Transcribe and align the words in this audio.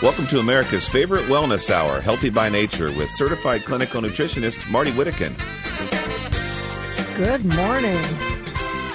Welcome 0.00 0.28
to 0.28 0.38
America's 0.38 0.88
favorite 0.88 1.24
wellness 1.24 1.70
hour, 1.70 2.00
Healthy 2.00 2.30
by 2.30 2.48
Nature, 2.48 2.92
with 2.92 3.10
certified 3.10 3.64
clinical 3.64 4.00
nutritionist 4.00 4.70
Marty 4.70 4.92
Whittaker. 4.92 5.34
Good 7.16 7.44
morning. 7.44 8.00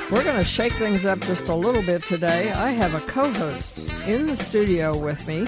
We're 0.10 0.24
going 0.24 0.38
to 0.38 0.46
shake 0.46 0.72
things 0.72 1.04
up 1.04 1.20
just 1.20 1.50
a 1.50 1.56
little 1.56 1.84
bit 1.84 2.04
today. 2.04 2.54
I 2.54 2.72
have 2.72 2.96
a 2.96 3.02
co 3.02 3.30
host 3.34 3.78
in 4.08 4.28
the 4.28 4.38
studio 4.38 4.98
with 4.98 5.28
me, 5.28 5.46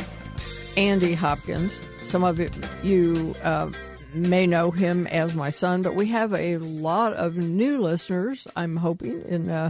Andy 0.76 1.13
Hopkins. 1.13 1.80
Some 2.04 2.26
of 2.26 2.38
you 2.84 3.34
uh, 3.41 3.72
may 4.13 4.46
know 4.46 4.72
him 4.72 5.08
as 5.08 5.35
my 5.35 5.52
son, 5.52 5.84
but 5.84 5.96
we 5.96 6.08
have 6.08 6.34
a 6.34 6.58
lot 6.58 7.13
of 7.13 7.38
new 7.38 7.80
listeners, 7.80 8.46
I'm 8.58 8.76
hoping, 8.76 9.22
in 9.22 9.49
uh, 9.49 9.70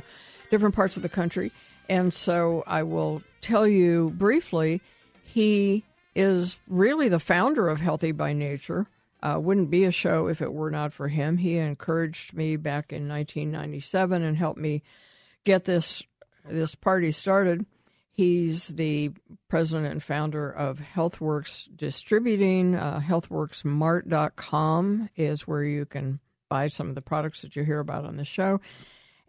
different 0.50 0.74
parts 0.74 0.98
of 0.98 1.04
the 1.04 1.10
country. 1.10 1.52
And 1.88 2.12
so 2.12 2.64
I 2.66 2.82
will 2.82 3.22
tell 3.42 3.68
you 3.68 4.12
briefly 4.18 4.82
he 5.36 5.84
is 6.16 6.58
really 6.66 7.10
the 7.10 7.20
founder 7.20 7.68
of 7.68 7.82
Healthy 7.82 8.14
by 8.14 8.32
Nature. 8.32 8.88
Uh, 9.22 9.38
wouldn't 9.38 9.70
be 9.70 9.84
a 9.84 9.92
show 9.92 10.28
if 10.28 10.42
it 10.42 10.54
were 10.54 10.72
not 10.72 10.94
for 10.94 11.10
him. 11.10 11.36
He 11.36 11.58
encouraged 11.58 12.34
me 12.34 12.56
back 12.56 12.94
in 12.94 13.10
1997 13.10 14.24
and 14.24 14.38
helped 14.38 14.62
me 14.62 14.82
get 15.44 15.66
this 15.66 16.02
this 16.48 16.74
party 16.74 17.12
started. 17.12 17.66
He's 18.14 18.70
the 18.70 19.12
president 19.50 19.92
and 19.92 20.02
founder 20.02 20.50
of 20.50 20.80
HealthWorks 20.96 21.68
Distributing. 21.76 22.76
Uh, 22.76 23.02
HealthWorksMart.com 23.06 25.10
is 25.18 25.46
where 25.46 25.64
you 25.64 25.86
can 25.86 26.22
buy 26.48 26.70
some 26.70 26.88
of 26.88 26.96
the 26.96 27.02
products 27.02 27.42
that 27.42 27.58
you 27.58 27.66
hear 27.66 27.82
about 27.82 28.06
on 28.06 28.16
the 28.16 28.24
show. 28.24 28.62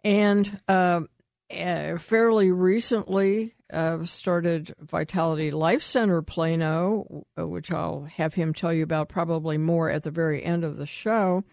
And 0.05 0.61
uh, 0.69 1.01
uh, 1.49 1.97
fairly 1.97 2.51
recently 2.51 3.53
uh, 3.71 4.05
started 4.05 4.73
Vitality 4.79 5.51
Life 5.51 5.83
Center 5.83 6.21
Plano, 6.21 7.25
uh, 7.37 7.47
which 7.47 7.71
I'll 7.71 8.03
have 8.03 8.33
him 8.33 8.53
tell 8.53 8.73
you 8.73 8.83
about 8.83 9.09
probably 9.09 9.57
more 9.57 9.89
at 9.89 10.03
the 10.03 10.11
very 10.11 10.43
end 10.43 10.63
of 10.63 10.77
the 10.77 10.85
show, 10.85 11.43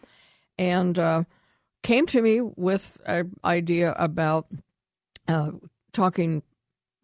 and 0.59 0.99
uh, 0.99 1.25
came 1.83 2.07
to 2.07 2.23
me 2.23 2.41
with 2.41 3.01
an 3.07 3.33
idea 3.45 3.93
about 3.93 4.47
uh, 5.29 5.51
talking 5.93 6.43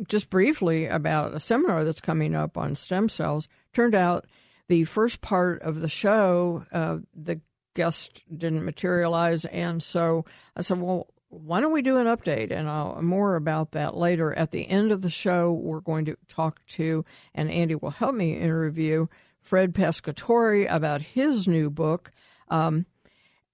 just 0.08 0.30
briefly 0.30 0.86
about 0.86 1.34
a 1.34 1.40
seminar 1.40 1.84
that's 1.84 2.00
coming 2.00 2.34
up 2.34 2.56
on 2.56 2.74
stem 2.74 3.08
cells. 3.08 3.48
Turned 3.72 3.94
out 3.94 4.26
the 4.68 4.84
first 4.84 5.20
part 5.20 5.60
of 5.62 5.80
the 5.80 5.88
show, 5.88 6.64
uh, 6.72 6.98
the 7.14 7.40
guest 7.74 8.22
didn't 8.36 8.64
materialize, 8.64 9.44
and 9.46 9.82
so 9.82 10.24
I 10.56 10.62
said, 10.62 10.80
well 10.80 11.08
why 11.30 11.60
don't 11.60 11.72
we 11.72 11.82
do 11.82 11.96
an 11.96 12.06
update? 12.06 12.50
And 12.50 12.68
I'll, 12.68 13.00
more 13.00 13.36
about 13.36 13.70
that 13.72 13.96
later. 13.96 14.34
At 14.34 14.50
the 14.50 14.68
end 14.68 14.90
of 14.90 15.00
the 15.00 15.10
show, 15.10 15.52
we're 15.52 15.80
going 15.80 16.04
to 16.06 16.16
talk 16.28 16.64
to, 16.70 17.04
and 17.34 17.50
Andy 17.50 17.76
will 17.76 17.90
help 17.90 18.14
me 18.14 18.36
interview 18.36 19.06
Fred 19.40 19.72
Pescatore 19.72 20.66
about 20.68 21.00
his 21.00 21.46
new 21.46 21.70
book. 21.70 22.10
Um, 22.48 22.84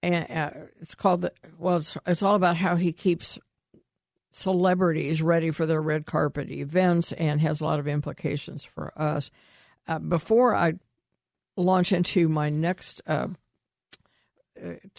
and 0.03 0.31
uh, 0.31 0.50
it's 0.81 0.94
called 0.94 1.20
the, 1.20 1.32
well, 1.59 1.76
it's, 1.76 1.97
it's 2.06 2.22
all 2.22 2.34
about 2.34 2.56
how 2.56 2.76
he 2.76 2.92
keeps 2.92 3.38
celebrities 4.31 5.22
ready 5.22 5.50
for 5.50 5.66
their 5.66 5.81
red 5.81 6.06
carpet 6.06 6.50
events 6.50 7.12
and 7.12 7.41
has 7.41 7.60
a 7.60 7.65
lot 7.65 7.78
of 7.78 7.86
implications 7.86 8.65
for 8.65 8.92
us. 9.00 9.31
Uh, 9.86 9.98
before 9.98 10.54
I 10.54 10.75
launch 11.56 11.92
into 11.92 12.28
my 12.28 12.50
next 12.50 13.00
uh, 13.06 13.28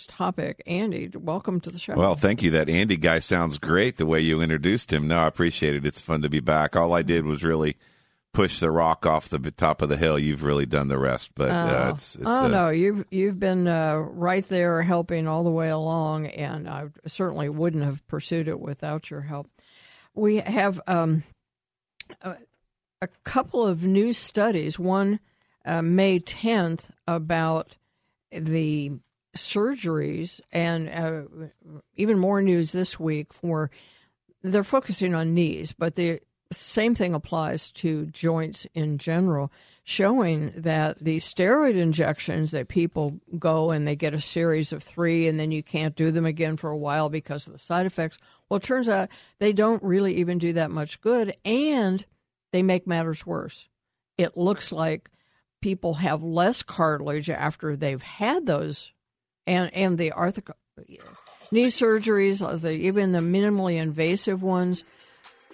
topic. 0.07 0.62
Andy, 0.66 1.09
welcome 1.13 1.59
to 1.62 1.69
the 1.69 1.79
show. 1.79 1.95
Well, 1.95 2.16
thank 2.16 2.44
you. 2.44 2.51
That 2.51 2.69
Andy 2.69 2.97
guy 2.97 3.19
sounds 3.19 3.57
great 3.57 3.97
the 3.97 4.06
way 4.06 4.22
you 4.22 4.41
introduced 4.41 4.91
him. 4.91 5.07
No, 5.07 5.19
I 5.19 5.28
appreciate 5.28 5.75
it. 5.75 5.85
It's 5.85 6.01
fun 6.01 6.22
to 6.22 6.29
be 6.29 6.40
back. 6.40 6.75
All 6.75 6.94
I 6.94 7.01
did 7.01 7.25
was 7.25 7.44
really 7.44 7.78
push 8.38 8.59
the 8.59 8.69
rock 8.69 9.03
off 9.06 9.29
the 9.29 9.40
top 9.51 9.81
of 9.81 9.90
the 9.90 9.97
hill. 9.97 10.19
You've 10.19 10.44
really 10.44 10.68
done 10.68 10.90
the 10.90 11.00
rest. 11.00 11.31
But 11.34 11.50
uh, 11.50 11.85
oh. 11.85 11.90
it's, 11.90 12.16
it's, 12.16 12.23
oh 12.23 12.45
uh, 12.45 12.47
no, 12.47 12.69
you've 12.69 13.06
you've 13.09 13.40
been 13.40 13.68
uh, 13.68 13.95
right 13.97 14.47
there 14.47 14.84
helping 14.84 15.28
all 15.28 15.44
the 15.44 15.50
way 15.50 15.69
along, 15.69 16.28
and 16.28 16.69
I 16.69 16.89
certainly 17.07 17.50
wouldn't 17.50 17.84
have 17.84 18.06
pursued 18.07 18.47
it 18.47 18.59
without 18.59 19.09
your 19.09 19.22
help. 19.22 19.50
We 20.13 20.38
have 20.38 20.79
um, 20.88 21.24
a, 22.22 22.35
a, 23.01 23.07
couple 23.24 23.66
of 23.66 23.85
new 23.85 24.13
studies. 24.13 24.78
One 24.79 25.19
uh, 25.66 25.81
May 25.81 26.19
tenth 26.19 26.91
about 27.07 27.78
the 28.31 28.91
surgeries, 29.38 30.42
and 30.52 30.90
uh, 30.90 31.24
even 31.96 32.20
more 32.20 32.42
news 32.42 32.72
this 32.72 33.00
week 33.00 33.34
for 33.34 33.72
they're 34.44 34.64
focusing 34.64 35.16
on 35.16 35.34
knees, 35.34 35.74
but 35.74 35.96
the 35.96 36.20
same 36.52 36.96
thing 36.96 37.14
applies 37.14 37.72
to 37.72 38.06
joints 38.08 38.68
in 38.74 38.98
general, 38.98 39.52
showing 39.84 40.53
that 40.56 40.98
the 41.00 41.18
steroid 41.18 41.75
injections 41.75 42.52
that 42.52 42.68
people 42.68 43.20
go 43.38 43.72
and 43.72 43.88
they 43.88 43.96
get 43.96 44.14
a 44.14 44.22
series 44.22 44.72
of 44.72 44.84
three 44.84 45.28
and 45.28 45.40
then 45.40 45.52
you 45.52 45.62
can't 45.64 45.96
do 45.96 46.12
them 46.12 46.25
again 46.25 46.58
for 46.58 46.69
a 46.69 46.78
while 46.78 47.09
because 47.09 47.48
of 47.48 47.54
the 47.54 47.59
side 47.59 47.86
effects. 47.86 48.18
Well, 48.48 48.58
it 48.58 48.64
turns 48.64 48.90
out 48.90 49.09
they 49.40 49.54
don't 49.54 49.84
really 49.84 50.16
even 50.16 50.38
do 50.38 50.54
that 50.54 50.72
much 50.72 51.02
good 51.02 51.36
and 51.44 52.06
they 52.52 52.64
make 52.64 52.88
matters 52.88 53.25
worse. 53.25 53.68
It 54.18 54.38
looks 54.38 54.72
like 54.72 55.09
people 55.62 55.96
have 55.96 56.24
less 56.24 56.64
cartilage 56.64 57.30
after 57.30 57.75
they've 57.75 58.02
had 58.02 58.46
those 58.46 58.94
and 59.47 59.74
and 59.74 59.97
the 59.97 60.12
arthro- 60.12 60.53
knee 61.52 61.68
surgeries, 61.68 62.46
uh, 62.46 62.58
the, 62.58 62.74
even 62.74 63.13
the 63.13 63.19
minimally 63.19 63.81
invasive 63.81 64.44
ones. 64.44 64.84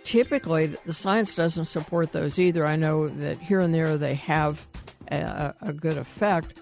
Typically, 0.04 0.66
the 0.66 0.94
science 0.94 1.34
doesn't 1.34 1.66
support 1.66 2.12
those 2.12 2.38
either. 2.38 2.66
I 2.66 2.76
know 2.76 3.08
that 3.08 3.40
here 3.40 3.62
and 3.62 3.74
there 3.74 3.98
they 3.98 4.16
have 4.16 4.68
a, 5.10 5.54
a 5.62 5.72
good 5.72 5.98
effect. 5.98 6.60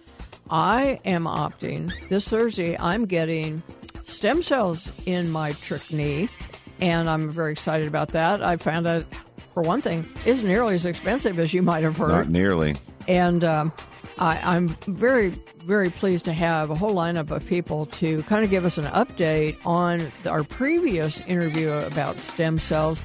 I 0.48 1.00
am 1.06 1.24
opting 1.24 1.92
this 2.10 2.28
Thursday. 2.28 2.78
I'm 2.78 3.06
getting 3.06 3.64
stem 4.04 4.44
cells 4.44 4.92
in 5.08 5.32
my 5.32 5.54
trick 5.54 5.92
knee, 5.92 6.30
and 6.80 7.10
I'm 7.10 7.32
very 7.32 7.54
excited 7.54 7.88
about 7.88 8.10
that. 8.10 8.44
I 8.44 8.58
found 8.58 8.86
out, 8.86 9.06
for 9.54 9.64
one 9.64 9.82
thing, 9.82 10.06
isn't 10.26 10.48
nearly 10.48 10.76
as 10.76 10.86
expensive 10.86 11.40
as 11.40 11.52
you 11.54 11.64
might 11.64 11.84
have 11.84 11.98
heard. 11.98 12.10
Not 12.10 12.30
nearly. 12.30 12.76
And 13.08 13.44
um, 13.44 13.72
I, 14.20 14.56
am 14.56 14.68
very, 14.88 15.30
very 15.58 15.90
pleased 15.90 16.26
to 16.26 16.34
have 16.34 16.70
a 16.70 16.76
whole 16.76 16.94
lineup 16.94 17.32
of 17.32 17.46
people 17.46 17.86
to 17.88 18.24
kind 18.24 18.44
of 18.44 18.50
give 18.50 18.66
us 18.66 18.78
an 18.78 18.86
update 18.86 19.58
on 19.66 20.12
our 20.26 20.44
previous 20.44 21.22
interview 21.22 21.72
about 21.72 22.18
stem 22.18 22.60
cells. 22.60 23.02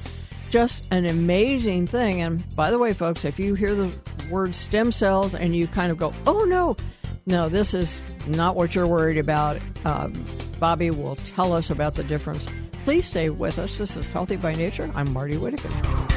Just 0.49 0.85
an 0.91 1.05
amazing 1.05 1.87
thing. 1.87 2.21
And 2.21 2.55
by 2.55 2.71
the 2.71 2.77
way, 2.77 2.93
folks, 2.93 3.25
if 3.25 3.39
you 3.39 3.53
hear 3.53 3.75
the 3.75 3.91
word 4.29 4.55
stem 4.55 4.91
cells 4.91 5.35
and 5.35 5.55
you 5.55 5.67
kind 5.67 5.91
of 5.91 5.97
go, 5.97 6.13
oh 6.25 6.45
no, 6.45 6.77
no, 7.25 7.49
this 7.49 7.73
is 7.73 7.99
not 8.27 8.55
what 8.55 8.75
you're 8.75 8.87
worried 8.87 9.17
about, 9.17 9.59
um, 9.85 10.13
Bobby 10.59 10.89
will 10.89 11.15
tell 11.17 11.53
us 11.53 11.69
about 11.69 11.95
the 11.95 12.03
difference. 12.03 12.47
Please 12.85 13.05
stay 13.05 13.29
with 13.29 13.59
us. 13.59 13.77
This 13.77 13.97
is 13.97 14.07
Healthy 14.07 14.37
by 14.37 14.53
Nature. 14.53 14.89
I'm 14.95 15.11
Marty 15.11 15.35
Whittaker. 15.37 16.16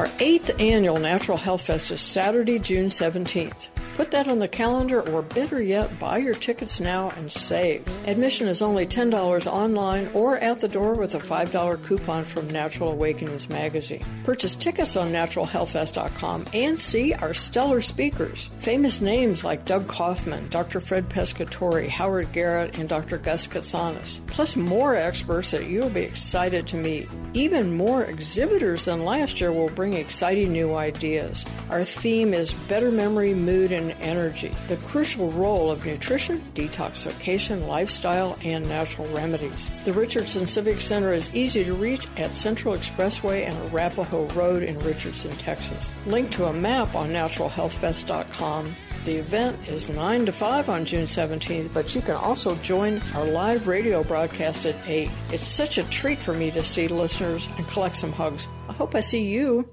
Our 0.00 0.08
eighth 0.18 0.58
annual 0.58 0.98
Natural 0.98 1.36
Health 1.36 1.60
Fest 1.60 1.90
is 1.90 2.00
Saturday, 2.00 2.58
June 2.58 2.86
17th. 2.86 3.68
Put 4.00 4.12
that 4.12 4.28
on 4.28 4.38
the 4.38 4.48
calendar, 4.48 5.06
or 5.10 5.20
better 5.20 5.60
yet, 5.60 5.98
buy 5.98 6.16
your 6.16 6.32
tickets 6.32 6.80
now 6.80 7.10
and 7.18 7.30
save. 7.30 7.86
Admission 8.08 8.48
is 8.48 8.62
only 8.62 8.86
$10 8.86 9.46
online 9.46 10.08
or 10.14 10.38
at 10.38 10.58
the 10.58 10.68
door 10.68 10.94
with 10.94 11.14
a 11.16 11.18
$5 11.18 11.84
coupon 11.84 12.24
from 12.24 12.48
Natural 12.48 12.92
Awakenings 12.92 13.50
magazine. 13.50 14.02
Purchase 14.24 14.54
tickets 14.54 14.96
on 14.96 15.08
naturalhealthfest.com 15.08 16.46
and 16.54 16.80
see 16.80 17.12
our 17.12 17.34
stellar 17.34 17.82
speakers. 17.82 18.48
Famous 18.56 19.02
names 19.02 19.44
like 19.44 19.66
Doug 19.66 19.86
Kaufman, 19.86 20.48
Dr. 20.48 20.80
Fred 20.80 21.10
Pescatore, 21.10 21.86
Howard 21.86 22.32
Garrett, 22.32 22.78
and 22.78 22.88
Dr. 22.88 23.18
Gus 23.18 23.46
Kotsanis. 23.46 24.26
Plus, 24.28 24.56
more 24.56 24.96
experts 24.96 25.50
that 25.50 25.66
you'll 25.66 25.90
be 25.90 26.00
excited 26.00 26.66
to 26.68 26.76
meet. 26.78 27.06
Even 27.34 27.76
more 27.76 28.04
exhibitors 28.04 28.86
than 28.86 29.04
last 29.04 29.42
year 29.42 29.52
will 29.52 29.68
bring 29.68 29.92
exciting 29.92 30.52
new 30.52 30.74
ideas. 30.74 31.44
Our 31.68 31.84
theme 31.84 32.32
is 32.32 32.54
better 32.54 32.90
memory, 32.90 33.34
mood, 33.34 33.72
and 33.72 33.89
energy. 34.00 34.54
The 34.68 34.76
crucial 34.78 35.30
role 35.30 35.70
of 35.70 35.84
nutrition, 35.84 36.40
detoxification, 36.54 37.66
lifestyle, 37.66 38.38
and 38.44 38.68
natural 38.68 39.08
remedies. 39.08 39.70
The 39.84 39.92
Richardson 39.92 40.46
Civic 40.46 40.80
Center 40.80 41.12
is 41.12 41.34
easy 41.34 41.64
to 41.64 41.74
reach 41.74 42.06
at 42.16 42.36
Central 42.36 42.74
Expressway 42.74 43.46
and 43.48 43.72
Arapaho 43.72 44.26
Road 44.28 44.62
in 44.62 44.78
Richardson, 44.80 45.32
Texas. 45.32 45.92
Link 46.06 46.30
to 46.32 46.46
a 46.46 46.52
map 46.52 46.94
on 46.94 47.10
naturalhealthfest.com. 47.10 48.76
The 49.04 49.16
event 49.16 49.58
is 49.66 49.88
9 49.88 50.26
to 50.26 50.32
5 50.32 50.68
on 50.68 50.84
June 50.84 51.06
17th, 51.06 51.72
but 51.72 51.94
you 51.94 52.02
can 52.02 52.16
also 52.16 52.54
join 52.56 53.00
our 53.14 53.24
live 53.24 53.66
radio 53.66 54.02
broadcast 54.04 54.66
at 54.66 54.76
8. 54.86 55.08
It's 55.32 55.46
such 55.46 55.78
a 55.78 55.84
treat 55.84 56.18
for 56.18 56.34
me 56.34 56.50
to 56.50 56.62
see 56.62 56.86
listeners 56.86 57.48
and 57.56 57.66
collect 57.66 57.96
some 57.96 58.12
hugs. 58.12 58.46
I 58.68 58.74
hope 58.74 58.94
I 58.94 59.00
see 59.00 59.22
you. 59.22 59.68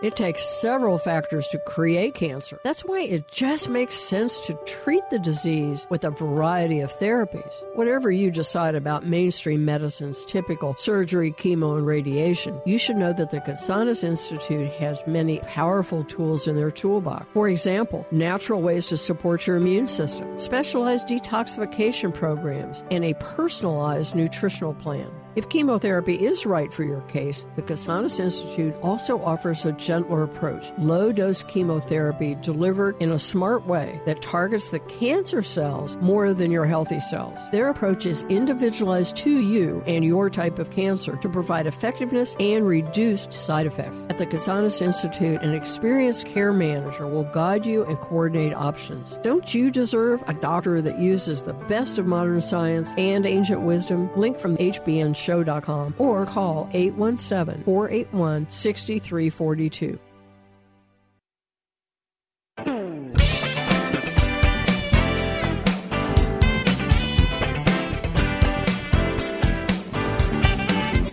It 0.00 0.14
takes 0.14 0.48
several 0.60 0.96
factors 0.96 1.48
to 1.48 1.58
create 1.58 2.14
cancer. 2.14 2.60
That's 2.62 2.84
why 2.84 3.00
it 3.00 3.26
just 3.26 3.68
makes 3.68 3.96
sense 3.96 4.38
to 4.40 4.54
treat 4.64 5.02
the 5.10 5.18
disease 5.18 5.88
with 5.90 6.04
a 6.04 6.10
variety 6.10 6.78
of 6.78 6.94
therapies. 6.94 7.52
Whatever 7.74 8.12
you 8.12 8.30
decide 8.30 8.76
about 8.76 9.06
mainstream 9.06 9.64
medicine's 9.64 10.24
typical 10.24 10.76
surgery, 10.76 11.32
chemo, 11.32 11.76
and 11.76 11.84
radiation, 11.84 12.60
you 12.64 12.78
should 12.78 12.94
know 12.94 13.12
that 13.12 13.30
the 13.30 13.40
Kotsanis 13.40 14.04
Institute 14.04 14.70
has 14.74 15.02
many 15.08 15.40
powerful 15.40 16.04
tools 16.04 16.46
in 16.46 16.54
their 16.54 16.70
toolbox. 16.70 17.26
For 17.32 17.48
example, 17.48 18.06
natural 18.12 18.62
ways 18.62 18.86
to 18.88 18.96
support 18.96 19.48
your 19.48 19.56
immune 19.56 19.88
system, 19.88 20.38
specialized 20.38 21.08
detoxification 21.08 22.14
programs, 22.14 22.84
and 22.92 23.04
a 23.04 23.14
personalized 23.14 24.14
nutritional 24.14 24.74
plan. 24.74 25.10
If 25.36 25.48
chemotherapy 25.50 26.14
is 26.26 26.46
right 26.46 26.72
for 26.72 26.84
your 26.84 27.02
case, 27.02 27.46
the 27.54 27.62
Kotsanis 27.62 28.18
Institute 28.18 28.74
also 28.82 29.22
offers 29.22 29.64
a 29.64 29.72
gentler 29.72 30.22
approach 30.22 30.72
low 30.78 31.12
dose 31.12 31.42
chemotherapy 31.44 32.34
delivered 32.42 32.96
in 33.00 33.12
a 33.12 33.18
smart 33.18 33.66
way 33.66 34.00
that 34.06 34.22
targets 34.22 34.70
the 34.70 34.80
cancer 34.80 35.42
cells 35.42 35.96
more 36.00 36.32
than 36.32 36.50
your 36.50 36.64
healthy 36.64 36.98
cells. 36.98 37.38
Their 37.52 37.68
approach 37.68 38.06
is 38.06 38.22
individualized 38.24 39.16
to 39.18 39.30
you 39.30 39.82
and 39.86 40.04
your 40.04 40.30
type 40.30 40.58
of 40.58 40.70
cancer 40.70 41.16
to 41.16 41.28
provide 41.28 41.66
effectiveness 41.66 42.34
and 42.40 42.66
reduced 42.66 43.32
side 43.32 43.66
effects. 43.66 44.06
At 44.08 44.18
the 44.18 44.26
Kotsanis 44.26 44.80
Institute, 44.80 45.42
an 45.42 45.54
experienced 45.54 46.26
care 46.26 46.52
manager 46.52 47.06
will 47.06 47.24
guide 47.24 47.66
you 47.66 47.84
and 47.84 47.98
coordinate 48.00 48.54
options. 48.54 49.18
Don't 49.22 49.54
you 49.54 49.70
deserve 49.70 50.22
a 50.26 50.34
doctor 50.34 50.80
that 50.80 50.98
uses 50.98 51.42
the 51.42 51.52
best 51.52 51.98
of 51.98 52.06
modern 52.06 52.42
science 52.42 52.92
and 52.96 53.26
ancient 53.26 53.62
wisdom? 53.62 54.10
Link 54.16 54.38
from 54.38 54.56
HBN 54.56 55.14
show.com 55.18 55.94
or 55.98 56.24
call 56.26 56.68
817 56.72 57.64
481 57.64 58.48
6342. 58.48 59.98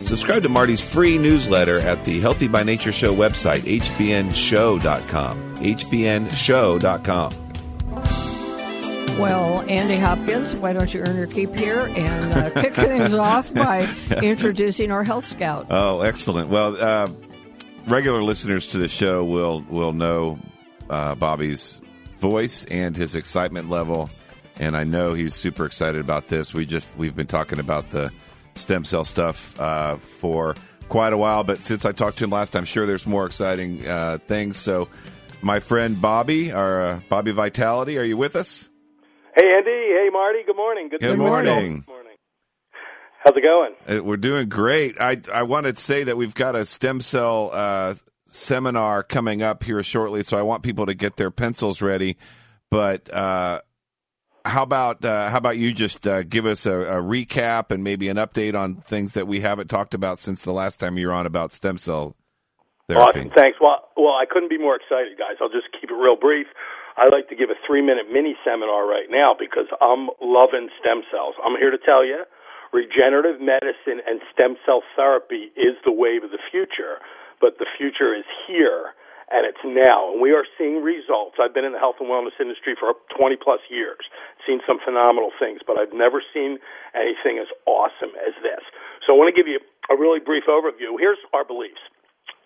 Subscribe 0.06 0.44
to 0.44 0.50
Marty's 0.50 0.82
free 0.82 1.18
newsletter 1.18 1.80
at 1.80 2.06
the 2.06 2.20
Healthy 2.20 2.48
by 2.48 2.64
Nature 2.64 2.92
Show 2.92 3.14
website, 3.14 3.62
hbnshow.com. 3.62 5.38
hbnshow.com. 5.58 7.45
Well, 9.20 9.62
Andy 9.70 9.96
Hopkins, 9.96 10.54
why 10.58 10.74
don't 10.74 10.94
you 10.94 11.00
earn 11.00 11.16
your 11.16 11.28
keep 11.28 11.56
here 11.56 11.90
and 11.96 12.34
uh, 12.34 12.50
kick 12.62 12.74
things 12.74 13.14
off 13.16 13.54
by 13.54 13.88
introducing 14.22 14.92
our 14.92 15.06
health 15.06 15.26
scout? 15.26 15.68
Oh, 15.70 16.02
excellent. 16.02 16.50
Well, 16.50 16.76
uh, 16.76 17.10
regular 17.88 18.22
listeners 18.22 18.68
to 18.72 18.78
the 18.78 18.90
show 18.90 19.24
will 19.24 19.62
will 19.70 19.94
know 19.94 20.38
uh, 20.90 21.16
Bobby's 21.16 21.80
voice 22.18 22.66
and 22.66 22.98
his 22.98 23.16
excitement 23.16 23.70
level, 23.70 24.10
and 24.60 24.76
I 24.76 24.84
know 24.84 25.14
he's 25.14 25.34
super 25.34 25.66
excited 25.66 26.02
about 26.02 26.28
this. 26.28 26.54
We 26.54 26.66
just 26.66 26.94
we've 26.98 27.16
been 27.16 27.26
talking 27.26 27.60
about 27.60 27.92
the 27.92 28.12
stem 28.56 28.84
cell 28.84 29.06
stuff 29.06 29.58
uh, 29.62 29.96
for 29.96 30.56
quite 30.90 31.14
a 31.14 31.18
while, 31.18 31.46
but 31.46 31.60
since 31.64 31.86
I 31.86 31.94
talked 31.94 32.18
to 32.18 32.26
him 32.26 32.32
last 32.32 32.54
I'm 32.54 32.66
sure 32.66 32.86
there's 32.86 33.08
more 33.08 33.26
exciting 33.26 33.88
uh, 33.88 34.18
things. 34.28 34.58
So, 34.58 34.90
my 35.42 35.62
friend 35.62 36.02
Bobby, 36.02 36.52
our 36.52 36.82
uh, 36.82 37.00
Bobby 37.08 37.32
Vitality, 37.32 37.98
are 37.98 38.04
you 38.04 38.18
with 38.18 38.36
us? 38.36 38.68
Hey, 39.36 39.54
Andy. 39.58 39.70
Hey, 39.70 40.08
Marty. 40.12 40.40
Good 40.46 40.56
morning. 40.56 40.88
Good, 40.88 41.02
Good 41.02 41.18
morning. 41.18 41.54
morning. 41.54 41.86
morning. 41.88 42.16
How's 43.22 43.36
it 43.36 43.42
going? 43.42 43.74
Uh, 43.86 44.02
we're 44.02 44.16
doing 44.16 44.48
great. 44.48 44.96
I 45.00 45.20
I 45.34 45.44
wanted 45.44 45.76
to 45.76 45.84
say 45.84 46.06
that 46.06 46.16
we've 46.16 46.36
got 46.36 46.56
a 46.56 46.64
stem 46.64 47.02
cell 47.02 47.50
uh, 47.52 47.96
seminar 48.30 49.04
coming 49.04 49.42
up 49.42 49.64
here 49.64 49.84
shortly, 49.84 50.24
so 50.24 50.38
I 50.38 50.42
want 50.42 50.64
people 50.64 50.86
to 50.86 50.94
get 50.94 51.18
their 51.18 51.32
pencils 51.32 51.82
ready. 51.82 52.16
But 52.72 53.12
uh, 53.14 53.62
how 54.46 54.64
about 54.64 55.04
uh, 55.04 55.30
how 55.30 55.38
about 55.38 55.58
you 55.58 55.74
just 55.74 56.08
uh, 56.08 56.24
give 56.24 56.46
us 56.46 56.66
a, 56.66 56.80
a, 56.80 57.02
recap 57.02 57.72
and 57.72 57.84
maybe 57.84 58.08
an 58.08 58.18
update 58.18 58.58
on 58.58 58.76
things 58.76 59.16
that 59.16 59.28
we 59.28 59.42
haven't 59.42 59.68
talked 59.68 59.94
about 59.94 60.18
since 60.18 60.46
the 60.46 60.54
last 60.54 60.80
time 60.80 60.98
you 60.98 61.08
were 61.08 61.14
on 61.14 61.26
about 61.26 61.52
stem 61.52 61.78
cell 61.78 62.16
therapy? 62.88 63.20
Awesome. 63.20 63.32
Thanks. 63.32 63.58
Well, 63.60 63.90
well, 63.98 64.14
I 64.14 64.26
couldn't 64.30 64.50
be 64.50 64.58
more 64.58 64.76
excited, 64.78 65.18
guys. 65.18 65.38
I'll 65.42 65.50
just 65.50 65.68
keep 65.80 65.90
it 65.90 65.96
real 65.96 66.16
brief. 66.16 66.48
I 66.96 67.12
like 67.12 67.28
to 67.28 67.36
give 67.36 67.52
a 67.52 67.60
three 67.68 67.84
minute 67.84 68.08
mini 68.08 68.40
seminar 68.48 68.88
right 68.88 69.12
now 69.12 69.36
because 69.36 69.68
I'm 69.84 70.08
loving 70.24 70.72
stem 70.80 71.04
cells. 71.12 71.36
I'm 71.44 71.60
here 71.60 71.72
to 71.72 71.80
tell 71.80 72.06
you 72.08 72.24
regenerative 72.72 73.40
medicine 73.40 74.00
and 74.08 74.20
stem 74.32 74.56
cell 74.66 74.84
therapy 74.96 75.52
is 75.56 75.76
the 75.84 75.92
wave 75.92 76.24
of 76.24 76.32
the 76.32 76.44
future, 76.52 77.00
but 77.40 77.60
the 77.60 77.68
future 77.78 78.16
is 78.16 78.24
here 78.48 78.96
and 79.28 79.44
it's 79.44 79.64
now. 79.64 80.12
And 80.12 80.22
we 80.22 80.32
are 80.32 80.48
seeing 80.56 80.84
results. 80.84 81.36
I've 81.36 81.54
been 81.54 81.68
in 81.68 81.74
the 81.76 81.84
health 81.84 82.00
and 82.00 82.08
wellness 82.08 82.40
industry 82.40 82.76
for 82.80 82.96
20 83.18 83.36
plus 83.44 83.60
years, 83.68 84.08
seen 84.48 84.62
some 84.68 84.80
phenomenal 84.80 85.32
things, 85.36 85.60
but 85.66 85.76
I've 85.80 85.96
never 85.96 86.24
seen 86.32 86.60
anything 86.96 87.44
as 87.44 87.52
awesome 87.68 88.16
as 88.24 88.36
this. 88.40 88.64
So 89.04 89.12
I 89.12 89.20
want 89.20 89.34
to 89.34 89.38
give 89.38 89.52
you 89.52 89.60
a 89.92 89.96
really 90.00 90.24
brief 90.24 90.46
overview. 90.48 90.96
Here's 91.00 91.20
our 91.34 91.44
beliefs. 91.44 91.82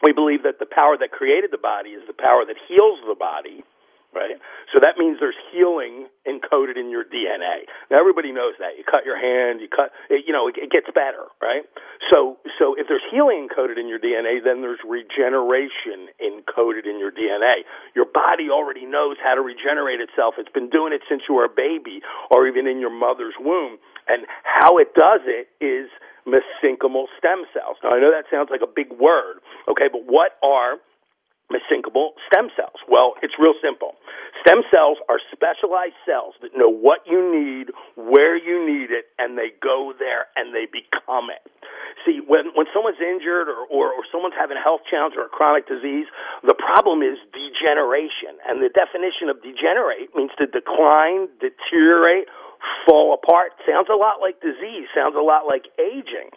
We 0.01 0.13
believe 0.13 0.42
that 0.42 0.57
the 0.57 0.69
power 0.69 0.98
that 0.98 1.12
created 1.12 1.51
the 1.51 1.62
body 1.62 1.94
is 1.94 2.01
the 2.07 2.18
power 2.18 2.48
that 2.48 2.56
heals 2.66 2.98
the 3.06 3.19
body 3.19 3.62
right? 4.13 4.41
So 4.73 4.81
that 4.81 4.97
means 4.97 5.17
there's 5.21 5.38
healing 5.53 6.09
encoded 6.25 6.77
in 6.77 6.89
your 6.89 7.06
DNA. 7.06 7.69
Now 7.89 8.00
everybody 8.00 8.31
knows 8.31 8.57
that. 8.57 8.77
You 8.77 8.83
cut 8.83 9.06
your 9.06 9.17
hand, 9.17 9.61
you 9.61 9.69
cut, 9.69 9.94
it, 10.09 10.25
you 10.25 10.33
know, 10.33 10.50
it, 10.50 10.57
it 10.57 10.71
gets 10.73 10.89
better, 10.94 11.29
right? 11.41 11.65
So, 12.09 12.38
so 12.57 12.73
if 12.73 12.89
there's 12.89 13.06
healing 13.13 13.47
encoded 13.47 13.77
in 13.77 13.88
your 13.88 14.00
DNA, 14.01 14.41
then 14.41 14.61
there's 14.61 14.81
regeneration 14.81 16.09
encoded 16.17 16.89
in 16.89 16.98
your 16.98 17.12
DNA. 17.13 17.65
Your 17.95 18.05
body 18.05 18.50
already 18.50 18.86
knows 18.86 19.17
how 19.22 19.36
to 19.36 19.41
regenerate 19.41 20.01
itself. 20.01 20.36
It's 20.38 20.51
been 20.51 20.69
doing 20.69 20.93
it 20.93 21.01
since 21.10 21.24
you 21.29 21.36
were 21.36 21.45
a 21.45 21.53
baby 21.53 22.01
or 22.31 22.48
even 22.48 22.65
in 22.67 22.79
your 22.79 22.93
mother's 22.93 23.38
womb. 23.39 23.77
And 24.07 24.25
how 24.43 24.77
it 24.77 24.93
does 24.98 25.22
it 25.29 25.53
is 25.62 25.89
mesenchymal 26.25 27.05
stem 27.17 27.45
cells. 27.53 27.77
Now 27.84 27.93
I 27.93 28.00
know 28.00 28.12
that 28.12 28.25
sounds 28.29 28.50
like 28.50 28.62
a 28.62 28.69
big 28.69 28.91
word, 29.00 29.41
okay, 29.69 29.89
but 29.91 30.05
what 30.05 30.38
are 30.43 30.77
mesenchymal 31.50 32.15
stem 32.29 32.50
cells? 32.56 32.79
Well, 32.88 33.13
it's 33.22 33.36
real 33.38 33.58
simple. 33.62 33.98
Stem 34.46 34.63
cells 34.74 34.98
are 35.10 35.20
specialized 35.34 36.00
cells 36.06 36.38
that 36.41 36.56
know 36.56 36.70
what 36.70 37.03
you 37.06 37.20
need, 37.20 37.74
where 37.98 38.38
you 38.38 38.63
need 38.63 38.94
it, 38.94 39.12
and 39.18 39.38
they 39.38 39.51
go 39.62 39.94
there 39.98 40.32
and 40.38 40.56
they 40.56 40.65
become 40.70 41.27
it. 41.34 41.44
See, 42.06 42.24
when, 42.24 42.56
when 42.56 42.65
someone's 42.72 43.01
injured 43.01 43.51
or, 43.51 43.68
or, 43.68 43.91
or 43.91 44.08
someone's 44.08 44.38
having 44.39 44.56
a 44.56 44.63
health 44.63 44.88
challenge 44.88 45.20
or 45.20 45.27
a 45.27 45.34
chronic 45.34 45.68
disease, 45.68 46.08
the 46.48 46.56
problem 46.56 47.03
is 47.03 47.20
degeneration. 47.36 48.39
And 48.48 48.63
the 48.63 48.72
definition 48.72 49.27
of 49.27 49.44
degenerate 49.44 50.15
means 50.15 50.32
to 50.39 50.48
decline, 50.48 51.27
deteriorate, 51.44 52.32
fall 52.88 53.12
apart. 53.12 53.51
Sounds 53.68 53.88
a 53.91 54.00
lot 54.00 54.24
like 54.24 54.39
disease, 54.39 54.88
sounds 54.96 55.15
a 55.20 55.24
lot 55.24 55.44
like 55.44 55.68
aging. 55.75 56.32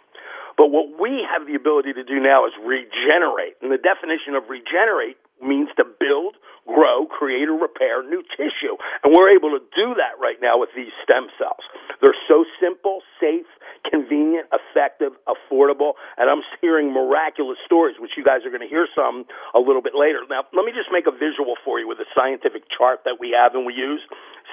But 0.57 0.69
what 0.69 0.99
we 0.99 1.25
have 1.25 1.47
the 1.47 1.55
ability 1.55 1.93
to 1.93 2.03
do 2.03 2.19
now 2.19 2.45
is 2.45 2.53
regenerate. 2.61 3.57
And 3.61 3.71
the 3.71 3.81
definition 3.81 4.35
of 4.35 4.49
regenerate 4.49 5.17
means 5.41 5.69
to 5.75 5.83
build, 5.83 6.39
grow, 6.65 7.05
create, 7.05 7.49
or 7.49 7.59
repair 7.59 8.03
new 8.03 8.23
tissue. 8.37 8.79
And 9.03 9.11
we're 9.11 9.33
able 9.35 9.51
to 9.51 9.61
do 9.75 9.93
that 9.99 10.15
right 10.21 10.39
now 10.41 10.57
with 10.59 10.69
these 10.75 10.93
stem 11.03 11.27
cells. 11.37 11.65
They're 12.01 12.17
so 12.27 12.45
simple, 12.61 13.01
safe, 13.19 13.47
convenient, 13.89 14.47
effective, 14.55 15.11
affordable, 15.27 15.99
and 16.17 16.29
I'm 16.29 16.43
hearing 16.61 16.93
miraculous 16.93 17.57
stories, 17.65 17.97
which 17.99 18.15
you 18.15 18.23
guys 18.23 18.47
are 18.47 18.49
going 18.49 18.63
to 18.63 18.71
hear 18.71 18.87
some 18.95 19.25
a 19.53 19.59
little 19.59 19.81
bit 19.81 19.93
later. 19.95 20.23
Now, 20.29 20.47
let 20.55 20.63
me 20.63 20.71
just 20.71 20.87
make 20.91 21.07
a 21.07 21.11
visual 21.11 21.55
for 21.65 21.79
you 21.79 21.87
with 21.87 21.99
a 21.99 22.07
scientific 22.15 22.63
chart 22.71 23.03
that 23.03 23.19
we 23.19 23.35
have 23.35 23.55
and 23.55 23.65
we 23.65 23.73
use. 23.73 24.01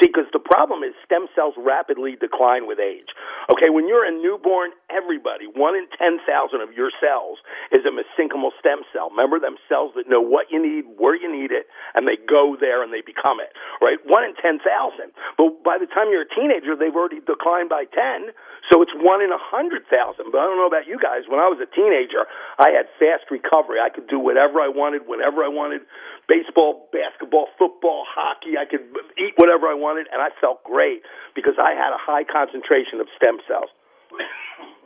See, 0.00 0.08
because 0.08 0.32
the 0.32 0.40
problem 0.40 0.80
is 0.80 0.96
stem 1.04 1.28
cells 1.36 1.52
rapidly 1.60 2.16
decline 2.16 2.64
with 2.64 2.80
age. 2.80 3.12
Okay, 3.52 3.68
when 3.68 3.84
you're 3.84 4.08
a 4.08 4.10
newborn, 4.10 4.72
everybody, 4.88 5.44
one 5.44 5.76
in 5.76 5.84
10,000 5.92 6.24
of 6.64 6.72
your 6.72 6.88
cells 6.96 7.36
is 7.68 7.84
a 7.84 7.92
mesenchymal 7.92 8.56
stem 8.58 8.80
cell. 8.96 9.12
Remember 9.12 9.36
them 9.36 9.60
cells 9.68 9.92
that 10.00 10.08
know 10.08 10.24
what 10.24 10.48
you 10.48 10.56
need, 10.56 10.88
where 10.96 11.12
you 11.12 11.28
need 11.28 11.52
it, 11.52 11.68
and 11.92 12.08
they 12.08 12.16
go 12.16 12.56
there 12.56 12.80
and 12.82 12.96
they 12.96 13.04
become 13.04 13.44
it, 13.44 13.52
right? 13.84 14.00
One 14.08 14.24
in 14.24 14.32
10,000. 14.40 14.64
But 15.36 15.60
by 15.60 15.76
the 15.76 15.86
time 15.86 16.08
you're 16.08 16.24
a 16.24 16.32
teenager, 16.32 16.72
they've 16.72 16.96
already 16.96 17.20
declined 17.20 17.68
by 17.68 17.84
10. 17.84 18.32
So 18.68 18.82
it's 18.84 18.92
one 18.94 19.24
in 19.24 19.32
a 19.32 19.40
hundred 19.40 19.88
thousand. 19.88 20.28
But 20.30 20.44
I 20.44 20.44
don't 20.44 20.60
know 20.60 20.68
about 20.68 20.84
you 20.84 21.00
guys. 21.00 21.24
When 21.24 21.40
I 21.40 21.48
was 21.48 21.58
a 21.62 21.68
teenager, 21.70 22.28
I 22.60 22.70
had 22.70 22.86
fast 23.00 23.30
recovery. 23.32 23.80
I 23.80 23.88
could 23.88 24.06
do 24.06 24.20
whatever 24.20 24.60
I 24.60 24.68
wanted, 24.68 25.08
whenever 25.08 25.40
I 25.40 25.48
wanted. 25.48 25.82
Baseball, 26.28 26.86
basketball, 26.92 27.48
football, 27.56 28.04
hockey. 28.06 28.60
I 28.60 28.68
could 28.68 28.84
eat 29.16 29.34
whatever 29.40 29.66
I 29.66 29.74
wanted, 29.74 30.06
and 30.12 30.20
I 30.20 30.28
felt 30.40 30.62
great 30.62 31.02
because 31.34 31.56
I 31.56 31.72
had 31.72 31.90
a 31.90 31.98
high 31.98 32.22
concentration 32.22 33.00
of 33.00 33.08
stem 33.16 33.40
cells. 33.48 33.72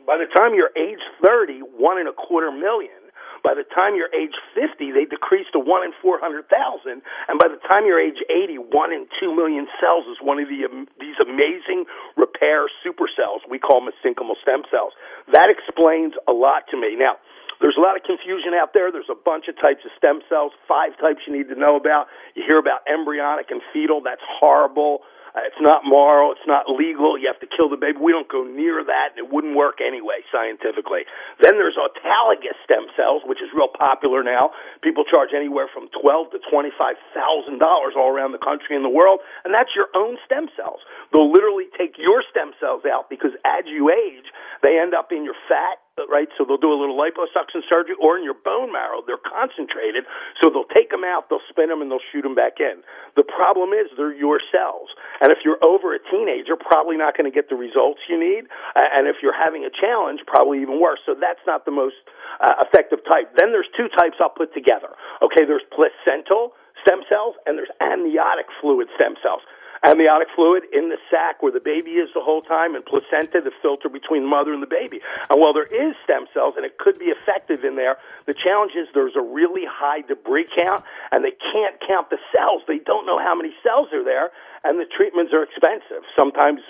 By 0.07 0.17
the 0.17 0.29
time 0.31 0.53
you're 0.53 0.73
age 0.77 1.01
30, 1.21 1.59
one 1.77 1.97
in 1.97 2.07
a 2.07 2.13
quarter 2.13 2.51
million. 2.51 3.04
By 3.45 3.53
the 3.53 3.61
time 3.69 3.93
you're 3.93 4.09
age 4.09 4.33
50, 4.57 4.89
they 4.89 5.05
decrease 5.05 5.45
to 5.53 5.61
1 5.61 5.69
in 5.85 5.93
400,000. 6.01 6.49
And 6.89 7.37
by 7.37 7.45
the 7.45 7.61
time 7.69 7.85
you're 7.85 8.01
age 8.01 8.17
80, 8.25 8.73
1 8.73 8.89
in 8.89 9.05
2 9.21 9.37
million 9.37 9.69
cells 9.77 10.09
is 10.09 10.17
one 10.17 10.41
of 10.41 10.49
the, 10.49 10.65
um, 10.65 10.89
these 10.97 11.13
amazing 11.21 11.85
repair 12.17 12.65
super 12.81 13.05
cells 13.05 13.45
we 13.45 13.61
call 13.61 13.85
mesenchymal 13.85 14.41
stem 14.41 14.65
cells. 14.73 14.97
That 15.29 15.53
explains 15.53 16.17
a 16.25 16.33
lot 16.33 16.65
to 16.73 16.75
me. 16.81 16.97
Now, 16.97 17.21
there's 17.61 17.77
a 17.77 17.85
lot 17.85 17.95
of 17.95 18.01
confusion 18.01 18.57
out 18.57 18.73
there. 18.73 18.89
There's 18.89 19.13
a 19.13 19.15
bunch 19.15 19.45
of 19.45 19.55
types 19.61 19.85
of 19.85 19.93
stem 19.93 20.25
cells, 20.27 20.51
five 20.67 20.97
types 20.97 21.23
you 21.29 21.31
need 21.37 21.47
to 21.53 21.55
know 21.55 21.77
about. 21.77 22.09
You 22.33 22.41
hear 22.41 22.57
about 22.57 22.81
embryonic 22.89 23.53
and 23.53 23.61
fetal. 23.71 24.01
That's 24.01 24.25
horrible. 24.25 25.05
Uh, 25.35 25.43
it's 25.43 25.59
not 25.59 25.83
moral. 25.83 26.31
It's 26.31 26.47
not 26.47 26.71
legal. 26.71 27.19
You 27.19 27.27
have 27.27 27.43
to 27.43 27.49
kill 27.51 27.67
the 27.67 27.75
baby. 27.75 27.99
We 27.99 28.15
don't 28.15 28.31
go 28.31 28.47
near 28.47 28.79
that, 28.87 29.13
and 29.13 29.19
it 29.19 29.27
wouldn't 29.27 29.53
work 29.59 29.83
anyway 29.83 30.23
scientifically. 30.31 31.03
Then 31.43 31.59
there's 31.59 31.75
autologous 31.75 32.55
stem 32.63 32.87
cells, 32.95 33.27
which 33.27 33.43
is 33.43 33.51
real 33.51 33.67
popular 33.67 34.23
now. 34.23 34.55
People 34.79 35.03
charge 35.03 35.35
anywhere 35.35 35.67
from 35.67 35.91
twelve 35.91 36.31
to 36.31 36.39
twenty-five 36.47 36.95
thousand 37.11 37.59
dollars 37.59 37.93
all 37.99 38.07
around 38.09 38.31
the 38.31 38.41
country 38.41 38.79
and 38.79 38.87
the 38.87 38.91
world, 38.91 39.19
and 39.43 39.53
that's 39.53 39.75
your 39.75 39.91
own 39.93 40.15
stem 40.23 40.47
cells. 40.55 40.79
They'll 41.11 41.31
literally 41.31 41.67
take 41.77 41.99
your 41.99 42.23
stem 42.25 42.55
cells 42.57 42.87
out 42.87 43.11
because 43.11 43.35
as 43.43 43.67
you 43.67 43.91
age, 43.91 44.31
they 44.63 44.79
end 44.79 44.95
up 44.95 45.11
in 45.11 45.27
your 45.27 45.37
fat 45.51 45.83
right? 46.03 46.27
So 46.35 46.43
they'll 46.43 46.59
do 46.59 46.71
a 46.71 46.75
little 46.75 46.99
liposuction 46.99 47.63
surgery 47.71 47.95
or 48.03 48.19
in 48.19 48.23
your 48.27 48.35
bone 48.35 48.71
marrow. 48.75 48.99
They're 48.99 49.21
concentrated. 49.21 50.03
So 50.43 50.51
they'll 50.51 50.67
take 50.75 50.91
them 50.91 51.07
out, 51.07 51.31
they'll 51.31 51.43
spin 51.47 51.71
them, 51.71 51.79
and 51.79 51.87
they'll 51.87 52.03
shoot 52.11 52.27
them 52.27 52.35
back 52.35 52.59
in. 52.59 52.83
The 53.15 53.23
problem 53.23 53.71
is 53.71 53.87
they're 53.95 54.11
your 54.11 54.43
cells. 54.51 54.91
And 55.23 55.31
if 55.31 55.39
you're 55.47 55.61
over 55.63 55.95
a 55.95 56.01
teenager, 56.11 56.59
probably 56.59 56.99
not 56.99 57.15
going 57.15 57.31
to 57.31 57.33
get 57.33 57.47
the 57.47 57.55
results 57.55 58.03
you 58.11 58.19
need. 58.19 58.51
And 58.75 59.07
if 59.07 59.23
you're 59.23 59.35
having 59.35 59.63
a 59.63 59.71
challenge, 59.71 60.19
probably 60.27 60.59
even 60.59 60.83
worse. 60.83 60.99
So 61.07 61.15
that's 61.15 61.43
not 61.47 61.63
the 61.63 61.71
most 61.71 61.95
uh, 62.43 62.59
effective 62.59 62.99
type. 63.07 63.31
Then 63.39 63.55
there's 63.55 63.71
two 63.79 63.87
types 63.95 64.19
I'll 64.19 64.35
put 64.35 64.51
together. 64.51 64.91
Okay, 65.23 65.47
there's 65.47 65.63
placental 65.71 66.51
stem 66.83 67.07
cells 67.07 67.39
and 67.47 67.55
there's 67.57 67.71
amniotic 67.79 68.51
fluid 68.59 68.91
stem 68.99 69.15
cells 69.23 69.41
amniotic 69.85 70.27
fluid 70.35 70.63
in 70.73 70.89
the 70.89 70.97
sac 71.09 71.41
where 71.41 71.51
the 71.51 71.61
baby 71.63 72.01
is 72.01 72.09
the 72.13 72.21
whole 72.21 72.41
time, 72.41 72.75
and 72.75 72.83
placenta, 72.83 73.39
the 73.39 73.53
filter 73.61 73.87
between 73.87 74.23
the 74.23 74.29
mother 74.29 74.53
and 74.53 74.61
the 74.61 74.67
baby. 74.67 74.99
And 75.29 75.39
while 75.39 75.53
there 75.53 75.69
is 75.69 75.95
stem 76.03 76.25
cells, 76.33 76.55
and 76.57 76.65
it 76.65 76.77
could 76.77 76.97
be 76.97 77.13
effective 77.13 77.63
in 77.63 77.75
there, 77.75 77.97
the 78.25 78.33
challenge 78.33 78.73
is 78.73 78.87
there's 78.93 79.15
a 79.15 79.21
really 79.21 79.63
high 79.69 80.01
debris 80.01 80.47
count, 80.55 80.83
and 81.11 81.23
they 81.23 81.37
can't 81.53 81.77
count 81.85 82.09
the 82.09 82.17
cells. 82.35 82.63
They 82.67 82.79
don't 82.79 83.05
know 83.05 83.19
how 83.19 83.35
many 83.35 83.53
cells 83.61 83.93
are 83.93 84.03
there, 84.03 84.31
and 84.63 84.79
the 84.79 84.89
treatments 84.89 85.31
are 85.33 85.43
expensive, 85.43 86.03
sometimes 86.17 86.61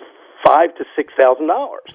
five 0.46 0.76
to 0.78 0.86
six 0.96 1.14
thousand 1.18 1.48
dollars. 1.48 1.90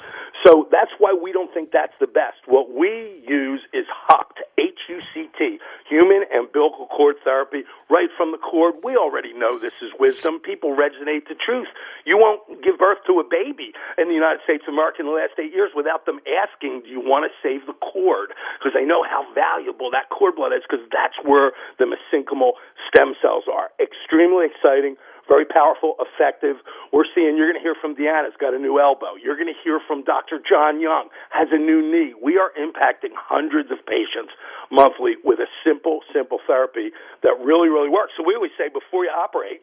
So 0.45 0.69
that's 0.73 0.91
why 0.99 1.13
we 1.13 1.33
don't 1.33 1.53
think 1.53 1.69
that's 1.71 1.93
the 2.01 2.07
best. 2.07 2.41
What 2.49 2.73
we 2.73 3.21
use 3.29 3.61
is 3.75 3.85
HUCT, 4.09 4.41
H-U-C-T, 4.57 5.59
human 5.85 6.25
umbilical 6.33 6.89
cord 6.89 7.17
therapy, 7.23 7.69
right 7.91 8.09
from 8.17 8.33
the 8.33 8.39
cord. 8.41 8.81
We 8.83 8.97
already 8.97 9.35
know 9.35 9.59
this 9.59 9.77
is 9.83 9.93
wisdom. 10.01 10.41
People 10.41 10.73
resonate 10.73 11.29
the 11.29 11.37
truth. 11.37 11.69
You 12.07 12.17
won't 12.17 12.65
give 12.65 12.79
birth 12.79 13.05
to 13.07 13.21
a 13.21 13.27
baby 13.29 13.77
in 13.99 14.09
the 14.09 14.17
United 14.17 14.41
States 14.45 14.65
of 14.67 14.73
America 14.73 15.05
in 15.05 15.07
the 15.07 15.13
last 15.13 15.37
eight 15.37 15.53
years 15.53 15.73
without 15.77 16.07
them 16.07 16.21
asking, 16.25 16.83
do 16.85 16.89
you 16.89 17.05
want 17.05 17.29
to 17.29 17.33
save 17.45 17.67
the 17.69 17.77
cord? 17.77 18.33
Because 18.57 18.73
they 18.73 18.89
know 18.89 19.05
how 19.05 19.29
valuable 19.37 19.91
that 19.93 20.09
cord 20.09 20.37
blood 20.41 20.57
is 20.57 20.65
because 20.65 20.85
that's 20.89 21.21
where 21.21 21.53
the 21.77 21.85
mesenchymal 21.85 22.57
stem 22.89 23.13
cells 23.21 23.45
are. 23.45 23.69
Extremely 23.77 24.49
exciting 24.49 24.97
very 25.29 25.45
powerful, 25.45 25.97
effective. 26.01 26.57
We're 26.93 27.09
seeing, 27.15 27.37
you're 27.37 27.51
going 27.51 27.61
to 27.61 27.65
hear 27.65 27.77
from 27.77 27.95
Deanna's 27.97 28.37
got 28.41 28.55
a 28.55 28.59
new 28.59 28.81
elbow. 28.81 29.17
You're 29.17 29.37
going 29.37 29.53
to 29.53 29.61
hear 29.65 29.81
from 29.87 30.05
Dr. 30.05 30.41
John 30.41 30.81
Young, 30.81 31.09
has 31.31 31.49
a 31.53 31.59
new 31.59 31.83
knee. 31.83 32.15
We 32.17 32.39
are 32.39 32.51
impacting 32.57 33.13
hundreds 33.15 33.71
of 33.71 33.79
patients 33.87 34.33
monthly 34.71 35.17
with 35.25 35.39
a 35.39 35.49
simple, 35.65 36.01
simple 36.13 36.39
therapy 36.47 36.91
that 37.23 37.35
really, 37.43 37.69
really 37.69 37.91
works. 37.91 38.13
So 38.17 38.23
we 38.23 38.35
always 38.35 38.55
say 38.57 38.69
before 38.69 39.05
you 39.05 39.11
operate, 39.11 39.63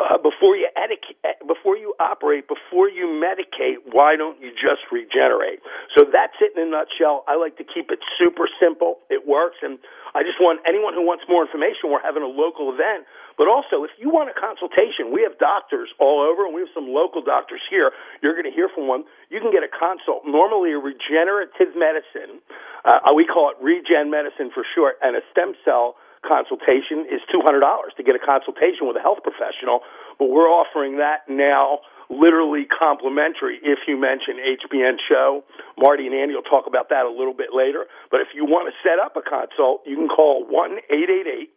uh, 0.00 0.16
before 0.16 0.56
you 0.56 0.64
etiquette, 0.72 1.44
before 1.44 1.76
you 1.76 1.92
operate, 2.00 2.48
before 2.48 2.88
you 2.88 3.04
medicate, 3.04 3.84
why 3.92 4.16
don't 4.16 4.40
you 4.40 4.48
just 4.56 4.80
regenerate? 4.88 5.60
So 5.92 6.08
that's 6.08 6.32
it 6.40 6.56
in 6.56 6.68
a 6.68 6.70
nutshell. 6.72 7.22
I 7.28 7.36
like 7.36 7.60
to 7.60 7.66
keep 7.68 7.92
it 7.92 8.00
super 8.16 8.48
simple. 8.56 9.04
It 9.12 9.28
works, 9.28 9.60
and 9.60 9.76
I 10.16 10.24
just 10.24 10.40
want 10.40 10.64
anyone 10.64 10.96
who 10.96 11.04
wants 11.04 11.28
more 11.28 11.44
information. 11.44 11.92
We're 11.92 12.00
having 12.00 12.24
a 12.24 12.32
local 12.32 12.72
event, 12.72 13.04
but 13.36 13.44
also 13.44 13.84
if 13.84 13.92
you 14.00 14.08
want 14.08 14.32
a 14.32 14.36
consultation, 14.36 15.12
we 15.12 15.20
have 15.20 15.36
doctors 15.36 15.92
all 16.00 16.24
over, 16.24 16.48
and 16.48 16.56
we 16.56 16.64
have 16.64 16.72
some 16.72 16.88
local 16.88 17.20
doctors 17.20 17.60
here. 17.68 17.92
You're 18.24 18.32
going 18.34 18.48
to 18.48 18.56
hear 18.56 18.72
from 18.72 18.88
one. 18.88 19.04
You 19.28 19.44
can 19.44 19.52
get 19.52 19.60
a 19.60 19.70
consult. 19.70 20.24
Normally, 20.24 20.72
a 20.72 20.80
regenerative 20.80 21.76
medicine, 21.76 22.40
uh, 22.88 23.12
we 23.12 23.28
call 23.28 23.52
it 23.52 23.60
regen 23.60 24.08
medicine 24.08 24.48
for 24.48 24.64
short, 24.72 24.96
and 25.04 25.12
a 25.12 25.20
stem 25.28 25.52
cell 25.60 25.99
consultation 26.26 27.08
is 27.08 27.20
$200 27.32 27.60
to 27.96 28.02
get 28.02 28.14
a 28.14 28.22
consultation 28.22 28.86
with 28.86 28.96
a 28.96 29.02
health 29.02 29.20
professional, 29.22 29.80
but 30.18 30.28
we're 30.28 30.48
offering 30.48 30.98
that 30.98 31.24
now 31.28 31.80
literally 32.10 32.66
complimentary 32.66 33.62
if 33.62 33.78
you 33.86 33.94
mention 33.96 34.36
HBN 34.36 34.98
show. 35.08 35.44
Marty 35.78 36.06
and 36.06 36.14
Andy 36.14 36.34
will 36.34 36.42
talk 36.42 36.66
about 36.66 36.90
that 36.90 37.06
a 37.06 37.10
little 37.10 37.32
bit 37.32 37.54
later. 37.54 37.86
But 38.10 38.20
if 38.20 38.34
you 38.34 38.44
want 38.44 38.66
to 38.66 38.74
set 38.82 38.98
up 38.98 39.14
a 39.16 39.22
consult, 39.22 39.86
you 39.86 39.96
can 39.96 40.08
call 40.08 40.44
1 40.44 40.90
888 40.90 41.48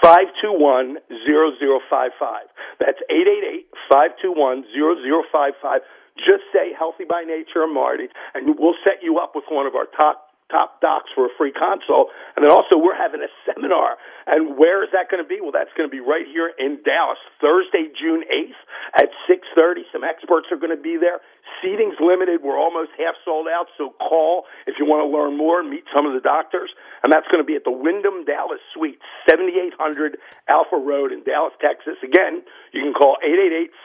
521 0.00 1.02
0055. 1.26 2.46
That's 2.78 3.02
888 3.10 3.66
521 3.90 4.64
0055. 4.70 5.82
Just 6.18 6.46
say 6.54 6.74
Healthy 6.74 7.06
by 7.06 7.22
Nature 7.22 7.66
Marty, 7.66 8.10
and 8.34 8.58
we'll 8.58 8.78
set 8.82 9.02
you 9.02 9.18
up 9.18 9.34
with 9.34 9.44
one 9.50 9.66
of 9.66 9.74
our 9.74 9.86
top 9.86 10.27
top 10.50 10.80
docs 10.80 11.10
for 11.14 11.26
a 11.26 11.32
free 11.36 11.52
consult. 11.52 12.08
And 12.36 12.44
then 12.44 12.50
also 12.50 12.76
we're 12.76 12.96
having 12.96 13.20
a 13.20 13.28
seminar. 13.44 13.96
And 14.26 14.56
where 14.56 14.82
is 14.82 14.90
that 14.92 15.08
going 15.08 15.22
to 15.22 15.28
be? 15.28 15.40
Well, 15.40 15.52
that's 15.52 15.72
going 15.76 15.88
to 15.88 15.92
be 15.92 16.00
right 16.00 16.26
here 16.26 16.52
in 16.58 16.80
Dallas, 16.84 17.20
Thursday, 17.40 17.88
June 17.92 18.24
8th 18.28 18.56
at 18.96 19.08
6:30. 19.28 19.84
Some 19.92 20.04
experts 20.04 20.48
are 20.50 20.56
going 20.56 20.74
to 20.74 20.80
be 20.80 20.96
there. 20.96 21.20
Seating's 21.60 21.96
limited. 22.00 22.42
We're 22.42 22.58
almost 22.58 22.90
half 22.96 23.14
sold 23.24 23.48
out, 23.48 23.68
so 23.76 23.94
call 24.00 24.44
if 24.66 24.78
you 24.78 24.84
want 24.84 25.04
to 25.04 25.08
learn 25.08 25.36
more 25.36 25.60
and 25.60 25.68
meet 25.70 25.84
some 25.94 26.06
of 26.06 26.12
the 26.12 26.20
doctors. 26.20 26.70
And 27.02 27.12
that's 27.12 27.26
going 27.28 27.42
to 27.42 27.46
be 27.46 27.56
at 27.56 27.64
the 27.64 27.72
Wyndham 27.72 28.24
Dallas 28.24 28.60
Suite, 28.74 29.00
7800 29.28 30.18
Alpha 30.48 30.76
Road 30.76 31.12
in 31.12 31.22
Dallas, 31.24 31.52
Texas. 31.60 31.96
Again, 32.02 32.42
you 32.72 32.82
can 32.82 32.92
call 32.92 33.16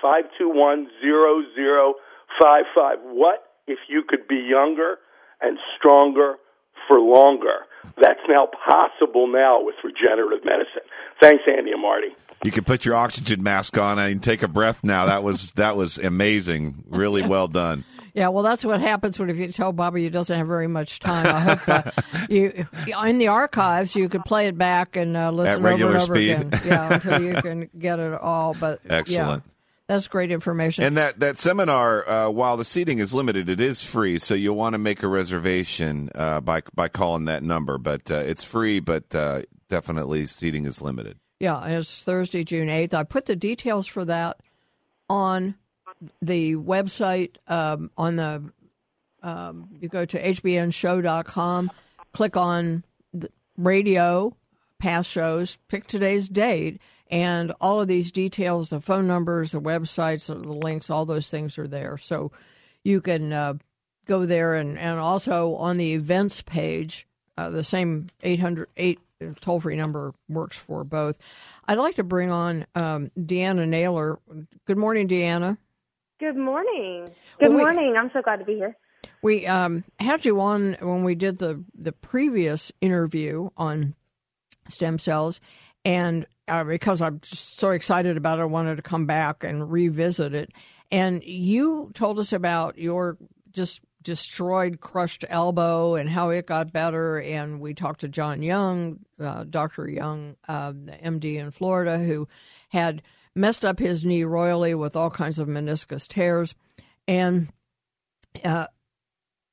888-521-0055. 0.04 1.96
What 3.04 3.52
if 3.68 3.80
you 3.88 4.04
could 4.08 4.28
be 4.28 4.36
younger 4.36 5.00
and 5.42 5.58
stronger 5.78 6.38
for 6.88 7.00
longer. 7.00 7.66
That's 8.02 8.20
now 8.28 8.48
possible 8.68 9.28
now 9.28 9.62
with 9.64 9.76
regenerative 9.84 10.44
medicine. 10.46 10.82
Thanks, 11.22 11.44
Andy 11.48 11.72
and 11.72 11.82
Marty. 11.82 12.16
You 12.44 12.52
can 12.52 12.64
put 12.64 12.86
your 12.86 12.96
oxygen 12.96 13.44
mask 13.44 13.78
on 13.78 14.00
and 14.00 14.22
take 14.22 14.44
a 14.44 14.48
breath 14.48 14.84
now. 14.84 15.06
That 15.06 15.24
was 15.24 15.52
that 15.52 15.78
was 15.78 15.98
amazing. 15.98 16.84
Really 16.90 17.22
well 17.22 17.48
done. 17.48 17.86
Yeah, 18.14 18.28
well, 18.28 18.44
that's 18.44 18.64
what 18.64 18.80
happens 18.80 19.18
when 19.18 19.30
if 19.32 19.40
you 19.40 19.52
tell 19.52 19.72
Bobby 19.72 20.04
he 20.04 20.10
doesn't 20.10 20.38
have 20.38 20.46
very 20.48 20.68
much 20.68 21.00
time. 21.00 21.26
I 21.26 21.40
hope 21.40 21.66
that 21.66 22.06
you 22.30 22.68
in 23.06 23.18
the 23.18 23.30
archives 23.30 23.96
you 23.96 24.08
could 24.08 24.24
play 24.24 24.48
it 24.48 24.58
back 24.58 24.96
and 24.96 25.18
uh, 25.18 25.32
listen 25.32 25.66
over 25.66 25.74
and 25.74 25.98
over 25.98 26.16
speed. 26.16 26.32
again. 26.32 26.52
Yeah, 26.66 26.94
until 26.94 27.22
you 27.22 27.34
can 27.42 27.70
get 27.78 28.00
it 28.00 28.14
all. 28.14 28.56
But 28.60 28.82
excellent. 28.90 29.44
Yeah. 29.46 29.50
That's 29.88 30.08
great 30.08 30.32
information. 30.32 30.86
And 30.86 30.96
that, 30.98 31.20
that 31.20 31.38
seminar, 31.38 32.08
uh, 32.08 32.30
while 32.30 32.56
the 32.56 32.64
seating 32.64 33.00
is 33.00 33.14
limited, 33.14 33.50
it 33.50 33.60
is 33.60 33.84
free. 33.84 34.18
So 34.18 34.34
you'll 34.34 34.56
want 34.56 34.74
to 34.74 34.78
make 34.78 35.04
a 35.04 35.08
reservation 35.08 36.10
uh, 36.16 36.40
by 36.40 36.62
by 36.74 36.88
calling 36.88 37.26
that 37.26 37.44
number. 37.44 37.78
But 37.78 38.10
uh, 38.10 38.16
it's 38.16 38.44
free, 38.44 38.80
but 38.80 39.14
uh, 39.14 39.42
definitely 39.68 40.26
seating 40.26 40.66
is 40.66 40.82
limited. 40.82 41.18
Yeah, 41.40 41.66
it's 41.66 42.02
Thursday, 42.04 42.46
June 42.46 42.70
8th. 42.70 42.94
I 42.94 43.04
put 43.04 43.26
the 43.26 43.36
details 43.36 43.86
for 43.86 44.06
that 44.06 44.40
on 45.10 45.56
the 46.22 46.56
website, 46.56 47.36
um, 47.48 47.92
on 47.98 48.16
the, 48.16 48.44
um, 49.22 49.68
you 49.80 49.90
go 49.90 50.06
to 50.06 50.22
hbnshow.com, 50.22 51.72
click 52.14 52.38
on 52.38 52.84
radio, 53.58 54.36
past 54.80 55.10
shows, 55.10 55.58
pick 55.68 55.88
today's 55.88 56.30
date, 56.30 56.80
and 57.10 57.54
all 57.62 57.82
of 57.82 57.88
these 57.88 58.12
details, 58.12 58.70
the 58.70 58.82
phone 58.82 59.08
numbers, 59.08 59.52
the 59.52 59.62
websites, 59.62 60.28
the 60.28 60.36
links, 60.36 60.90
all 60.90 61.06
those 61.06 61.30
things 61.30 61.58
are 61.58 61.68
there. 61.68 61.98
So 61.98 62.32
you 62.84 63.02
can 63.02 63.34
uh, 63.34 63.56
go 64.06 64.26
there 64.26 64.56
and, 64.56 64.78
and 64.78 65.00
also 65.00 65.56
on 65.56 65.78
the 65.78 65.94
events 65.94 66.42
page, 66.42 67.08
uh, 67.38 67.50
the 67.50 67.64
same 67.64 68.08
800 68.22 68.70
8 68.78 69.00
toll 69.40 69.60
free 69.60 69.76
number 69.76 70.14
works 70.28 70.58
for 70.58 70.84
both. 70.84 71.18
I'd 71.68 71.78
like 71.78 71.96
to 71.96 72.04
bring 72.04 72.32
on 72.32 72.66
um, 72.76 73.12
Deanna 73.18 73.68
Naylor. 73.68 74.20
Good 74.66 74.78
morning, 74.78 75.08
Deanna. 75.08 75.58
Good 76.20 76.38
morning. 76.38 77.10
Good 77.40 77.50
well, 77.50 77.58
we, 77.58 77.58
morning. 77.58 77.96
I'm 77.98 78.12
so 78.14 78.22
glad 78.22 78.38
to 78.38 78.46
be 78.46 78.56
here. 78.56 78.76
We 79.22 79.46
um, 79.48 79.84
had 80.00 80.26
you 80.26 80.40
on 80.42 80.78
when 80.80 81.04
we 81.04 81.16
did 81.16 81.38
the 81.38 81.64
the 81.74 81.92
previous 81.92 82.72
interview 82.82 83.50
on 83.58 83.96
stem 84.68 85.00
cells, 85.00 85.40
and 85.84 86.26
uh, 86.48 86.64
because 86.64 87.02
I'm 87.02 87.20
just 87.22 87.60
so 87.60 87.72
excited 87.72 88.18
about 88.18 88.40
it, 88.40 88.44
I 88.44 88.46
wanted 88.46 88.76
to 88.76 88.82
come 88.82 89.06
back 89.06 89.44
and 89.44 89.72
revisit 89.72 90.34
it. 90.34 90.52
And 90.92 91.24
you 91.24 91.92
told 91.94 92.20
us 92.20 92.34
about 92.34 92.78
your 92.78 93.18
just 93.52 93.82
destroyed, 94.02 94.80
crushed 94.82 95.26
elbow 95.30 95.96
and 95.96 96.10
how 96.10 96.30
it 96.30 96.46
got 96.46 96.74
better. 96.74 97.20
And 97.22 97.60
we 97.60 97.74
talked 97.74 98.02
to 98.02 98.10
John 98.10 98.42
Young, 98.42 99.00
uh, 99.20 99.46
Dr. 99.46 99.88
Young, 99.88 100.36
uh, 100.48 100.72
the 100.72 100.92
MD 100.92 101.38
in 101.38 101.52
Florida, 101.52 101.98
who 101.98 102.28
had 102.70 103.02
messed 103.36 103.66
up 103.66 103.80
his 103.80 104.04
knee 104.06 104.24
royally 104.24 104.76
with 104.76 104.96
all 104.96 105.10
kinds 105.10 105.40
of 105.40 105.48
meniscus 105.48 106.08
tears. 106.08 106.54
And 107.08 107.52
uh, 108.44 108.68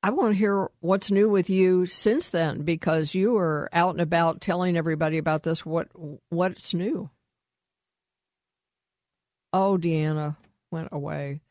I 0.03 0.09
want 0.09 0.33
to 0.33 0.37
hear 0.37 0.69
what's 0.79 1.11
new 1.11 1.29
with 1.29 1.49
you 1.49 1.85
since 1.85 2.29
then 2.29 2.63
because 2.63 3.13
you 3.13 3.33
were 3.33 3.69
out 3.71 3.91
and 3.91 4.01
about 4.01 4.41
telling 4.41 4.75
everybody 4.75 5.17
about 5.19 5.43
this. 5.43 5.65
What 5.65 5.89
what's 6.29 6.73
new? 6.73 7.11
Oh, 9.53 9.77
Deanna 9.77 10.37
went 10.71 10.89
away. 10.91 11.41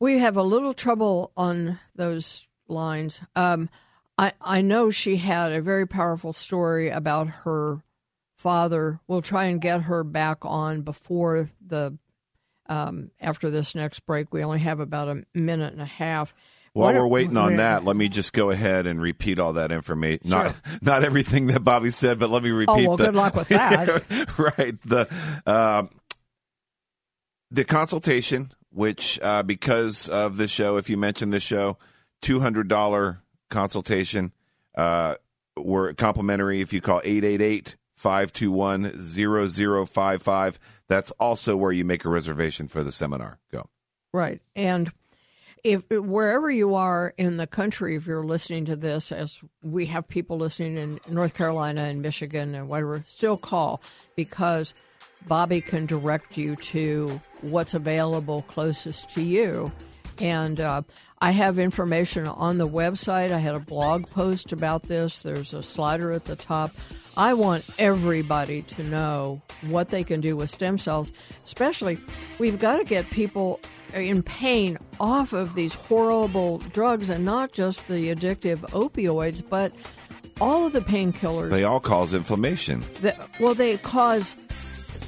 We 0.00 0.18
have 0.18 0.36
a 0.36 0.42
little 0.42 0.72
trouble 0.72 1.30
on 1.36 1.78
those 1.94 2.46
lines. 2.68 3.20
Um, 3.36 3.68
I 4.16 4.32
I 4.40 4.62
know 4.62 4.90
she 4.90 5.16
had 5.16 5.52
a 5.52 5.60
very 5.60 5.86
powerful 5.86 6.32
story 6.32 6.88
about 6.88 7.28
her 7.28 7.82
father. 8.38 9.00
We'll 9.06 9.22
try 9.22 9.44
and 9.44 9.60
get 9.60 9.82
her 9.82 10.04
back 10.04 10.38
on 10.42 10.82
before 10.82 11.50
the 11.64 11.98
um, 12.66 13.10
after 13.20 13.50
this 13.50 13.74
next 13.74 14.00
break. 14.00 14.32
We 14.32 14.42
only 14.42 14.60
have 14.60 14.80
about 14.80 15.08
a 15.08 15.24
minute 15.34 15.74
and 15.74 15.82
a 15.82 15.86
half. 15.86 16.32
While 16.74 16.94
we're 16.94 17.06
waiting 17.06 17.36
on 17.36 17.56
that, 17.56 17.84
let 17.84 17.94
me 17.94 18.08
just 18.08 18.32
go 18.32 18.50
ahead 18.50 18.88
and 18.88 19.00
repeat 19.00 19.38
all 19.38 19.52
that 19.54 19.70
information. 19.70 20.28
Sure. 20.28 20.44
Not 20.44 20.56
not 20.82 21.04
everything 21.04 21.46
that 21.46 21.60
Bobby 21.60 21.90
said, 21.90 22.18
but 22.18 22.30
let 22.30 22.42
me 22.42 22.50
repeat. 22.50 22.72
Oh 22.72 22.88
well, 22.88 22.96
the, 22.96 23.06
good 23.06 23.14
luck 23.14 23.36
with 23.36 23.48
that. 23.48 23.88
right. 24.58 24.80
The 24.82 25.08
uh, 25.46 25.84
the 27.52 27.64
consultation, 27.64 28.52
which 28.70 29.20
uh, 29.22 29.44
because 29.44 30.08
of 30.08 30.36
the 30.36 30.48
show, 30.48 30.76
if 30.76 30.90
you 30.90 30.96
mention 30.96 31.30
the 31.30 31.40
show, 31.40 31.78
two 32.20 32.40
hundred 32.40 32.68
dollar 32.68 33.22
consultation. 33.50 34.32
Uh, 34.74 35.14
we're 35.56 35.94
complimentary 35.94 36.60
if 36.60 36.72
you 36.72 36.80
call 36.80 37.00
888 37.04 37.76
521 37.96 39.86
0055. 39.86 40.58
That's 40.88 41.10
also 41.12 41.56
where 41.56 41.70
you 41.70 41.84
make 41.84 42.04
a 42.04 42.08
reservation 42.08 42.66
for 42.66 42.82
the 42.82 42.90
seminar. 42.90 43.38
Go. 43.52 43.68
Right. 44.12 44.40
And 44.56 44.92
if 45.64 45.88
wherever 45.88 46.50
you 46.50 46.74
are 46.74 47.14
in 47.16 47.38
the 47.38 47.46
country, 47.46 47.96
if 47.96 48.06
you're 48.06 48.22
listening 48.22 48.66
to 48.66 48.76
this, 48.76 49.10
as 49.10 49.40
we 49.62 49.86
have 49.86 50.06
people 50.06 50.36
listening 50.36 50.76
in 50.76 51.00
North 51.10 51.32
Carolina 51.34 51.84
and 51.84 52.02
Michigan 52.02 52.54
and 52.54 52.68
whatever, 52.68 53.02
still 53.06 53.38
call 53.38 53.82
because 54.14 54.74
Bobby 55.26 55.62
can 55.62 55.86
direct 55.86 56.36
you 56.36 56.54
to 56.56 57.18
what's 57.40 57.72
available 57.72 58.42
closest 58.42 59.08
to 59.14 59.22
you. 59.22 59.72
And 60.20 60.60
uh, 60.60 60.82
I 61.18 61.30
have 61.30 61.58
information 61.58 62.26
on 62.26 62.58
the 62.58 62.68
website. 62.68 63.30
I 63.30 63.38
had 63.38 63.54
a 63.54 63.60
blog 63.60 64.06
post 64.10 64.52
about 64.52 64.82
this. 64.82 65.22
There's 65.22 65.54
a 65.54 65.62
slider 65.62 66.12
at 66.12 66.26
the 66.26 66.36
top. 66.36 66.72
I 67.16 67.34
want 67.34 67.64
everybody 67.78 68.62
to 68.62 68.84
know 68.84 69.40
what 69.62 69.88
they 69.88 70.04
can 70.04 70.20
do 70.20 70.36
with 70.36 70.50
stem 70.50 70.78
cells, 70.78 71.10
especially 71.44 71.96
we've 72.38 72.58
got 72.58 72.76
to 72.78 72.84
get 72.84 73.08
people 73.10 73.60
in 73.94 74.22
pain 74.22 74.78
off 74.98 75.32
of 75.32 75.54
these 75.54 75.74
horrible 75.74 76.58
drugs 76.58 77.08
and 77.08 77.24
not 77.24 77.52
just 77.52 77.86
the 77.88 78.14
addictive 78.14 78.58
opioids, 78.70 79.42
but 79.48 79.72
all 80.40 80.66
of 80.66 80.72
the 80.72 80.80
painkillers. 80.80 81.50
They 81.50 81.64
all 81.64 81.80
cause 81.80 82.14
inflammation. 82.14 82.80
The, 83.00 83.16
well, 83.40 83.54
they 83.54 83.76
cause 83.78 84.34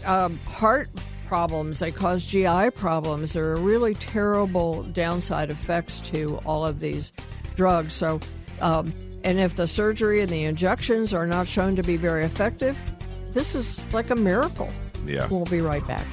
um, 0.04 0.38
heart 0.46 0.88
problems, 1.26 1.80
they 1.80 1.90
cause 1.90 2.24
GI 2.24 2.70
problems. 2.70 3.32
There 3.32 3.52
are 3.52 3.56
really 3.56 3.94
terrible 3.94 4.84
downside 4.84 5.50
effects 5.50 6.00
to 6.10 6.38
all 6.46 6.64
of 6.64 6.80
these 6.80 7.12
drugs. 7.56 7.94
So, 7.94 8.20
um, 8.60 8.94
and 9.24 9.40
if 9.40 9.56
the 9.56 9.66
surgery 9.66 10.20
and 10.20 10.28
the 10.28 10.44
injections 10.44 11.12
are 11.12 11.26
not 11.26 11.48
shown 11.48 11.74
to 11.76 11.82
be 11.82 11.96
very 11.96 12.24
effective, 12.24 12.78
this 13.32 13.54
is 13.54 13.82
like 13.92 14.10
a 14.10 14.16
miracle. 14.16 14.70
Yeah. 15.04 15.26
We'll 15.26 15.44
be 15.44 15.60
right 15.60 15.86
back. 15.86 16.06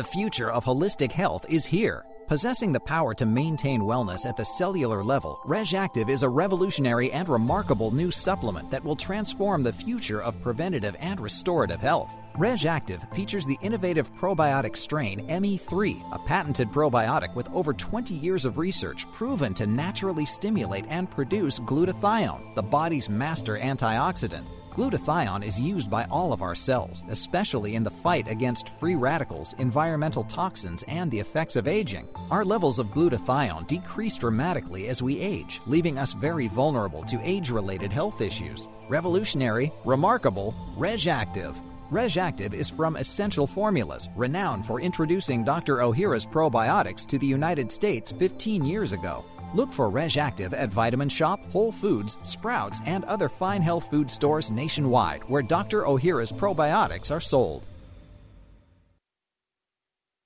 The 0.00 0.04
future 0.04 0.50
of 0.50 0.64
holistic 0.64 1.12
health 1.12 1.44
is 1.50 1.66
here. 1.66 2.06
Possessing 2.26 2.72
the 2.72 2.80
power 2.80 3.12
to 3.12 3.26
maintain 3.26 3.82
wellness 3.82 4.24
at 4.24 4.34
the 4.34 4.46
cellular 4.46 5.04
level, 5.04 5.38
RegActive 5.44 6.08
is 6.08 6.22
a 6.22 6.28
revolutionary 6.30 7.12
and 7.12 7.28
remarkable 7.28 7.90
new 7.90 8.10
supplement 8.10 8.70
that 8.70 8.82
will 8.82 8.96
transform 8.96 9.62
the 9.62 9.74
future 9.74 10.22
of 10.22 10.40
preventative 10.40 10.96
and 11.00 11.20
restorative 11.20 11.82
health. 11.82 12.16
RegActive 12.36 13.14
features 13.14 13.44
the 13.44 13.58
innovative 13.60 14.10
probiotic 14.14 14.74
strain 14.74 15.28
ME3, 15.28 16.14
a 16.14 16.18
patented 16.20 16.70
probiotic 16.70 17.34
with 17.34 17.50
over 17.52 17.74
20 17.74 18.14
years 18.14 18.46
of 18.46 18.56
research 18.56 19.04
proven 19.12 19.52
to 19.52 19.66
naturally 19.66 20.24
stimulate 20.24 20.86
and 20.88 21.10
produce 21.10 21.60
glutathione, 21.60 22.54
the 22.54 22.62
body's 22.62 23.10
master 23.10 23.58
antioxidant. 23.58 24.46
Glutathione 24.70 25.44
is 25.44 25.60
used 25.60 25.90
by 25.90 26.04
all 26.04 26.32
of 26.32 26.42
our 26.42 26.54
cells, 26.54 27.02
especially 27.08 27.74
in 27.74 27.82
the 27.82 27.90
fight 27.90 28.28
against 28.28 28.68
free 28.78 28.94
radicals, 28.94 29.52
environmental 29.58 30.22
toxins, 30.22 30.84
and 30.84 31.10
the 31.10 31.18
effects 31.18 31.56
of 31.56 31.66
aging. 31.66 32.08
Our 32.30 32.44
levels 32.44 32.78
of 32.78 32.86
glutathione 32.88 33.66
decrease 33.66 34.16
dramatically 34.16 34.86
as 34.86 35.02
we 35.02 35.18
age, 35.18 35.60
leaving 35.66 35.98
us 35.98 36.12
very 36.12 36.46
vulnerable 36.46 37.02
to 37.04 37.20
age 37.28 37.50
related 37.50 37.92
health 37.92 38.20
issues. 38.20 38.68
Revolutionary, 38.88 39.72
remarkable, 39.84 40.54
RegActive. 40.76 41.56
RegActive 41.90 42.54
is 42.54 42.70
from 42.70 42.94
Essential 42.94 43.48
Formulas, 43.48 44.08
renowned 44.14 44.64
for 44.64 44.80
introducing 44.80 45.42
Dr. 45.42 45.78
Ohhira's 45.78 46.24
probiotics 46.24 47.04
to 47.08 47.18
the 47.18 47.26
United 47.26 47.72
States 47.72 48.12
15 48.12 48.64
years 48.64 48.92
ago. 48.92 49.24
Look 49.52 49.72
for 49.72 49.90
RegActive 49.90 50.52
at 50.52 50.70
Vitamin 50.70 51.08
Shoppe, 51.08 51.44
Whole 51.50 51.72
Foods, 51.72 52.18
Sprouts, 52.22 52.80
and 52.86 53.04
other 53.04 53.28
fine 53.28 53.62
health 53.62 53.90
food 53.90 54.10
stores 54.10 54.50
nationwide 54.50 55.22
where 55.28 55.42
Dr. 55.42 55.82
Ohhira's 55.82 56.30
probiotics 56.30 57.10
are 57.10 57.20
sold. 57.20 57.64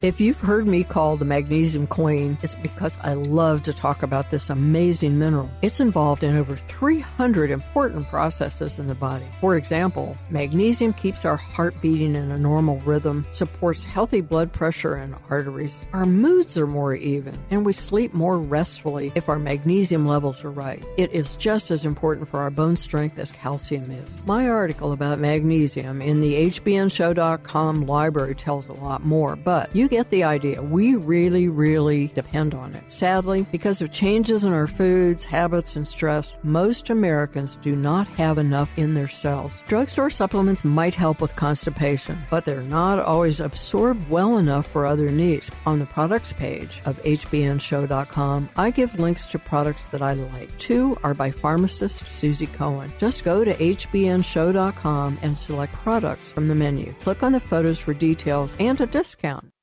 If 0.04 0.20
you've 0.20 0.38
heard 0.38 0.68
me 0.68 0.84
called 0.84 1.20
the 1.20 1.24
magnesium 1.24 1.86
queen, 1.86 2.36
it's 2.42 2.54
because 2.56 2.94
I 3.00 3.14
love 3.14 3.62
to 3.62 3.72
talk 3.72 4.02
about 4.02 4.30
this 4.30 4.50
amazing 4.50 5.18
mineral. 5.18 5.50
It's 5.62 5.80
involved 5.80 6.22
in 6.22 6.36
over 6.36 6.56
300 6.56 7.50
important 7.50 8.06
processes 8.08 8.78
in 8.78 8.86
the 8.86 8.94
body. 8.94 9.24
For 9.40 9.56
example, 9.56 10.14
magnesium 10.28 10.92
keeps 10.92 11.24
our 11.24 11.38
heart 11.38 11.74
beating 11.80 12.16
in 12.16 12.30
a 12.30 12.36
normal 12.36 12.80
rhythm, 12.80 13.24
supports 13.32 13.82
healthy 13.82 14.20
blood 14.20 14.52
pressure 14.52 14.92
and 14.92 15.14
arteries. 15.30 15.86
Our 15.94 16.04
moods 16.04 16.58
are 16.58 16.66
more 16.66 16.94
even, 16.94 17.38
and 17.50 17.64
we 17.64 17.72
sleep 17.72 18.12
more 18.12 18.38
restfully 18.38 19.10
if 19.14 19.30
our 19.30 19.38
magnesium 19.38 20.06
levels 20.06 20.44
are 20.44 20.50
right. 20.50 20.84
It 20.98 21.12
is 21.12 21.34
just 21.38 21.70
as 21.70 21.86
important 21.86 22.28
for 22.28 22.40
our 22.40 22.50
bone 22.50 22.76
strength 22.76 23.18
as 23.18 23.30
calcium 23.30 23.90
is. 23.90 24.10
My 24.26 24.50
article 24.50 24.92
about 24.92 25.18
magnesium 25.18 26.02
in 26.02 26.20
the 26.20 26.34
hbnshow.com 26.50 27.86
library 27.86 28.34
tells 28.34 28.68
a 28.68 28.74
lot 28.74 29.02
more, 29.06 29.34
but 29.34 29.74
you 29.74 29.88
get 29.94 30.10
the 30.10 30.24
idea. 30.24 30.60
We 30.60 30.96
really, 30.96 31.48
really 31.48 32.08
depend 32.08 32.52
on 32.52 32.74
it. 32.74 32.82
Sadly, 32.88 33.46
because 33.52 33.80
of 33.80 33.92
changes 33.92 34.42
in 34.42 34.52
our 34.52 34.66
foods, 34.66 35.24
habits, 35.24 35.76
and 35.76 35.86
stress, 35.86 36.32
most 36.42 36.90
Americans 36.90 37.54
do 37.62 37.76
not 37.76 38.08
have 38.08 38.38
enough 38.38 38.76
in 38.76 38.94
their 38.94 39.06
cells. 39.06 39.52
Drugstore 39.68 40.10
supplements 40.10 40.64
might 40.64 40.96
help 40.96 41.20
with 41.20 41.36
constipation, 41.36 42.18
but 42.28 42.44
they're 42.44 42.62
not 42.62 42.98
always 42.98 43.38
absorbed 43.38 44.10
well 44.10 44.38
enough 44.38 44.66
for 44.66 44.84
other 44.84 45.10
needs. 45.10 45.48
On 45.64 45.78
the 45.78 45.86
products 45.86 46.32
page 46.32 46.82
of 46.86 47.00
hbnshow.com, 47.04 48.48
I 48.56 48.70
give 48.72 48.98
links 48.98 49.26
to 49.26 49.38
products 49.38 49.84
that 49.92 50.02
I 50.02 50.14
like. 50.14 50.58
Two 50.58 50.98
are 51.04 51.14
by 51.14 51.30
pharmacist 51.30 52.04
Suzy 52.08 52.48
Cohen. 52.48 52.92
Just 52.98 53.22
go 53.22 53.44
to 53.44 53.54
hbnshow.com 53.54 55.18
and 55.22 55.38
select 55.38 55.72
products 55.72 56.32
from 56.32 56.48
the 56.48 56.56
menu. 56.56 56.92
Click 56.94 57.22
on 57.22 57.30
the 57.30 57.38
photos 57.38 57.78
for 57.78 57.94
details 57.94 58.52
and 58.58 58.80
a 58.80 58.86
discount. 58.86 59.53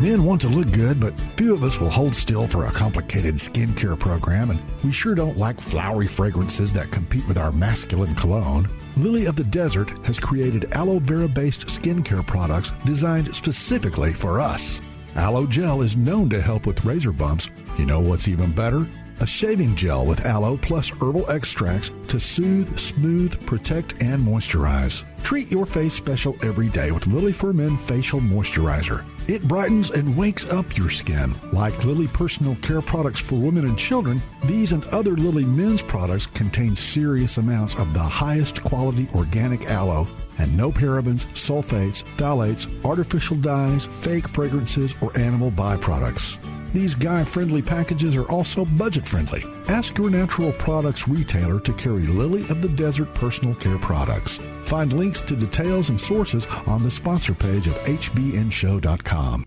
Men 0.00 0.24
want 0.24 0.40
to 0.42 0.48
look 0.48 0.70
good, 0.70 1.00
but 1.00 1.18
few 1.36 1.54
of 1.54 1.62
us 1.62 1.78
will 1.78 1.90
hold 1.90 2.14
still 2.14 2.46
for 2.46 2.66
a 2.66 2.72
complicated 2.72 3.36
skincare 3.36 3.98
program, 3.98 4.50
and 4.50 4.60
we 4.82 4.92
sure 4.92 5.14
don't 5.14 5.38
like 5.38 5.60
flowery 5.60 6.08
fragrances 6.08 6.72
that 6.74 6.90
compete 6.90 7.26
with 7.28 7.38
our 7.38 7.52
masculine 7.52 8.14
cologne. 8.14 8.68
Lily 8.96 9.24
of 9.24 9.36
the 9.36 9.44
Desert 9.44 9.90
has 10.04 10.18
created 10.18 10.72
aloe 10.72 10.98
vera 10.98 11.28
based 11.28 11.66
skincare 11.66 12.26
products 12.26 12.72
designed 12.84 13.34
specifically 13.34 14.12
for 14.12 14.40
us. 14.40 14.78
Aloe 15.16 15.46
gel 15.46 15.82
is 15.82 15.96
known 15.96 16.28
to 16.30 16.40
help 16.40 16.66
with 16.66 16.84
razor 16.84 17.12
bumps. 17.12 17.48
You 17.78 17.86
know 17.86 18.00
what's 18.00 18.28
even 18.28 18.52
better? 18.52 18.86
A 19.20 19.26
shaving 19.26 19.76
gel 19.76 20.06
with 20.06 20.24
aloe 20.24 20.56
plus 20.56 20.88
herbal 20.88 21.30
extracts 21.30 21.90
to 22.08 22.18
soothe, 22.18 22.78
smooth, 22.78 23.38
protect, 23.46 24.02
and 24.02 24.18
moisturize. 24.26 25.04
Treat 25.22 25.50
your 25.50 25.66
face 25.66 25.92
special 25.92 26.38
every 26.42 26.70
day 26.70 26.90
with 26.90 27.06
Lily 27.06 27.34
for 27.34 27.52
Men 27.52 27.76
Facial 27.76 28.20
Moisturizer. 28.20 29.04
It 29.28 29.46
brightens 29.46 29.90
and 29.90 30.16
wakes 30.16 30.46
up 30.46 30.74
your 30.74 30.88
skin. 30.88 31.34
Like 31.52 31.84
Lily 31.84 32.08
personal 32.08 32.54
care 32.62 32.80
products 32.80 33.20
for 33.20 33.34
women 33.34 33.66
and 33.66 33.78
children, 33.78 34.22
these 34.44 34.72
and 34.72 34.84
other 34.86 35.12
Lily 35.12 35.44
men's 35.44 35.82
products 35.82 36.24
contain 36.24 36.74
serious 36.74 37.36
amounts 37.36 37.74
of 37.74 37.92
the 37.92 38.00
highest 38.00 38.64
quality 38.64 39.06
organic 39.14 39.70
aloe 39.70 40.08
and 40.38 40.56
no 40.56 40.72
parabens, 40.72 41.26
sulfates, 41.34 42.02
phthalates, 42.16 42.66
artificial 42.86 43.36
dyes, 43.36 43.84
fake 44.00 44.26
fragrances, 44.28 44.94
or 45.02 45.16
animal 45.18 45.50
byproducts. 45.50 46.38
These 46.72 46.94
guy 46.94 47.24
friendly 47.24 47.62
packages 47.62 48.14
are 48.14 48.28
also 48.30 48.64
budget 48.64 49.06
friendly. 49.06 49.44
Ask 49.68 49.98
your 49.98 50.08
natural 50.08 50.52
products 50.52 51.08
retailer 51.08 51.58
to 51.60 51.72
carry 51.72 52.06
Lily 52.06 52.48
of 52.48 52.62
the 52.62 52.68
Desert 52.68 53.12
personal 53.14 53.54
care 53.56 53.78
products. 53.78 54.38
Find 54.64 54.92
links 54.92 55.20
to 55.22 55.34
details 55.34 55.88
and 55.88 56.00
sources 56.00 56.46
on 56.66 56.84
the 56.84 56.90
sponsor 56.90 57.34
page 57.34 57.66
of 57.66 57.74
hbnshow.com. 57.74 59.46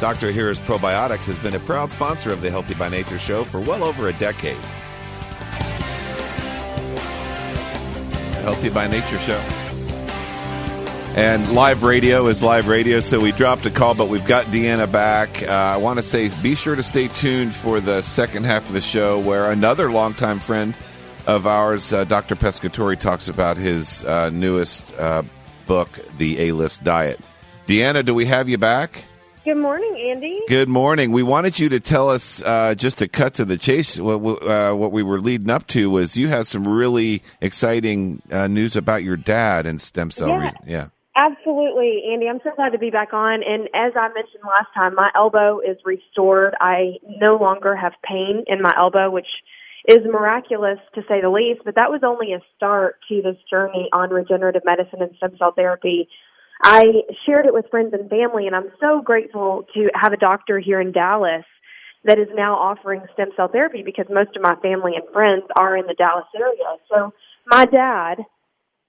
Dr. 0.00 0.32
Ohhira's 0.32 0.58
Probiotics 0.58 1.26
has 1.26 1.38
been 1.38 1.54
a 1.54 1.60
proud 1.60 1.88
sponsor 1.88 2.32
of 2.32 2.40
the 2.40 2.50
Healthy 2.50 2.74
by 2.74 2.88
Nature 2.88 3.20
show 3.20 3.44
for 3.44 3.60
well 3.60 3.84
over 3.84 4.08
a 4.08 4.12
decade. 4.14 4.56
Healthy 8.42 8.70
by 8.70 8.88
Nature 8.88 9.18
show. 9.18 9.40
And 11.14 11.52
live 11.52 11.82
radio 11.82 12.26
is 12.26 12.42
live 12.42 12.68
radio, 12.68 13.00
so 13.00 13.20
we 13.20 13.32
dropped 13.32 13.66
a 13.66 13.70
call, 13.70 13.94
but 13.94 14.08
we've 14.08 14.26
got 14.26 14.46
Deanna 14.46 14.90
back. 14.90 15.42
Uh, 15.42 15.50
I 15.50 15.76
want 15.76 15.98
to 15.98 16.02
say 16.02 16.30
be 16.42 16.54
sure 16.54 16.74
to 16.74 16.82
stay 16.82 17.08
tuned 17.08 17.54
for 17.54 17.80
the 17.80 18.02
second 18.02 18.44
half 18.44 18.66
of 18.66 18.72
the 18.72 18.80
show 18.80 19.18
where 19.20 19.50
another 19.50 19.92
longtime 19.92 20.40
friend 20.40 20.74
of 21.26 21.46
ours, 21.46 21.92
uh, 21.92 22.04
Dr. 22.04 22.34
Pescatore, 22.34 22.98
talks 22.98 23.28
about 23.28 23.56
his 23.58 24.02
uh, 24.04 24.30
newest 24.30 24.92
uh, 24.98 25.22
book, 25.66 25.90
The 26.18 26.48
A 26.48 26.52
List 26.52 26.82
Diet. 26.82 27.20
Deanna, 27.66 28.04
do 28.04 28.14
we 28.14 28.26
have 28.26 28.48
you 28.48 28.58
back? 28.58 29.04
Good 29.44 29.56
morning, 29.56 29.96
Andy. 29.98 30.40
Good 30.46 30.68
morning. 30.68 31.10
We 31.10 31.24
wanted 31.24 31.58
you 31.58 31.68
to 31.70 31.80
tell 31.80 32.10
us, 32.10 32.40
uh, 32.44 32.76
just 32.76 32.98
to 32.98 33.08
cut 33.08 33.34
to 33.34 33.44
the 33.44 33.58
chase, 33.58 33.98
what, 33.98 34.20
uh, 34.46 34.72
what 34.72 34.92
we 34.92 35.02
were 35.02 35.20
leading 35.20 35.50
up 35.50 35.66
to 35.68 35.90
was 35.90 36.16
you 36.16 36.28
had 36.28 36.46
some 36.46 36.66
really 36.66 37.24
exciting 37.40 38.22
uh, 38.30 38.46
news 38.46 38.76
about 38.76 39.02
your 39.02 39.16
dad 39.16 39.66
and 39.66 39.80
stem 39.80 40.12
cell. 40.12 40.28
Yeah. 40.28 40.38
Re- 40.38 40.52
yeah. 40.64 40.86
Absolutely, 41.16 42.04
Andy. 42.12 42.28
I'm 42.28 42.38
so 42.44 42.50
glad 42.54 42.70
to 42.70 42.78
be 42.78 42.90
back 42.90 43.12
on. 43.12 43.42
And 43.42 43.64
as 43.74 43.92
I 43.96 44.08
mentioned 44.14 44.44
last 44.46 44.68
time, 44.74 44.94
my 44.94 45.10
elbow 45.16 45.58
is 45.58 45.76
restored. 45.84 46.54
I 46.60 46.98
no 47.20 47.36
longer 47.36 47.74
have 47.74 47.94
pain 48.08 48.44
in 48.46 48.62
my 48.62 48.72
elbow, 48.78 49.10
which 49.10 49.26
is 49.88 49.98
miraculous 50.04 50.78
to 50.94 51.02
say 51.08 51.20
the 51.20 51.30
least. 51.30 51.62
But 51.64 51.74
that 51.74 51.90
was 51.90 52.02
only 52.04 52.32
a 52.32 52.40
start 52.56 53.00
to 53.08 53.20
this 53.22 53.36
journey 53.50 53.88
on 53.92 54.10
regenerative 54.10 54.62
medicine 54.64 55.02
and 55.02 55.10
stem 55.16 55.36
cell 55.36 55.52
therapy. 55.52 56.08
I 56.62 56.84
shared 57.26 57.46
it 57.46 57.52
with 57.52 57.66
friends 57.70 57.92
and 57.92 58.08
family, 58.08 58.46
and 58.46 58.54
I'm 58.54 58.70
so 58.80 59.02
grateful 59.02 59.66
to 59.74 59.90
have 59.94 60.12
a 60.12 60.16
doctor 60.16 60.58
here 60.60 60.80
in 60.80 60.92
Dallas 60.92 61.44
that 62.04 62.18
is 62.18 62.28
now 62.34 62.54
offering 62.54 63.02
stem 63.12 63.28
cell 63.36 63.48
therapy 63.48 63.82
because 63.84 64.06
most 64.10 64.36
of 64.36 64.42
my 64.42 64.54
family 64.62 64.92
and 64.94 65.04
friends 65.12 65.44
are 65.56 65.76
in 65.76 65.86
the 65.86 65.94
Dallas 65.94 66.26
area. 66.36 66.78
So 66.90 67.12
my 67.46 67.64
dad, 67.64 68.18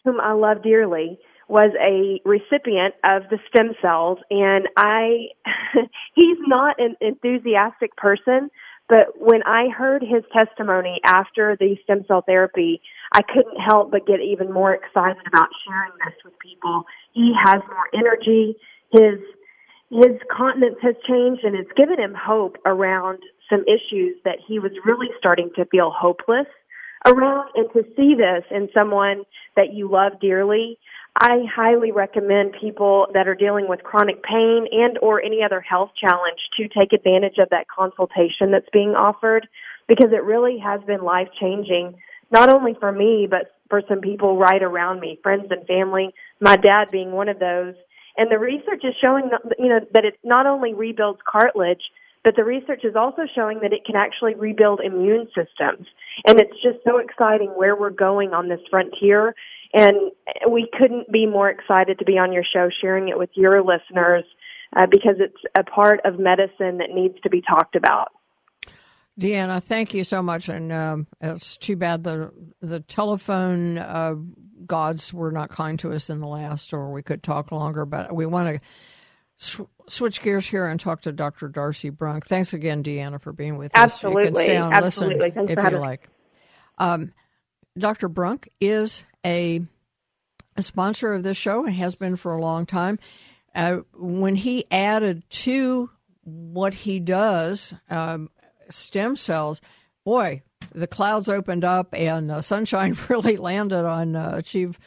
whom 0.03 0.19
I 0.19 0.33
love 0.33 0.63
dearly, 0.63 1.19
was 1.47 1.71
a 1.79 2.21
recipient 2.27 2.95
of 3.03 3.23
the 3.29 3.37
stem 3.49 3.73
cells 3.81 4.17
and 4.29 4.67
I 4.77 5.27
he's 6.15 6.37
not 6.47 6.79
an 6.79 6.95
enthusiastic 7.01 7.95
person, 7.95 8.49
but 8.89 9.19
when 9.19 9.43
I 9.43 9.69
heard 9.69 10.01
his 10.01 10.23
testimony 10.33 10.99
after 11.05 11.57
the 11.59 11.75
stem 11.83 12.05
cell 12.07 12.23
therapy, 12.25 12.81
I 13.11 13.21
couldn't 13.21 13.59
help 13.59 13.91
but 13.91 14.07
get 14.07 14.19
even 14.21 14.51
more 14.51 14.73
excited 14.73 15.25
about 15.27 15.49
sharing 15.65 15.93
this 16.05 16.15
with 16.25 16.33
people. 16.39 16.85
He 17.13 17.33
has 17.43 17.61
more 17.67 17.87
energy. 17.93 18.55
His 18.91 19.19
his 19.89 20.17
continence 20.35 20.77
has 20.81 20.95
changed 21.07 21.43
and 21.43 21.55
it's 21.55 21.71
given 21.77 21.99
him 21.99 22.15
hope 22.17 22.57
around 22.65 23.19
some 23.47 23.63
issues 23.67 24.15
that 24.25 24.39
he 24.47 24.57
was 24.57 24.71
really 24.83 25.09
starting 25.19 25.51
to 25.55 25.65
feel 25.65 25.91
hopeless 25.95 26.47
around 27.05 27.49
and 27.53 27.69
to 27.73 27.83
see 27.95 28.15
this 28.15 28.43
in 28.49 28.69
someone 28.73 29.23
that 29.55 29.73
you 29.73 29.87
love 29.91 30.13
dearly 30.19 30.79
I 31.15 31.43
highly 31.53 31.91
recommend 31.91 32.55
people 32.59 33.05
that 33.13 33.27
are 33.27 33.35
dealing 33.35 33.67
with 33.69 33.83
chronic 33.83 34.23
pain 34.23 34.65
and 34.71 34.97
or 34.99 35.21
any 35.21 35.43
other 35.43 35.61
health 35.61 35.91
challenge 35.99 36.39
to 36.57 36.67
take 36.67 36.91
advantage 36.91 37.37
of 37.37 37.49
that 37.51 37.67
consultation 37.67 38.49
that's 38.51 38.69
being 38.73 38.95
offered 38.95 39.47
because 39.87 40.11
it 40.11 40.23
really 40.23 40.57
has 40.57 40.81
been 40.87 41.03
life 41.03 41.27
changing 41.39 41.95
not 42.31 42.49
only 42.49 42.75
for 42.79 42.91
me 42.91 43.27
but 43.29 43.53
for 43.73 43.81
some 43.89 44.01
people 44.01 44.37
right 44.37 44.61
around 44.61 44.99
me, 44.99 45.17
friends 45.23 45.47
and 45.49 45.65
family, 45.65 46.13
my 46.39 46.55
dad 46.55 46.91
being 46.91 47.11
one 47.11 47.27
of 47.27 47.39
those. 47.39 47.73
And 48.15 48.29
the 48.29 48.37
research 48.37 48.83
is 48.83 48.93
showing 49.01 49.31
you 49.57 49.69
know 49.69 49.79
that 49.95 50.05
it 50.05 50.19
not 50.23 50.45
only 50.45 50.75
rebuilds 50.75 51.21
cartilage 51.27 51.81
but 52.23 52.35
the 52.35 52.43
research 52.43 52.81
is 52.83 52.95
also 52.95 53.23
showing 53.35 53.59
that 53.61 53.73
it 53.73 53.83
can 53.83 53.95
actually 53.95 54.35
rebuild 54.35 54.79
immune 54.79 55.27
systems. 55.35 55.87
And 56.25 56.39
it's 56.39 56.53
just 56.63 56.77
so 56.85 56.99
exciting 56.99 57.49
where 57.49 57.75
we're 57.75 57.89
going 57.89 58.33
on 58.33 58.47
this 58.47 58.61
frontier. 58.69 59.35
And 59.73 60.11
we 60.49 60.69
couldn't 60.79 61.11
be 61.11 61.25
more 61.25 61.49
excited 61.49 61.99
to 61.99 62.05
be 62.05 62.17
on 62.17 62.31
your 62.31 62.45
show 62.45 62.69
sharing 62.79 63.09
it 63.09 63.17
with 63.17 63.31
your 63.33 63.61
listeners 63.61 64.23
uh, 64.75 64.85
because 64.89 65.15
it's 65.19 65.41
a 65.57 65.63
part 65.63 65.99
of 66.05 66.19
medicine 66.19 66.77
that 66.77 66.91
needs 66.93 67.19
to 67.23 67.29
be 67.29 67.41
talked 67.41 67.75
about. 67.75 68.13
Deanna, 69.19 69.61
thank 69.61 69.93
you 69.93 70.03
so 70.03 70.23
much, 70.23 70.49
and 70.49 70.71
um, 70.71 71.07
it's 71.21 71.57
too 71.57 71.75
bad 71.75 72.03
the 72.03 72.31
the 72.61 72.79
telephone 72.79 73.77
uh, 73.77 74.15
gods 74.65 75.13
were 75.13 75.31
not 75.31 75.49
kind 75.49 75.77
to 75.79 75.91
us 75.91 76.09
in 76.09 76.19
the 76.19 76.27
last, 76.27 76.73
or 76.73 76.91
we 76.91 77.03
could 77.03 77.21
talk 77.21 77.51
longer. 77.51 77.85
But 77.85 78.15
we 78.15 78.25
want 78.25 78.55
to 78.59 78.67
sw- 79.37 79.69
switch 79.87 80.21
gears 80.21 80.47
here 80.47 80.65
and 80.65 80.79
talk 80.79 81.01
to 81.01 81.11
Dr. 81.11 81.47
Darcy 81.47 81.89
Brunk. 81.89 82.25
Thanks 82.25 82.53
again, 82.53 82.83
Deanna, 82.83 83.21
for 83.21 83.33
being 83.33 83.57
with 83.57 83.71
Absolutely. 83.75 84.23
us. 84.23 84.27
You 84.29 84.33
can 84.33 84.43
stay 84.43 84.57
on 84.57 84.73
Absolutely. 84.73 85.17
listen 85.17 85.47
Thanks 85.47 85.63
if 85.63 85.71
you 85.71 85.77
like. 85.77 86.09
Um, 86.77 87.13
Dr. 87.77 88.09
Brunk 88.09 88.49
is 88.59 89.03
a, 89.25 89.61
a 90.55 90.63
sponsor 90.63 91.13
of 91.13 91.23
this 91.23 91.37
show 91.37 91.65
and 91.65 91.75
has 91.75 91.95
been 91.95 92.15
for 92.15 92.33
a 92.33 92.41
long 92.41 92.65
time. 92.65 92.99
Uh, 93.53 93.79
when 93.95 94.35
he 94.35 94.65
added 94.71 95.23
to 95.29 95.89
what 96.23 96.73
he 96.73 96.99
does, 96.99 97.73
um, 97.89 98.29
stem 98.69 99.15
cells, 99.15 99.61
boy, 100.05 100.41
the 100.73 100.87
clouds 100.87 101.29
opened 101.29 101.63
up 101.63 101.93
and 101.93 102.31
uh, 102.31 102.41
sunshine 102.41 102.97
really 103.09 103.37
landed 103.37 103.85
on 103.85 104.15
uh, 104.15 104.41
Chief. 104.41 104.79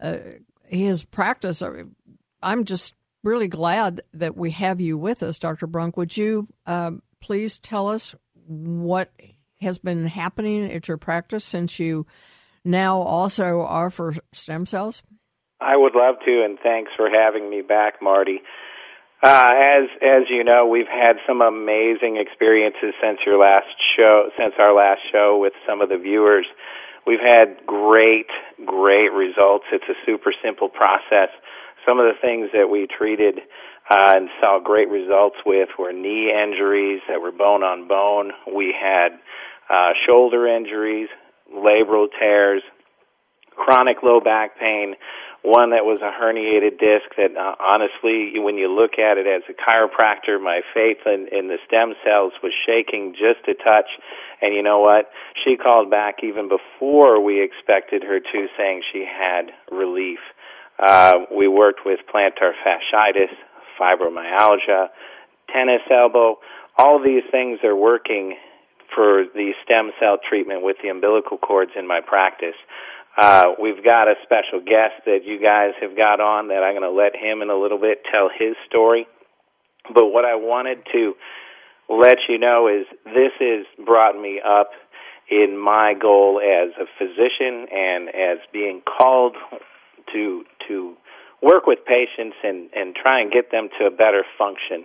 Uh, 0.00 0.18
his 0.68 1.04
practice. 1.04 1.62
I'm 2.42 2.64
just 2.64 2.94
really 3.24 3.48
glad 3.48 4.02
that 4.14 4.36
we 4.36 4.50
have 4.52 4.80
you 4.80 4.96
with 4.96 5.22
us, 5.22 5.38
Dr. 5.38 5.66
Brunk. 5.66 5.96
Would 5.96 6.16
you 6.16 6.48
um, 6.66 7.02
please 7.20 7.58
tell 7.58 7.88
us 7.88 8.14
what 8.46 9.10
has 9.60 9.78
been 9.78 10.06
happening 10.06 10.70
at 10.70 10.88
your 10.88 10.96
practice 10.96 11.44
since 11.44 11.78
you 11.78 12.06
now 12.64 12.98
also 13.00 13.60
offer 13.60 14.14
stem 14.32 14.66
cells? 14.66 15.02
I 15.60 15.76
would 15.76 15.96
love 15.96 16.16
to, 16.24 16.44
and 16.44 16.58
thanks 16.62 16.92
for 16.96 17.10
having 17.10 17.50
me 17.50 17.62
back, 17.62 17.94
Marty. 18.00 18.40
Uh, 19.20 19.50
as 19.52 19.88
as 20.00 20.22
you 20.30 20.44
know, 20.44 20.66
we've 20.66 20.86
had 20.86 21.16
some 21.26 21.42
amazing 21.42 22.18
experiences 22.18 22.94
since 23.02 23.18
your 23.26 23.38
last 23.38 23.66
show, 23.96 24.30
since 24.38 24.54
our 24.60 24.72
last 24.72 25.00
show 25.10 25.38
with 25.40 25.52
some 25.66 25.80
of 25.80 25.88
the 25.88 25.98
viewers. 25.98 26.46
We've 27.04 27.24
had 27.26 27.66
great, 27.66 28.28
great 28.64 29.10
results. 29.10 29.64
It's 29.72 29.88
a 29.88 29.98
super 30.06 30.32
simple 30.44 30.68
process. 30.68 31.30
Some 31.84 31.98
of 31.98 32.06
the 32.06 32.20
things 32.20 32.50
that 32.52 32.68
we 32.70 32.86
treated 32.86 33.40
uh, 33.90 34.12
and 34.14 34.28
saw 34.40 34.60
great 34.62 34.88
results 34.88 35.36
with 35.44 35.70
were 35.78 35.92
knee 35.92 36.30
injuries 36.30 37.00
that 37.08 37.20
were 37.20 37.32
bone 37.32 37.64
on 37.64 37.88
bone. 37.88 38.30
We 38.54 38.72
had 38.78 39.18
uh, 39.68 39.94
shoulder 40.06 40.46
injuries, 40.46 41.08
labral 41.52 42.06
tears, 42.20 42.62
chronic 43.56 44.02
low 44.02 44.20
back 44.20 44.58
pain, 44.60 44.94
one 45.42 45.70
that 45.70 45.84
was 45.84 46.00
a 46.00 46.10
herniated 46.10 46.78
disc 46.78 47.14
that 47.16 47.36
uh, 47.36 47.54
honestly 47.60 48.38
when 48.38 48.56
you 48.58 48.68
look 48.68 48.98
at 48.98 49.18
it 49.18 49.26
as 49.26 49.42
a 49.48 49.54
chiropractor 49.54 50.42
my 50.42 50.62
faith 50.74 50.98
in, 51.06 51.28
in 51.30 51.46
the 51.46 51.58
stem 51.66 51.94
cells 52.04 52.32
was 52.42 52.52
shaking 52.66 53.14
just 53.14 53.46
a 53.48 53.54
touch. 53.54 53.86
And 54.42 54.54
you 54.54 54.62
know 54.62 54.80
what? 54.80 55.10
She 55.44 55.56
called 55.56 55.90
back 55.90 56.22
even 56.22 56.48
before 56.48 57.22
we 57.22 57.42
expected 57.42 58.02
her 58.02 58.20
to 58.20 58.46
saying 58.56 58.82
she 58.92 59.06
had 59.06 59.52
relief. 59.70 60.18
Uh, 60.78 61.26
we 61.34 61.48
worked 61.48 61.80
with 61.84 62.00
plantar 62.12 62.52
fasciitis 62.64 63.34
fibromyalgia 63.80 64.88
tennis 65.52 65.82
elbow. 65.90 66.38
All 66.76 67.02
these 67.02 67.24
things 67.30 67.60
are 67.64 67.74
working 67.74 68.36
for 68.94 69.24
the 69.34 69.52
stem 69.64 69.90
cell 70.00 70.18
treatment 70.28 70.62
with 70.62 70.76
the 70.82 70.88
umbilical 70.88 71.38
cords 71.38 71.72
in 71.76 71.86
my 71.86 72.00
practice 72.00 72.56
uh, 73.18 73.46
we've 73.60 73.82
got 73.82 74.06
a 74.06 74.14
special 74.22 74.60
guest 74.60 75.02
that 75.04 75.24
you 75.24 75.42
guys 75.42 75.72
have 75.80 75.96
got 75.96 76.20
on 76.20 76.48
that 76.48 76.62
I'm 76.62 76.78
going 76.78 76.86
to 76.86 76.96
let 76.96 77.16
him 77.16 77.42
in 77.42 77.50
a 77.50 77.58
little 77.58 77.78
bit 77.78 77.98
tell 78.10 78.30
his 78.30 78.54
story. 78.68 79.06
But 79.92 80.06
what 80.06 80.24
I 80.24 80.36
wanted 80.36 80.86
to 80.92 81.14
let 81.88 82.18
you 82.28 82.38
know 82.38 82.68
is 82.68 82.86
this 83.04 83.32
has 83.40 83.66
brought 83.84 84.20
me 84.20 84.40
up 84.44 84.70
in 85.30 85.58
my 85.58 85.94
goal 86.00 86.40
as 86.40 86.70
a 86.80 86.86
physician 86.96 87.66
and 87.72 88.08
as 88.08 88.38
being 88.52 88.82
called 88.82 89.34
to 90.12 90.44
to 90.68 90.94
work 91.42 91.66
with 91.66 91.80
patients 91.86 92.36
and 92.44 92.70
and 92.74 92.94
try 92.94 93.20
and 93.20 93.32
get 93.32 93.50
them 93.50 93.68
to 93.78 93.86
a 93.86 93.90
better 93.90 94.24
function. 94.38 94.84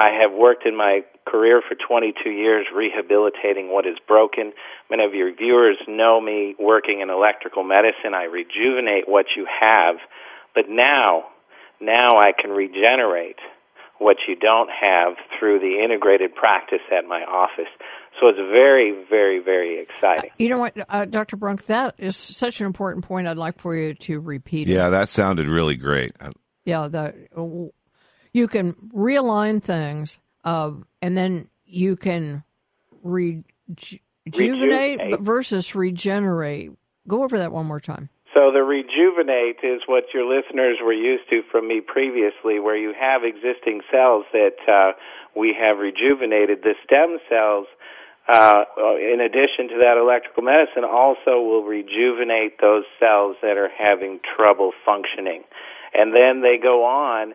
I 0.00 0.22
have 0.22 0.32
worked 0.32 0.64
in 0.64 0.76
my 0.76 1.00
career 1.26 1.60
for 1.60 1.76
22 1.76 2.30
years 2.30 2.66
rehabilitating 2.74 3.70
what 3.70 3.86
is 3.86 3.96
broken. 4.08 4.52
Many 4.88 5.04
of 5.04 5.14
your 5.14 5.34
viewers 5.34 5.76
know 5.86 6.20
me 6.20 6.54
working 6.58 7.00
in 7.00 7.10
electrical 7.10 7.64
medicine. 7.64 8.14
I 8.14 8.24
rejuvenate 8.24 9.06
what 9.06 9.26
you 9.36 9.46
have, 9.46 9.96
but 10.54 10.64
now, 10.68 11.24
now 11.80 12.16
I 12.16 12.32
can 12.32 12.50
regenerate 12.50 13.36
what 13.98 14.16
you 14.26 14.34
don't 14.34 14.70
have 14.70 15.16
through 15.38 15.58
the 15.58 15.84
integrated 15.84 16.34
practice 16.34 16.80
at 16.90 17.04
my 17.06 17.20
office. 17.20 17.68
So 18.18 18.28
it's 18.28 18.38
very, 18.38 19.04
very, 19.10 19.40
very 19.40 19.82
exciting. 19.82 20.30
You 20.38 20.48
know 20.48 20.58
what, 20.58 20.74
uh, 20.88 21.04
Dr. 21.04 21.36
Brunk, 21.36 21.66
that 21.66 21.94
is 21.98 22.16
such 22.16 22.60
an 22.60 22.66
important 22.66 23.04
point. 23.04 23.28
I'd 23.28 23.36
like 23.36 23.58
for 23.58 23.76
you 23.76 23.92
to 23.94 24.20
repeat. 24.20 24.68
Yeah, 24.68 24.88
it. 24.88 24.90
that 24.92 25.10
sounded 25.10 25.46
really 25.46 25.76
great. 25.76 26.12
Yeah, 26.64 26.88
the 26.88 27.70
you 28.32 28.48
can 28.48 28.74
realign 28.94 29.62
things, 29.62 30.18
uh, 30.44 30.72
and 31.02 31.16
then 31.16 31.48
you 31.64 31.96
can 31.96 32.44
rejuvenate, 33.02 34.02
rejuvenate 34.26 35.20
versus 35.20 35.74
regenerate. 35.74 36.72
Go 37.08 37.24
over 37.24 37.38
that 37.38 37.52
one 37.52 37.66
more 37.66 37.80
time. 37.80 38.08
So 38.34 38.52
the 38.52 38.62
rejuvenate 38.62 39.58
is 39.64 39.82
what 39.86 40.04
your 40.14 40.24
listeners 40.24 40.78
were 40.82 40.92
used 40.92 41.28
to 41.30 41.42
from 41.50 41.66
me 41.66 41.80
previously, 41.80 42.60
where 42.60 42.76
you 42.76 42.94
have 42.98 43.22
existing 43.24 43.80
cells 43.90 44.24
that 44.32 44.56
uh, 44.70 44.92
we 45.34 45.56
have 45.58 45.78
rejuvenated. 45.78 46.62
The 46.62 46.74
stem 46.84 47.18
cells, 47.28 47.66
uh, 48.28 48.64
in 49.02 49.20
addition 49.20 49.66
to 49.74 49.82
that 49.82 49.98
electrical 49.98 50.44
medicine, 50.44 50.84
also 50.84 51.42
will 51.42 51.64
rejuvenate 51.64 52.60
those 52.60 52.84
cells 53.00 53.34
that 53.42 53.56
are 53.58 53.70
having 53.76 54.20
trouble 54.36 54.70
functioning. 54.86 55.42
And 55.92 56.14
then 56.14 56.40
they 56.40 56.56
go 56.62 56.84
on 56.84 57.34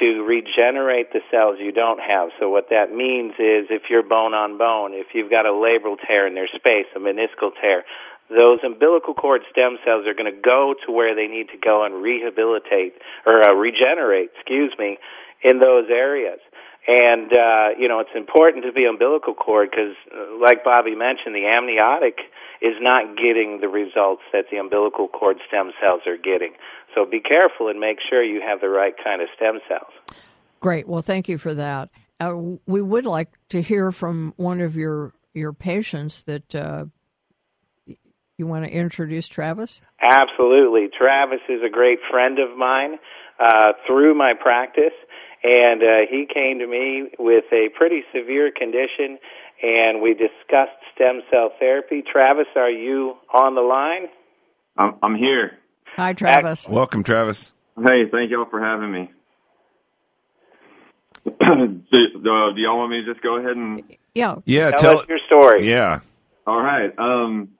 to 0.00 0.22
regenerate 0.24 1.12
the 1.12 1.20
cells 1.30 1.56
you 1.60 1.72
don't 1.72 2.00
have. 2.00 2.30
So 2.40 2.48
what 2.48 2.68
that 2.70 2.94
means 2.94 3.32
is 3.38 3.68
if 3.68 3.90
you're 3.90 4.02
bone 4.02 4.32
on 4.32 4.56
bone, 4.56 4.94
if 4.94 5.08
you've 5.12 5.30
got 5.30 5.44
a 5.44 5.52
labral 5.52 5.96
tear 6.06 6.26
in 6.26 6.34
their 6.34 6.48
space, 6.48 6.86
a 6.96 6.98
meniscal 6.98 7.50
tear, 7.60 7.84
those 8.30 8.60
umbilical 8.64 9.14
cord 9.14 9.42
stem 9.50 9.76
cells 9.84 10.06
are 10.06 10.14
going 10.14 10.32
to 10.32 10.40
go 10.40 10.74
to 10.86 10.92
where 10.92 11.14
they 11.14 11.26
need 11.26 11.48
to 11.52 11.58
go 11.58 11.84
and 11.84 12.02
rehabilitate 12.02 12.94
or 13.26 13.42
uh, 13.42 13.52
regenerate, 13.52 14.30
excuse 14.34 14.72
me, 14.78 14.98
in 15.44 15.58
those 15.58 15.86
areas. 15.90 16.40
And 16.88 17.30
uh, 17.30 17.78
you 17.78 17.86
know 17.86 18.00
it's 18.00 18.16
important 18.16 18.64
to 18.64 18.72
be 18.72 18.86
umbilical 18.86 19.34
cord 19.34 19.70
because, 19.70 19.94
uh, 20.10 20.34
like 20.42 20.64
Bobby 20.64 20.96
mentioned, 20.96 21.34
the 21.34 21.46
amniotic 21.46 22.18
is 22.60 22.74
not 22.80 23.14
getting 23.16 23.60
the 23.60 23.68
results 23.68 24.22
that 24.32 24.46
the 24.50 24.56
umbilical 24.56 25.06
cord 25.06 25.38
stem 25.46 25.70
cells 25.80 26.02
are 26.06 26.16
getting. 26.16 26.54
So 26.94 27.06
be 27.06 27.20
careful 27.20 27.68
and 27.68 27.80
make 27.80 27.98
sure 28.08 28.22
you 28.22 28.40
have 28.46 28.60
the 28.60 28.68
right 28.68 28.94
kind 29.02 29.22
of 29.22 29.28
stem 29.36 29.60
cells. 29.68 30.18
Great. 30.60 30.86
Well, 30.86 31.02
thank 31.02 31.28
you 31.28 31.38
for 31.38 31.54
that. 31.54 31.90
Uh, 32.20 32.56
we 32.66 32.80
would 32.80 33.06
like 33.06 33.30
to 33.48 33.60
hear 33.60 33.90
from 33.90 34.32
one 34.36 34.60
of 34.60 34.76
your 34.76 35.12
your 35.34 35.52
patients 35.52 36.22
that 36.24 36.54
uh, 36.54 36.84
you 38.38 38.46
want 38.46 38.64
to 38.64 38.70
introduce 38.70 39.28
Travis. 39.28 39.80
Absolutely, 40.00 40.88
Travis 40.96 41.40
is 41.48 41.62
a 41.66 41.70
great 41.70 41.98
friend 42.10 42.38
of 42.38 42.56
mine 42.56 42.98
uh, 43.40 43.72
through 43.86 44.14
my 44.14 44.34
practice, 44.40 44.94
and 45.42 45.82
uh, 45.82 45.86
he 46.10 46.26
came 46.32 46.58
to 46.58 46.66
me 46.66 47.08
with 47.18 47.44
a 47.52 47.68
pretty 47.76 48.02
severe 48.14 48.52
condition, 48.52 49.18
and 49.62 50.00
we 50.02 50.12
discussed 50.12 50.78
stem 50.94 51.22
cell 51.30 51.50
therapy. 51.58 52.02
Travis, 52.02 52.46
are 52.56 52.70
you 52.70 53.14
on 53.32 53.54
the 53.54 53.62
line? 53.62 54.08
I'm, 54.76 54.94
I'm 55.02 55.16
here. 55.16 55.58
Hi, 55.96 56.14
Travis. 56.14 56.66
Welcome, 56.68 57.02
Travis. 57.02 57.52
Hey, 57.76 58.08
thank 58.10 58.30
y'all 58.30 58.46
for 58.48 58.60
having 58.60 58.92
me. 58.92 59.10
do, 61.24 62.22
do, 62.22 62.52
y'all 62.56 62.78
want 62.78 62.90
me 62.90 63.04
to 63.04 63.12
just 63.12 63.22
go 63.22 63.36
ahead 63.36 63.56
and? 63.56 63.82
Yeah. 64.14 64.36
Yeah. 64.46 64.70
Tell, 64.70 64.80
tell 64.80 64.98
us 65.00 65.06
your 65.08 65.20
story. 65.26 65.68
Yeah. 65.68 66.00
All 66.46 66.60
right. 66.60 66.98
Um, 66.98 67.50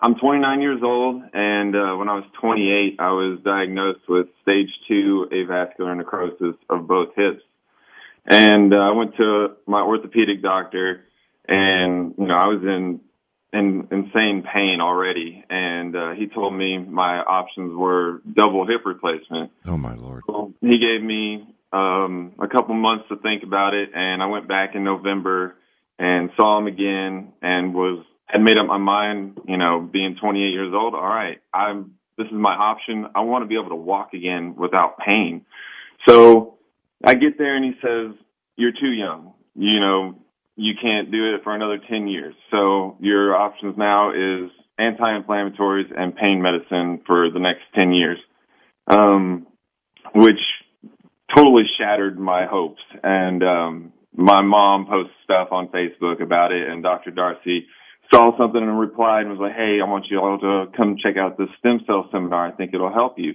I'm 0.00 0.16
29 0.16 0.60
years 0.60 0.80
old, 0.82 1.22
and 1.32 1.74
uh, 1.74 1.96
when 1.96 2.08
I 2.08 2.14
was 2.14 2.24
28, 2.40 2.96
I 2.98 3.10
was 3.12 3.38
diagnosed 3.42 4.00
with 4.08 4.26
stage 4.42 4.68
two 4.86 5.28
avascular 5.32 5.96
necrosis 5.96 6.56
of 6.68 6.86
both 6.86 7.08
hips. 7.16 7.42
And 8.26 8.74
uh, 8.74 8.76
I 8.76 8.90
went 8.92 9.16
to 9.16 9.56
my 9.66 9.80
orthopedic 9.80 10.42
doctor, 10.42 11.04
and 11.48 12.14
you 12.18 12.26
know 12.26 12.34
I 12.34 12.46
was 12.48 12.62
in 12.62 13.00
in 13.52 13.86
insane 13.90 14.44
pain 14.52 14.78
already, 14.80 15.44
and 15.50 15.94
uh, 15.94 16.12
he 16.12 16.26
told 16.26 16.54
me 16.54 16.78
my 16.78 17.18
options 17.18 17.76
were 17.76 18.22
double 18.32 18.66
hip 18.66 18.86
replacement. 18.86 19.50
Oh 19.66 19.76
my 19.76 19.94
lord! 19.94 20.22
Well, 20.26 20.52
he 20.60 20.78
gave 20.78 21.02
me 21.02 21.54
um, 21.72 22.32
a 22.40 22.48
couple 22.48 22.74
months 22.74 23.04
to 23.10 23.16
think 23.16 23.42
about 23.42 23.74
it, 23.74 23.90
and 23.94 24.22
I 24.22 24.26
went 24.26 24.48
back 24.48 24.74
in 24.74 24.84
November 24.84 25.56
and 25.98 26.30
saw 26.36 26.58
him 26.58 26.66
again, 26.66 27.32
and 27.42 27.74
was 27.74 28.04
had 28.26 28.40
made 28.40 28.56
up 28.56 28.66
my 28.66 28.78
mind. 28.78 29.38
You 29.46 29.58
know, 29.58 29.80
being 29.80 30.16
28 30.20 30.40
years 30.48 30.72
old, 30.74 30.94
all 30.94 31.00
right, 31.00 31.38
I'm 31.52 31.94
this 32.16 32.26
is 32.26 32.32
my 32.32 32.54
option. 32.54 33.06
I 33.14 33.20
want 33.20 33.42
to 33.42 33.46
be 33.46 33.56
able 33.56 33.70
to 33.70 33.76
walk 33.76 34.14
again 34.14 34.54
without 34.56 34.98
pain. 34.98 35.44
So 36.08 36.58
I 37.04 37.14
get 37.14 37.36
there, 37.36 37.54
and 37.54 37.64
he 37.66 37.72
says, 37.82 38.16
"You're 38.56 38.72
too 38.72 38.92
young. 38.92 39.34
You 39.54 39.78
know, 39.78 40.21
you 40.56 40.74
can't 40.80 41.10
do 41.10 41.34
it 41.34 41.42
for 41.42 41.54
another 41.54 41.78
10 41.88 42.08
years. 42.08 42.34
So 42.50 42.96
your 43.00 43.34
options 43.34 43.76
now 43.76 44.10
is 44.10 44.50
anti-inflammatories 44.78 45.90
and 45.96 46.14
pain 46.14 46.42
medicine 46.42 47.00
for 47.06 47.30
the 47.30 47.38
next 47.38 47.62
10 47.74 47.92
years, 47.92 48.18
um, 48.86 49.46
which 50.14 50.40
totally 51.34 51.64
shattered 51.78 52.18
my 52.18 52.46
hopes. 52.46 52.82
And 53.02 53.42
um, 53.42 53.92
my 54.14 54.42
mom 54.42 54.86
posts 54.86 55.14
stuff 55.24 55.48
on 55.52 55.68
Facebook 55.68 56.22
about 56.22 56.52
it, 56.52 56.68
and 56.68 56.82
Dr. 56.82 57.10
Darcy 57.10 57.66
saw 58.12 58.36
something 58.36 58.62
and 58.62 58.78
replied 58.78 59.22
and 59.22 59.30
was 59.30 59.38
like, 59.40 59.56
"Hey, 59.56 59.78
I 59.80 59.88
want 59.88 60.06
you 60.10 60.18
all 60.18 60.38
to 60.38 60.70
come 60.76 60.96
check 61.02 61.16
out 61.16 61.38
this 61.38 61.48
stem 61.58 61.80
cell 61.86 62.08
seminar. 62.12 62.46
I 62.46 62.52
think 62.52 62.74
it'll 62.74 62.92
help 62.92 63.18
you." 63.18 63.34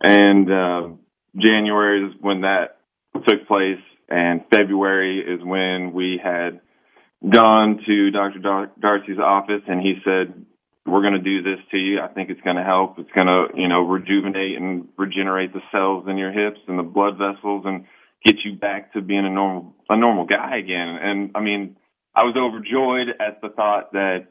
And 0.00 0.50
uh, 0.50 0.88
January 1.36 2.06
is 2.06 2.14
when 2.20 2.42
that 2.42 2.78
took 3.26 3.46
place 3.48 3.80
and 4.12 4.42
February 4.52 5.20
is 5.20 5.40
when 5.42 5.94
we 5.94 6.20
had 6.22 6.60
gone 7.26 7.80
to 7.86 8.10
Dr. 8.10 8.40
Dar- 8.40 8.72
Darcy's 8.78 9.18
office 9.18 9.62
and 9.66 9.80
he 9.80 9.94
said, 10.04 10.44
we're 10.84 11.00
going 11.00 11.14
to 11.14 11.20
do 11.20 11.42
this 11.42 11.64
to 11.70 11.78
you. 11.78 12.00
I 12.00 12.08
think 12.08 12.28
it's 12.28 12.40
going 12.42 12.56
to 12.56 12.62
help. 12.62 12.98
It's 12.98 13.10
going 13.12 13.28
to, 13.28 13.46
you 13.54 13.68
know, 13.68 13.80
rejuvenate 13.80 14.58
and 14.58 14.88
regenerate 14.98 15.54
the 15.54 15.62
cells 15.70 16.04
in 16.08 16.18
your 16.18 16.30
hips 16.30 16.60
and 16.68 16.78
the 16.78 16.82
blood 16.82 17.14
vessels 17.16 17.62
and 17.64 17.86
get 18.22 18.36
you 18.44 18.56
back 18.56 18.92
to 18.92 19.00
being 19.00 19.24
a 19.24 19.30
normal, 19.30 19.74
a 19.88 19.96
normal 19.96 20.26
guy 20.26 20.58
again. 20.58 20.98
And 21.00 21.30
I 21.34 21.40
mean, 21.40 21.76
I 22.14 22.24
was 22.24 22.36
overjoyed 22.36 23.16
at 23.18 23.40
the 23.40 23.48
thought 23.48 23.92
that 23.92 24.26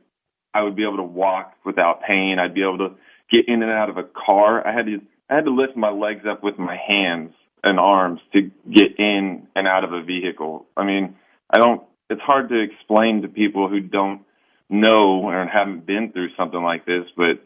I 0.54 0.62
would 0.62 0.76
be 0.76 0.84
able 0.84 0.98
to 0.98 1.04
walk 1.04 1.54
without 1.66 2.04
pain. 2.08 2.38
I'd 2.38 2.54
be 2.54 2.62
able 2.62 2.80
to 2.80 2.96
get 3.32 3.48
in 3.48 3.64
and 3.64 3.72
out 3.72 3.90
of 3.90 3.98
a 3.98 4.04
car. 4.04 4.68
I 4.68 4.76
had 4.76 4.86
to, 4.86 5.02
I 5.30 5.36
had 5.36 5.46
to 5.46 5.52
lift 5.52 5.76
my 5.76 5.90
legs 5.90 6.26
up 6.30 6.44
with 6.44 6.60
my 6.60 6.78
hands 6.88 7.32
and 7.64 7.80
arms 7.80 8.20
to 8.34 8.52
get 8.70 8.98
in 8.98 9.48
and 9.56 9.68
out 9.68 9.84
of 9.84 9.94
a 9.94 10.04
vehicle. 10.04 10.66
I 10.76 10.84
mean, 10.84 11.16
I 11.50 11.60
don't. 11.60 11.84
It's 12.10 12.22
hard 12.22 12.50
to 12.50 12.60
explain 12.60 13.22
to 13.22 13.28
people 13.28 13.70
who 13.70 13.80
don't 13.80 14.22
know 14.70 15.22
or 15.24 15.46
haven't 15.46 15.86
been 15.86 16.12
through 16.12 16.30
something 16.38 16.62
like 16.62 16.86
this, 16.86 17.06
but 17.16 17.44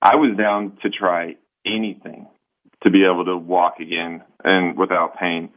I 0.00 0.16
was 0.16 0.36
down 0.36 0.78
to 0.82 0.90
try 0.90 1.36
anything 1.66 2.26
to 2.84 2.90
be 2.90 3.04
able 3.04 3.24
to 3.24 3.36
walk 3.36 3.80
again 3.80 4.22
and 4.44 4.78
without 4.78 5.18
pain. 5.18 5.50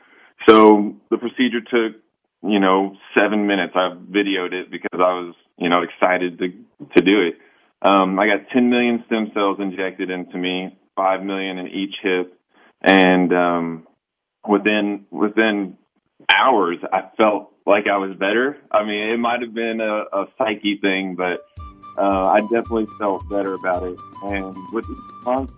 So 0.48 0.96
the 1.10 1.18
procedure 1.18 1.62
took, 1.62 2.02
you 2.42 2.60
know, 2.60 2.96
seven 3.18 3.48
minutes. 3.48 3.74
I 3.76 3.92
videoed 4.10 4.54
it 4.54 4.72
because 4.72 5.00
I 5.00 5.14
was, 5.14 5.36
you 5.58 5.70
know, 5.70 5.82
excited 5.84 6.40
to 6.40 6.48
to 6.98 7.02
do 7.04 7.28
it. 7.28 7.36
Um, 7.82 8.20
I 8.20 8.28
got 8.28 8.50
10 8.54 8.70
million 8.70 9.04
stem 9.06 9.32
cells 9.34 9.58
injected 9.60 10.10
into 10.10 10.38
me, 10.38 10.78
five 10.96 11.24
million 11.24 11.60
in 11.60 11.68
each 11.68 11.96
hip, 12.04 12.38
and 12.82 13.32
um, 13.34 13.88
within 14.48 15.06
within 15.12 15.78
hours, 16.34 16.78
I 16.92 17.10
felt 17.18 17.54
like 17.66 17.88
I 17.88 17.98
was 17.98 18.16
better. 18.18 18.58
I 18.72 18.84
mean, 18.84 19.10
it 19.10 19.18
might 19.18 19.42
have 19.42 19.54
been 19.54 19.80
a, 19.82 20.04
a 20.12 20.26
psyche 20.38 20.78
thing, 20.82 21.16
but 21.16 21.46
uh, 21.98 22.28
I 22.28 22.42
definitely 22.42 22.88
felt 22.98 23.28
better 23.30 23.54
about 23.54 23.84
it. 23.84 23.98
And 24.24 24.56
with 24.72 24.86
the 24.88 24.96
month, 25.24 25.52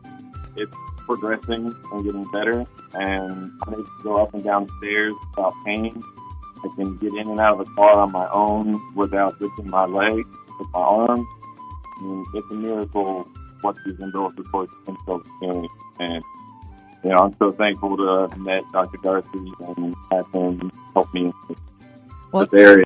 it's 0.55 0.75
progressing 1.05 1.75
and 1.91 2.03
getting 2.03 2.29
better. 2.31 2.65
And 2.93 3.51
I'm 3.65 3.73
able 3.73 3.83
to 3.83 4.03
go 4.03 4.15
up 4.21 4.33
and 4.33 4.43
down 4.43 4.67
stairs 4.77 5.13
without 5.29 5.53
pain. 5.65 6.03
I 6.63 6.75
can 6.75 6.97
get 6.97 7.13
in 7.13 7.29
and 7.29 7.39
out 7.39 7.59
of 7.59 7.67
the 7.67 7.73
car 7.73 7.97
on 7.97 8.11
my 8.11 8.29
own 8.29 8.79
without 8.95 9.39
lifting 9.41 9.69
my 9.69 9.85
leg 9.85 10.25
with 10.59 10.67
my 10.73 10.79
arm. 10.79 11.27
I 11.97 12.03
mean, 12.03 12.25
it's 12.33 12.51
a 12.51 12.53
miracle 12.53 13.27
what 13.61 13.75
these 13.85 13.99
umbilical 13.99 14.43
cord 14.45 14.69
stem 14.83 14.97
cells 15.05 15.25
doing. 15.41 15.67
And 15.99 16.23
you 17.03 17.09
know, 17.09 17.17
I'm 17.17 17.35
so 17.37 17.51
thankful 17.51 17.97
to 17.97 18.27
have 18.27 18.37
met 18.39 18.63
Dr. 18.71 18.97
Darcy 19.03 19.53
and 19.59 19.95
have 20.11 20.31
him 20.31 20.71
help 20.93 21.13
me 21.13 21.25
in 21.25 21.33
this, 21.49 21.57
Well, 22.31 22.45
this 22.45 22.61
area. 22.61 22.85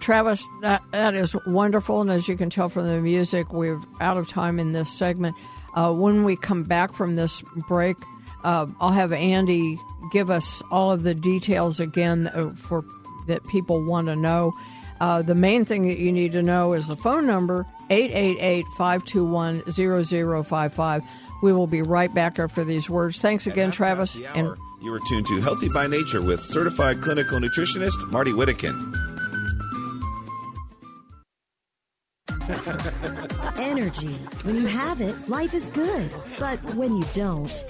Travis, 0.00 0.46
that, 0.60 0.82
that 0.92 1.14
is 1.14 1.34
wonderful. 1.46 2.00
And 2.00 2.10
as 2.10 2.28
you 2.28 2.36
can 2.36 2.50
tell 2.50 2.68
from 2.68 2.86
the 2.86 3.00
music, 3.00 3.52
we're 3.52 3.80
out 4.00 4.16
of 4.16 4.28
time 4.28 4.58
in 4.58 4.72
this 4.72 4.90
segment. 4.90 5.36
Uh, 5.74 5.92
when 5.92 6.24
we 6.24 6.36
come 6.36 6.62
back 6.62 6.92
from 6.92 7.16
this 7.16 7.42
break, 7.68 7.96
uh, 8.44 8.66
I'll 8.80 8.92
have 8.92 9.12
Andy 9.12 9.78
give 10.12 10.30
us 10.30 10.62
all 10.70 10.90
of 10.90 11.02
the 11.02 11.14
details 11.14 11.80
again 11.80 12.28
uh, 12.28 12.52
for 12.54 12.84
that 13.26 13.46
people 13.48 13.82
want 13.82 14.08
to 14.08 14.16
know. 14.16 14.52
Uh, 15.00 15.22
the 15.22 15.34
main 15.34 15.64
thing 15.64 15.82
that 15.82 15.98
you 15.98 16.12
need 16.12 16.32
to 16.32 16.42
know 16.42 16.72
is 16.72 16.88
the 16.88 16.96
phone 16.96 17.26
number 17.26 17.66
888 17.90 18.64
521 18.76 19.62
0055. 19.70 21.02
We 21.42 21.52
will 21.52 21.66
be 21.66 21.82
right 21.82 22.12
back 22.14 22.38
after 22.38 22.64
these 22.64 22.88
words. 22.88 23.20
Thanks 23.20 23.46
again, 23.46 23.70
Travis. 23.70 24.14
The 24.14 24.26
And 24.34 24.56
you 24.82 24.92
are 24.94 25.00
tuned 25.08 25.26
to 25.26 25.40
Healthy 25.40 25.68
by 25.68 25.86
Nature 25.86 26.22
with 26.22 26.40
certified 26.40 27.02
clinical 27.02 27.38
nutritionist 27.38 28.10
Marty 28.10 28.32
Whittekin. 28.32 28.94
Energy. 33.58 34.14
When 34.42 34.56
you 34.56 34.66
have 34.66 35.00
it, 35.00 35.28
life 35.28 35.54
is 35.54 35.68
good. 35.68 36.14
But 36.38 36.62
when 36.74 36.96
you 36.96 37.04
don't, 37.14 37.64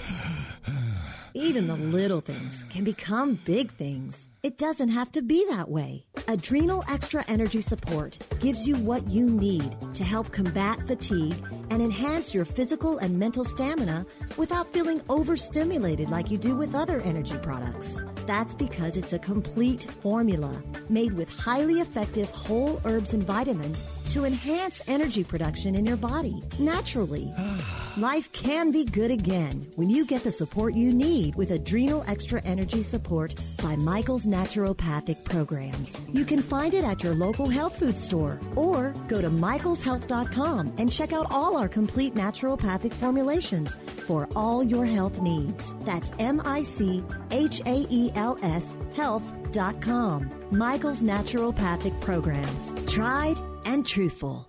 even 1.34 1.66
the 1.66 1.76
little 1.76 2.20
things 2.20 2.64
can 2.70 2.84
become 2.84 3.34
big 3.44 3.70
things. 3.72 4.28
It 4.44 4.58
doesn't 4.58 4.90
have 4.90 5.10
to 5.12 5.22
be 5.22 5.46
that 5.48 5.70
way. 5.70 6.04
Adrenal 6.28 6.84
Extra 6.90 7.24
Energy 7.28 7.62
Support 7.62 8.18
gives 8.40 8.68
you 8.68 8.76
what 8.76 9.08
you 9.08 9.24
need 9.24 9.74
to 9.94 10.04
help 10.04 10.32
combat 10.32 10.86
fatigue 10.86 11.42
and 11.70 11.80
enhance 11.80 12.34
your 12.34 12.44
physical 12.44 12.98
and 12.98 13.18
mental 13.18 13.42
stamina 13.42 14.04
without 14.36 14.70
feeling 14.70 15.00
overstimulated 15.08 16.10
like 16.10 16.30
you 16.30 16.36
do 16.36 16.54
with 16.56 16.74
other 16.74 17.00
energy 17.00 17.38
products. 17.38 17.98
That's 18.26 18.52
because 18.54 18.98
it's 18.98 19.14
a 19.14 19.18
complete 19.18 19.90
formula 19.90 20.62
made 20.90 21.14
with 21.14 21.28
highly 21.28 21.80
effective 21.80 22.28
whole 22.30 22.82
herbs 22.84 23.14
and 23.14 23.22
vitamins 23.22 24.04
to 24.10 24.24
enhance 24.24 24.82
energy 24.88 25.24
production 25.24 25.74
in 25.74 25.86
your 25.86 25.96
body 25.96 26.42
naturally. 26.58 27.32
Life 27.96 28.32
can 28.32 28.70
be 28.70 28.84
good 28.84 29.10
again 29.10 29.70
when 29.76 29.88
you 29.88 30.06
get 30.06 30.24
the 30.24 30.30
support 30.30 30.74
you 30.74 30.92
need 30.92 31.34
with 31.36 31.50
Adrenal 31.50 32.04
Extra 32.08 32.42
Energy 32.42 32.82
Support 32.82 33.40
by 33.62 33.76
Michael's 33.76 34.26
Naturopathic 34.34 35.22
Programs. 35.24 36.02
You 36.12 36.24
can 36.24 36.40
find 36.40 36.74
it 36.74 36.82
at 36.82 37.04
your 37.04 37.14
local 37.14 37.48
health 37.48 37.78
food 37.78 37.96
store 37.96 38.40
or 38.56 38.92
go 39.06 39.20
to 39.20 39.30
michaelshealth.com 39.30 40.74
and 40.78 40.90
check 40.90 41.12
out 41.12 41.28
all 41.30 41.56
our 41.56 41.68
complete 41.68 42.14
naturopathic 42.14 42.92
formulations 42.92 43.76
for 44.06 44.28
all 44.34 44.64
your 44.64 44.84
health 44.84 45.20
needs. 45.20 45.72
That's 45.84 46.10
M 46.18 46.42
I 46.44 46.64
C 46.64 47.04
H 47.30 47.60
A 47.66 47.86
E 47.90 48.10
L 48.16 48.36
S 48.42 48.76
health.com. 48.96 50.30
Michael's 50.50 51.02
Naturopathic 51.02 52.00
Programs. 52.00 52.72
Tried 52.92 53.38
and 53.64 53.86
truthful. 53.86 54.48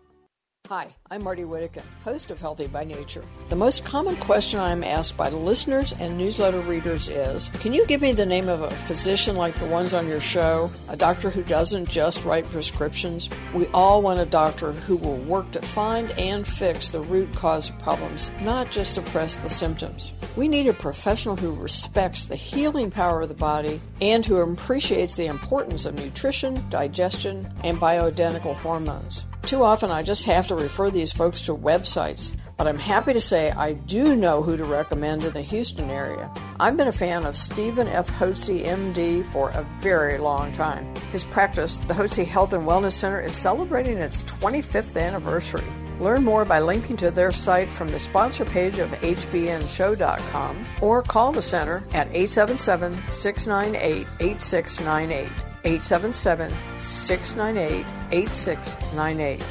Hi, 0.70 0.88
I'm 1.12 1.22
Marty 1.22 1.44
Whittekin, 1.44 1.84
host 2.04 2.32
of 2.32 2.42
Healthy 2.42 2.66
by 2.66 2.84
Nature. 2.84 3.24
The 3.50 3.56
most 3.56 3.86
common 3.86 4.16
question 4.16 4.60
I'm 4.60 4.84
asked 4.84 5.16
by 5.16 5.30
listeners 5.30 5.94
and 6.00 6.18
newsletter 6.18 6.60
readers 6.62 7.08
is 7.08 7.50
Can 7.60 7.72
you 7.72 7.86
give 7.86 8.02
me 8.02 8.14
the 8.14 8.26
name 8.26 8.50
of 8.50 8.64
a 8.64 8.72
physician 8.72 9.36
like 9.36 9.56
the 9.60 9.68
ones 9.68 9.94
on 9.94 10.08
your 10.08 10.20
show? 10.20 10.72
A 10.90 10.98
doctor 10.98 11.30
who 11.30 11.44
doesn't 11.44 11.88
just 11.88 12.26
write 12.26 12.46
prescriptions? 12.46 13.30
We 13.54 13.68
all 13.76 14.02
want 14.02 14.20
a 14.20 14.26
doctor 14.26 14.72
who 14.72 14.96
will 14.96 15.18
work 15.18 15.52
to 15.52 15.62
find 15.62 16.10
and 16.14 16.48
fix 16.48 16.90
the 16.90 17.02
root 17.02 17.32
cause 17.36 17.70
of 17.70 17.78
problems, 17.78 18.32
not 18.42 18.72
just 18.72 18.96
suppress 18.96 19.38
the 19.38 19.52
symptoms. 19.52 20.14
We 20.36 20.48
need 20.48 20.66
a 20.66 20.74
professional 20.74 21.36
who 21.36 21.54
respects 21.54 22.26
the 22.26 22.36
healing 22.36 22.90
power 22.90 23.22
of 23.22 23.30
the 23.30 23.36
body 23.36 23.80
and 24.02 24.26
who 24.26 24.38
appreciates 24.38 25.16
the 25.16 25.28
importance 25.28 25.86
of 25.86 25.94
nutrition, 25.94 26.68
digestion, 26.72 27.54
and 27.64 27.78
bioidentical 27.78 28.56
hormones. 28.56 29.28
Too 29.46 29.62
often, 29.62 29.92
I 29.92 30.02
just 30.02 30.24
have 30.24 30.48
to 30.48 30.56
refer 30.56 30.90
these 30.90 31.12
folks 31.12 31.44
to 31.44 31.56
websites, 31.56 32.36
but 32.58 32.68
I'm 32.68 32.80
happy 32.80 33.14
to 33.14 33.22
say 33.22 33.52
I 33.52 33.74
do 33.74 34.16
know 34.16 34.42
who 34.42 34.58
to 34.58 34.64
recommend 34.64 35.24
in 35.24 35.34
the 35.34 35.42
Houston 35.44 35.92
area. 35.92 36.34
I've 36.60 36.76
been 36.76 36.88
a 36.88 36.92
fan 36.92 37.28
of 37.28 37.36
Stephen 37.36 37.88
F. 37.88 38.10
Hotze, 38.10 38.66
MD, 38.66 39.24
for 39.26 39.50
a 39.50 39.62
very 39.78 40.18
long 40.18 40.52
time. 40.52 40.96
His 41.12 41.26
practice, 41.26 41.78
the 41.78 41.94
Hotze 41.94 42.26
Health 42.26 42.54
and 42.54 42.68
Wellness 42.68 42.94
Center, 42.94 43.22
is 43.22 43.36
celebrating 43.36 44.00
its 44.00 44.24
25th 44.24 45.00
anniversary. 45.00 45.64
Learn 46.00 46.24
more 46.24 46.44
by 46.44 46.60
linking 46.60 46.98
to 46.98 47.12
their 47.12 47.32
site 47.32 47.70
from 47.70 47.90
the 47.90 48.00
sponsor 48.00 48.46
page 48.46 48.80
of 48.80 48.90
hbnshow.com 48.90 50.66
or 50.82 51.04
call 51.04 51.32
the 51.32 51.44
center 51.44 51.84
at 51.94 52.08
877 52.08 52.98
698 53.12 54.08
8698. 54.20 55.55
877 55.66 56.54
698 56.80 57.86
8698. 58.12 59.44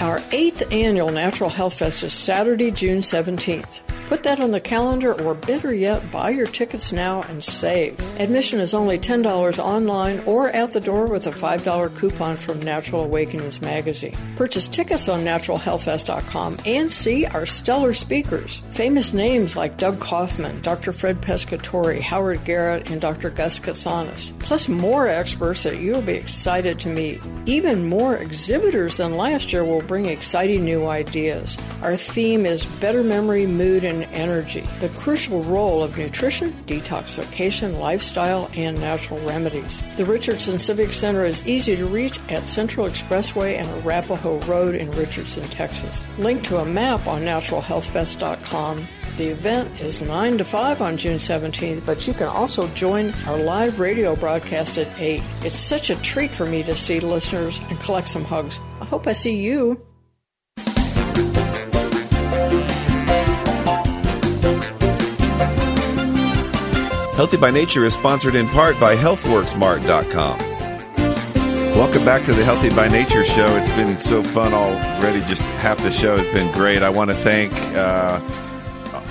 Our 0.00 0.20
eighth 0.32 0.72
annual 0.72 1.12
Natural 1.12 1.50
Health 1.50 1.74
Fest 1.74 2.02
is 2.02 2.12
Saturday, 2.12 2.72
June 2.72 2.98
17th. 2.98 3.82
Put 4.12 4.24
that 4.24 4.40
on 4.40 4.50
the 4.50 4.60
calendar, 4.60 5.18
or 5.22 5.32
better 5.32 5.72
yet, 5.72 6.10
buy 6.10 6.28
your 6.28 6.46
tickets 6.46 6.92
now 6.92 7.22
and 7.22 7.42
save. 7.42 7.98
Admission 8.20 8.60
is 8.60 8.74
only 8.74 8.98
$10 8.98 9.58
online 9.58 10.20
or 10.26 10.50
at 10.50 10.72
the 10.72 10.80
door 10.80 11.06
with 11.06 11.26
a 11.26 11.30
$5 11.30 11.96
coupon 11.96 12.36
from 12.36 12.60
Natural 12.60 13.04
Awakenings 13.04 13.62
magazine. 13.62 14.14
Purchase 14.36 14.68
tickets 14.68 15.08
on 15.08 15.20
naturalhealthfest.com 15.20 16.58
and 16.66 16.92
see 16.92 17.24
our 17.24 17.46
stellar 17.46 17.94
speakers. 17.94 18.60
Famous 18.68 19.14
names 19.14 19.56
like 19.56 19.78
Doug 19.78 19.98
Kaufman, 19.98 20.60
Dr. 20.60 20.92
Fred 20.92 21.22
Pescatore, 21.22 21.98
Howard 21.98 22.44
Garrett, 22.44 22.90
and 22.90 23.00
Dr. 23.00 23.30
Gus 23.30 23.58
Kotsanis. 23.58 24.38
Plus 24.40 24.68
more 24.68 25.08
experts 25.08 25.62
that 25.62 25.78
you'll 25.78 26.02
be 26.02 26.12
excited 26.12 26.78
to 26.80 26.90
meet. 26.90 27.18
Even 27.46 27.88
more 27.88 28.18
exhibitors 28.18 28.98
than 28.98 29.16
last 29.16 29.54
year 29.54 29.64
will 29.64 29.80
bring 29.80 30.04
exciting 30.04 30.66
new 30.66 30.84
ideas. 30.84 31.56
Our 31.80 31.96
theme 31.96 32.44
is 32.44 32.66
better 32.66 33.02
memory, 33.02 33.46
mood, 33.46 33.84
and 33.84 34.01
energy. 34.04 34.66
The 34.80 34.88
crucial 34.90 35.42
role 35.42 35.82
of 35.82 35.98
nutrition, 35.98 36.52
detoxification, 36.66 37.78
lifestyle, 37.78 38.50
and 38.56 38.78
natural 38.80 39.20
remedies. 39.20 39.82
The 39.96 40.04
Richardson 40.04 40.58
Civic 40.58 40.92
Center 40.92 41.24
is 41.24 41.46
easy 41.46 41.76
to 41.76 41.86
reach 41.86 42.18
at 42.28 42.48
Central 42.48 42.88
Expressway 42.88 43.56
and 43.58 43.68
Arapaho 43.84 44.38
Road 44.40 44.74
in 44.74 44.90
Richardson, 44.92 45.44
Texas. 45.44 46.04
Link 46.18 46.42
to 46.44 46.58
a 46.58 46.64
map 46.64 47.06
on 47.06 47.22
naturalhealthfest.com. 47.22 48.86
The 49.18 49.28
event 49.28 49.80
is 49.80 50.00
9 50.00 50.38
to 50.38 50.44
5 50.44 50.80
on 50.80 50.96
June 50.96 51.18
17th, 51.18 51.84
but 51.84 52.08
you 52.08 52.14
can 52.14 52.28
also 52.28 52.66
join 52.68 53.12
our 53.26 53.36
live 53.36 53.78
radio 53.78 54.16
broadcast 54.16 54.78
at 54.78 54.88
8. 54.98 55.22
It's 55.42 55.58
such 55.58 55.90
a 55.90 55.96
treat 55.96 56.30
for 56.30 56.46
me 56.46 56.62
to 56.62 56.74
see 56.76 56.98
listeners 56.98 57.60
and 57.68 57.78
collect 57.80 58.08
some 58.08 58.24
hugs. 58.24 58.58
I 58.80 58.86
hope 58.86 59.06
I 59.06 59.12
see 59.12 59.36
you. 59.36 59.91
Healthy 67.22 67.36
by 67.36 67.52
Nature 67.52 67.84
is 67.84 67.94
sponsored 67.94 68.34
in 68.34 68.48
part 68.48 68.80
by 68.80 68.96
HealthWorksMart.com. 68.96 70.38
Welcome 71.76 72.04
back 72.04 72.24
to 72.24 72.34
the 72.34 72.44
Healthy 72.44 72.70
by 72.70 72.88
Nature 72.88 73.22
show. 73.22 73.46
It's 73.58 73.68
been 73.68 73.96
so 73.98 74.24
fun 74.24 74.52
already. 74.52 75.20
Just 75.26 75.42
half 75.42 75.80
the 75.84 75.92
show 75.92 76.16
has 76.16 76.26
been 76.34 76.52
great. 76.52 76.82
I 76.82 76.90
want 76.90 77.10
to 77.10 77.16
thank 77.16 77.52
uh, 77.76 78.20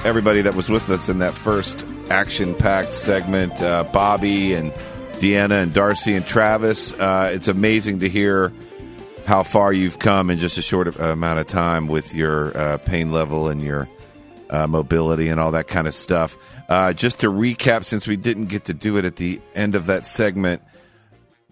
everybody 0.03 0.41
that 0.41 0.55
was 0.55 0.67
with 0.67 0.89
us 0.89 1.07
in 1.07 1.19
that 1.19 1.33
first 1.33 1.85
action 2.09 2.53
packed 2.53 2.93
segment. 2.93 3.61
Uh, 3.61 3.85
Bobby 3.85 4.55
and 4.55 4.73
Deanna 5.13 5.63
and 5.63 5.73
Darcy 5.73 6.13
and 6.13 6.27
Travis. 6.27 6.93
Uh, 6.93 7.31
it's 7.33 7.47
amazing 7.47 8.01
to 8.01 8.09
hear 8.09 8.51
how 9.25 9.43
far 9.43 9.71
you've 9.71 9.99
come 9.99 10.29
in 10.29 10.37
just 10.37 10.57
a 10.57 10.61
short 10.61 10.99
amount 10.99 11.39
of 11.39 11.45
time 11.45 11.87
with 11.87 12.13
your 12.13 12.57
uh, 12.57 12.77
pain 12.79 13.13
level 13.13 13.47
and 13.47 13.61
your 13.61 13.87
uh, 14.49 14.67
mobility 14.67 15.29
and 15.29 15.39
all 15.39 15.51
that 15.51 15.69
kind 15.69 15.87
of 15.87 15.93
stuff. 15.93 16.37
Uh, 16.71 16.93
just 16.93 17.19
to 17.19 17.27
recap, 17.27 17.83
since 17.83 18.07
we 18.07 18.15
didn't 18.15 18.45
get 18.45 18.63
to 18.63 18.73
do 18.73 18.95
it 18.95 19.03
at 19.03 19.17
the 19.17 19.41
end 19.53 19.75
of 19.75 19.87
that 19.87 20.07
segment, 20.07 20.61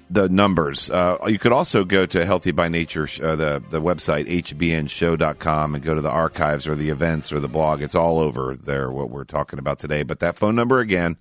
the 0.10 0.30
numbers. 0.30 0.90
Uh, 0.90 1.18
you 1.28 1.38
could 1.38 1.52
also 1.52 1.84
go 1.84 2.06
to 2.06 2.26
Healthy 2.26 2.52
by 2.52 2.70
Nature, 2.70 3.06
uh, 3.22 3.36
the 3.36 3.62
the 3.70 3.82
website 3.82 4.28
hbnshow.com, 4.28 5.76
and 5.76 5.84
go 5.84 5.94
to 5.94 6.00
the 6.00 6.10
archives 6.10 6.70
or 6.70 6.76
the 6.76 6.90
events 6.90 7.34
or 7.34 7.42
the 7.42 7.50
blog. 7.50 7.82
It's 7.82 7.96
all 7.96 8.20
over 8.20 8.56
there 8.56 8.90
what 8.94 9.10
we're 9.10 9.26
talking 9.26 9.60
about 9.60 9.78
today. 9.78 10.04
But 10.04 10.22
that 10.22 10.38
phone 10.38 10.56
number 10.56 10.80
again 10.80 11.18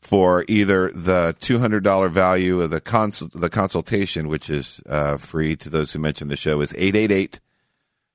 for 0.00 0.44
either 0.48 0.90
the 0.90 1.36
two 1.38 1.60
hundred 1.60 1.84
dollar 1.84 2.08
value 2.08 2.60
of 2.60 2.70
the 2.70 2.80
cons- 2.80 3.28
the 3.32 3.48
consultation, 3.48 4.26
which 4.26 4.50
is 4.50 4.82
uh, 4.88 5.18
free 5.18 5.54
to 5.54 5.70
those 5.70 5.92
who 5.92 6.00
mention 6.00 6.26
the 6.26 6.34
show, 6.34 6.60
is 6.62 6.74
888 6.74 7.38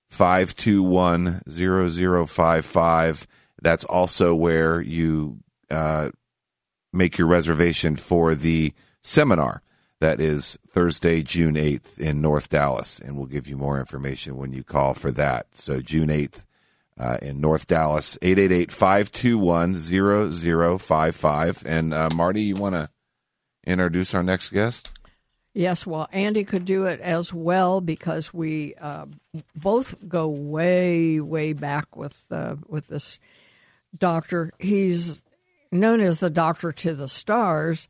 521 0.09 1.41
0055. 1.49 3.27
That's 3.61 3.83
also 3.83 4.35
where 4.35 4.81
you 4.81 5.39
uh, 5.69 6.09
make 6.93 7.17
your 7.17 7.27
reservation 7.27 7.95
for 7.95 8.35
the 8.35 8.73
seminar 9.01 9.61
that 10.01 10.19
is 10.19 10.59
Thursday, 10.67 11.21
June 11.23 11.55
8th 11.55 11.97
in 11.99 12.21
North 12.21 12.49
Dallas. 12.49 12.99
And 12.99 13.17
we'll 13.17 13.27
give 13.27 13.47
you 13.47 13.57
more 13.57 13.79
information 13.79 14.37
when 14.37 14.53
you 14.53 14.63
call 14.63 14.93
for 14.93 15.11
that. 15.11 15.55
So, 15.55 15.81
June 15.81 16.09
8th 16.09 16.43
uh, 16.99 17.17
in 17.21 17.41
North 17.41 17.65
Dallas, 17.67 18.17
888 18.21 18.71
521 18.71 19.75
0055. 20.79 21.63
And 21.65 21.93
uh, 21.93 22.09
Marty, 22.15 22.43
you 22.43 22.55
want 22.55 22.75
to 22.75 22.89
introduce 23.65 24.13
our 24.13 24.23
next 24.23 24.49
guest? 24.49 24.91
Yes, 25.53 25.87
well, 25.87 26.09
Andy 26.11 26.43
could 26.43 26.65
do 26.65 26.85
it 26.85 26.99
as 26.99 27.33
well 27.33 27.79
because 27.79 28.33
we 28.33 28.75
uh, 28.75 29.05
both 29.55 29.95
go 30.07 30.27
way, 30.27 31.21
way 31.21 31.53
back 31.53 31.95
with 31.95 32.21
uh, 32.29 32.57
with 32.67 32.89
this 32.89 33.19
doctor. 33.97 34.51
He's 34.59 35.21
known 35.71 36.01
as 36.01 36.19
the 36.19 36.29
doctor 36.29 36.71
to 36.71 36.93
the 36.93 37.09
stars, 37.09 37.87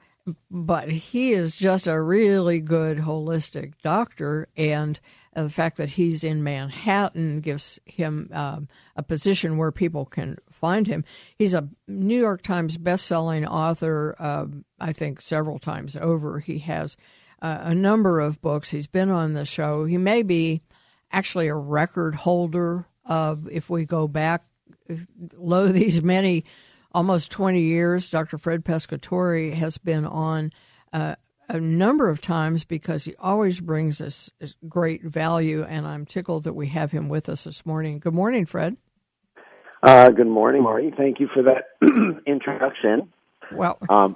but 0.49 0.89
he 0.89 1.33
is 1.33 1.55
just 1.55 1.87
a 1.87 2.01
really 2.01 2.59
good 2.59 2.97
holistic 2.97 3.73
doctor, 3.83 4.47
and 4.57 4.99
the 5.35 5.49
fact 5.49 5.77
that 5.77 5.89
he's 5.89 6.23
in 6.23 6.43
Manhattan 6.43 7.41
gives 7.41 7.77
him 7.85 8.29
um, 8.33 8.69
a 8.95 9.03
position 9.03 9.57
where 9.57 9.71
people 9.71 10.05
can 10.05 10.37
find 10.49 10.87
him. 10.87 11.03
He's 11.37 11.53
a 11.53 11.67
New 11.87 12.17
York 12.17 12.41
Times 12.41 12.77
best-selling 12.77 13.45
author, 13.45 14.15
uh, 14.17 14.45
I 14.79 14.93
think, 14.93 15.21
several 15.21 15.59
times 15.59 15.97
over. 15.97 16.39
He 16.39 16.59
has 16.59 16.95
uh, 17.41 17.59
a 17.61 17.75
number 17.75 18.21
of 18.21 18.41
books. 18.41 18.71
He's 18.71 18.87
been 18.87 19.11
on 19.11 19.33
the 19.33 19.45
show. 19.45 19.83
He 19.83 19.97
may 19.97 20.23
be 20.23 20.61
actually 21.11 21.49
a 21.49 21.55
record 21.55 22.15
holder 22.15 22.87
of, 23.03 23.47
if 23.51 23.69
we 23.69 23.85
go 23.85 24.07
back, 24.07 24.45
lo 25.37 25.67
these 25.67 26.01
many 26.01 26.45
almost 26.93 27.31
20 27.31 27.61
years, 27.61 28.09
Dr. 28.09 28.37
Fred 28.37 28.63
Pescatore 28.63 29.53
has 29.53 29.77
been 29.77 30.05
on 30.05 30.51
uh, 30.93 31.15
a 31.49 31.59
number 31.59 32.09
of 32.09 32.21
times 32.21 32.63
because 32.63 33.05
he 33.05 33.15
always 33.19 33.59
brings 33.59 34.01
us 34.01 34.29
great 34.67 35.03
value, 35.03 35.63
and 35.63 35.85
I'm 35.85 36.05
tickled 36.05 36.45
that 36.45 36.53
we 36.53 36.67
have 36.67 36.91
him 36.91 37.09
with 37.09 37.29
us 37.29 37.43
this 37.43 37.65
morning. 37.65 37.99
Good 37.99 38.13
morning, 38.13 38.45
Fred. 38.45 38.77
Uh, 39.83 40.09
good 40.09 40.27
morning, 40.27 40.63
Marty. 40.63 40.91
Thank 40.95 41.19
you 41.19 41.27
for 41.33 41.43
that 41.43 41.65
introduction. 42.25 43.11
Well, 43.51 43.77
um, 43.89 44.15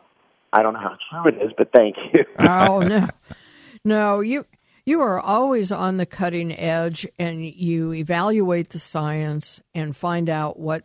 I 0.51 0.63
don't 0.63 0.73
know 0.73 0.79
how 0.79 0.97
true 1.11 1.31
it 1.31 1.43
is, 1.43 1.51
but 1.57 1.71
thank 1.71 1.95
you. 2.13 2.25
oh 2.39 2.79
no, 2.79 3.07
no, 3.85 4.21
you 4.21 4.45
you 4.89 5.01
are 5.01 5.19
always 5.19 5.71
on 5.71 5.97
the 5.97 6.05
cutting 6.05 6.51
edge, 6.51 7.07
and 7.19 7.45
you 7.45 7.93
evaluate 7.93 8.71
the 8.71 8.79
science 8.79 9.61
and 9.75 9.95
find 9.95 10.29
out 10.29 10.59
what 10.59 10.83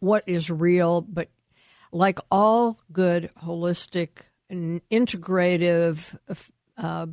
what 0.00 0.24
is 0.26 0.50
real, 0.50 1.00
but 1.00 1.30
like 1.92 2.18
all 2.30 2.80
good 2.92 3.30
holistic 3.42 4.08
and 4.50 4.82
integrative 4.90 6.18
uh, 6.76 7.06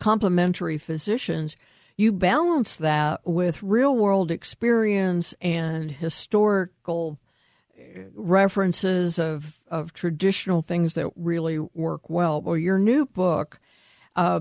complementary 0.00 0.78
physicians, 0.78 1.56
you 1.96 2.12
balance 2.12 2.76
that 2.78 3.20
with 3.24 3.62
real 3.62 3.94
world 3.94 4.30
experience 4.30 5.34
and 5.40 5.90
historical 5.92 7.18
uh, 7.78 8.02
references 8.14 9.18
of, 9.18 9.58
of 9.68 9.92
traditional 9.92 10.62
things 10.62 10.94
that 10.94 11.10
really 11.14 11.58
work 11.58 12.10
well. 12.10 12.42
Well, 12.42 12.56
your 12.56 12.78
new 12.78 13.06
book, 13.06 13.60
uh, 14.16 14.40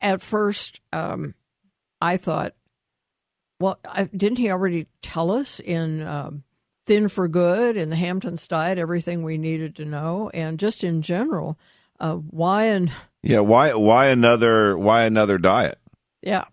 at 0.00 0.22
first, 0.22 0.80
um, 0.92 1.34
I 2.00 2.16
thought, 2.16 2.54
well, 3.60 3.78
I, 3.84 4.04
didn't 4.04 4.38
he 4.38 4.50
already 4.50 4.86
tell 5.02 5.30
us 5.30 5.60
in 5.60 6.06
um, 6.06 6.44
Thin 6.86 7.08
for 7.08 7.28
Good 7.28 7.76
and 7.76 7.90
the 7.90 7.96
Hamptons 7.96 8.46
diet, 8.46 8.78
everything 8.78 9.22
we 9.22 9.36
needed 9.36 9.76
to 9.76 9.84
know, 9.84 10.30
and 10.32 10.58
just 10.58 10.84
in 10.84 11.02
general, 11.02 11.58
uh, 12.00 12.14
why 12.14 12.66
and 12.66 12.92
yeah, 13.22 13.40
why 13.40 13.74
why 13.74 14.06
another 14.06 14.78
why 14.78 15.02
another 15.04 15.38
diet? 15.38 15.78
Yeah. 16.22 16.44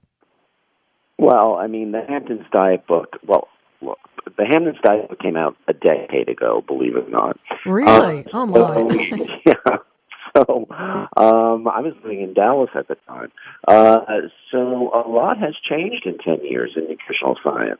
Well, 1.18 1.56
I 1.56 1.68
mean, 1.68 1.92
the 1.92 2.02
Hamptons 2.08 2.46
diet 2.52 2.88
book. 2.88 3.18
Well, 3.26 3.48
look, 3.82 4.00
the 4.38 4.46
Hamptons 4.46 4.78
diet 4.84 5.08
book 5.10 5.20
came 5.20 5.38
out 5.38 5.56
a 5.68 5.74
decade 5.74 6.28
ago. 6.28 6.64
Believe 6.66 6.96
it 6.96 7.08
or 7.08 7.10
not. 7.10 7.40
Really? 7.66 8.26
oh 8.34 8.46
my. 8.46 8.58
So, 8.58 9.28
yeah. 9.46 9.78
So, 10.48 10.68
um, 11.16 11.68
I 11.68 11.80
was 11.80 11.94
living 12.04 12.22
in 12.22 12.34
Dallas 12.34 12.70
at 12.76 12.90
the 12.90 12.98
time. 13.08 13.32
Uh, 13.66 14.00
so 14.52 14.92
a 14.94 15.08
lot 15.08 15.38
has 15.38 15.54
changed 15.70 16.06
in 16.06 16.18
ten 16.18 16.44
years 16.44 16.72
in 16.76 16.90
nutritional 16.90 17.38
science. 17.42 17.80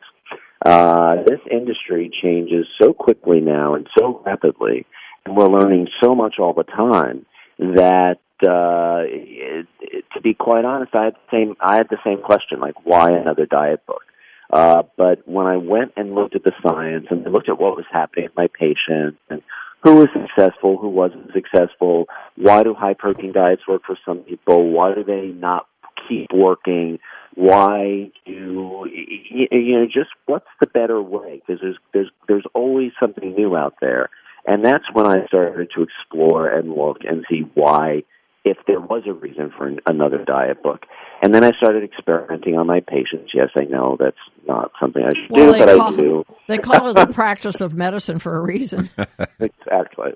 Uh, 0.64 1.16
this 1.26 1.40
industry 1.50 2.10
changes 2.22 2.66
so 2.80 2.94
quickly 2.94 3.40
now 3.40 3.74
and 3.74 3.86
so 3.98 4.22
rapidly, 4.24 4.86
and 5.26 5.36
we're 5.36 5.48
learning 5.48 5.88
so 6.02 6.14
much 6.14 6.36
all 6.38 6.54
the 6.54 6.64
time 6.64 7.26
that 7.58 8.20
uh, 8.42 9.04
it, 9.04 9.66
it, 9.80 10.04
to 10.14 10.20
be 10.22 10.32
quite 10.32 10.64
honest, 10.64 10.94
I 10.94 11.04
had 11.04 11.14
the 11.14 11.36
same 11.36 11.56
I 11.60 11.76
had 11.76 11.88
the 11.90 11.98
same 12.04 12.22
question, 12.22 12.58
like 12.58 12.86
why 12.86 13.10
another 13.10 13.44
diet 13.44 13.84
book? 13.86 14.02
Uh, 14.50 14.82
but 14.96 15.28
when 15.28 15.46
I 15.46 15.56
went 15.56 15.92
and 15.96 16.14
looked 16.14 16.36
at 16.36 16.44
the 16.44 16.52
science 16.66 17.06
and 17.10 17.22
looked 17.30 17.48
at 17.48 17.60
what 17.60 17.76
was 17.76 17.86
happening 17.92 18.26
with 18.26 18.36
my 18.36 18.48
patients 18.48 19.18
and 19.28 19.42
who 19.82 19.96
was 19.96 20.08
successful, 20.12 20.78
who 20.78 20.88
wasn't 20.88 21.32
successful, 21.32 22.06
why 22.36 22.62
do 22.62 22.74
high 22.74 22.94
protein 22.94 23.32
diets 23.32 23.62
work 23.68 23.82
for 23.86 23.96
some 24.04 24.18
people, 24.18 24.70
why 24.70 24.94
do 24.94 25.04
they 25.04 25.28
not 25.28 25.66
keep 26.08 26.32
working, 26.32 26.98
why 27.34 28.10
do 28.24 28.86
you 28.90 29.78
know 29.78 29.86
just 29.86 30.10
what's 30.24 30.46
the 30.60 30.66
better 30.66 31.00
way? 31.02 31.42
Because 31.46 31.60
there's 31.60 31.78
there's 31.92 32.10
there's 32.28 32.46
always 32.54 32.92
something 32.98 33.34
new 33.34 33.54
out 33.56 33.74
there. 33.80 34.08
And 34.48 34.64
that's 34.64 34.84
when 34.92 35.06
i 35.06 35.26
started 35.26 35.70
to 35.74 35.82
explore 35.82 36.48
and 36.48 36.72
look 36.72 36.98
and 37.04 37.24
see 37.28 37.40
why 37.54 38.04
if 38.46 38.56
there 38.68 38.80
was 38.80 39.02
a 39.06 39.12
reason 39.12 39.52
for 39.56 39.70
another 39.86 40.24
diet 40.24 40.62
book. 40.62 40.86
And 41.22 41.34
then 41.34 41.44
i 41.44 41.50
started 41.56 41.82
experimenting 41.82 42.56
on 42.56 42.66
my 42.66 42.80
patients. 42.80 43.32
Yes 43.34 43.50
i 43.58 43.64
know 43.64 43.96
that's 43.98 44.16
not 44.46 44.70
something 44.80 45.02
i 45.02 45.10
should 45.10 45.30
well, 45.30 45.52
do 45.52 45.58
but 45.58 45.76
call, 45.76 45.92
i 45.92 45.96
do. 45.96 46.24
they 46.46 46.58
call 46.58 46.88
it 46.88 46.94
the 46.94 47.06
practice 47.12 47.60
of 47.60 47.74
medicine 47.74 48.18
for 48.18 48.36
a 48.36 48.40
reason. 48.40 48.88
Exactly. 49.40 50.12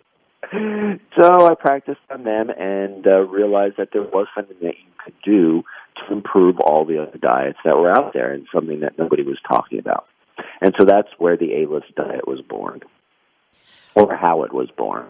So 1.18 1.47
i 1.47 1.55
practiced 1.59 2.01
on 2.11 2.24
them 2.24 2.51
and 2.51 3.07
uh, 3.07 3.20
realized 3.26 3.76
that 3.78 3.89
there 3.93 4.03
was 4.03 4.26
something 4.35 4.57
that 4.62 4.74
you 4.78 4.91
could 5.05 5.14
do 5.24 5.62
to 5.97 6.12
improve 6.12 6.59
all 6.61 6.85
the 6.85 7.03
other 7.03 7.18
diets 7.18 7.59
that 7.64 7.76
were 7.76 7.91
out 7.91 8.12
there 8.14 8.33
and 8.33 8.47
something 8.55 8.81
that 8.81 8.99
nobody 8.99 9.22
was 9.22 9.39
talking 9.47 9.78
about. 9.78 10.07
And 10.61 10.74
so 10.78 10.85
that's 10.85 11.09
where 11.18 11.37
the 11.37 11.62
A-list 11.62 11.95
diet 11.95 12.26
was 12.26 12.41
born, 12.41 12.81
or 13.95 14.14
how 14.14 14.45
it 14.45 14.53
was 14.53 14.70
born. 14.76 15.07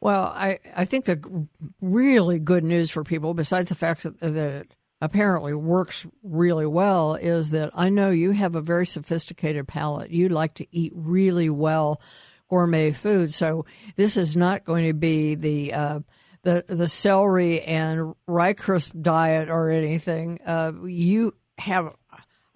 Well, 0.00 0.24
I, 0.24 0.60
I 0.76 0.84
think 0.84 1.04
the 1.04 1.48
really 1.80 2.38
good 2.38 2.64
news 2.64 2.90
for 2.90 3.02
people, 3.02 3.34
besides 3.34 3.68
the 3.68 3.74
fact 3.74 4.04
that, 4.04 4.20
that 4.20 4.36
it 4.36 4.74
apparently 5.00 5.54
works 5.54 6.06
really 6.22 6.66
well, 6.66 7.14
is 7.14 7.50
that 7.50 7.70
I 7.74 7.88
know 7.88 8.10
you 8.10 8.30
have 8.30 8.54
a 8.54 8.60
very 8.60 8.86
sophisticated 8.86 9.66
palate. 9.66 10.10
You 10.10 10.28
like 10.28 10.54
to 10.54 10.66
eat 10.70 10.92
really 10.94 11.50
well 11.50 12.00
gourmet 12.48 12.92
food. 12.92 13.32
So 13.32 13.66
this 13.96 14.16
is 14.16 14.36
not 14.36 14.64
going 14.64 14.86
to 14.86 14.94
be 14.94 15.34
the 15.34 15.74
uh, 15.74 16.00
the 16.42 16.64
the 16.66 16.88
celery 16.88 17.60
and 17.62 18.14
rye 18.26 18.52
crisp 18.52 18.92
diet 19.00 19.48
or 19.48 19.70
anything, 19.70 20.40
uh, 20.46 20.72
you 20.84 21.34
have 21.58 21.94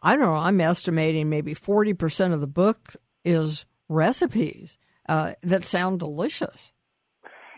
I 0.01 0.17
don't 0.17 0.25
know. 0.25 0.35
I'm 0.35 0.61
estimating 0.61 1.29
maybe 1.29 1.55
forty 1.55 1.95
percent 1.95 2.33
of 2.35 2.41
the 2.41 2.47
book 2.47 2.95
is 3.25 3.65
recipes 3.89 4.79
uh, 5.09 5.35
that 5.43 5.65
sound 5.65 6.01
delicious. 6.01 6.73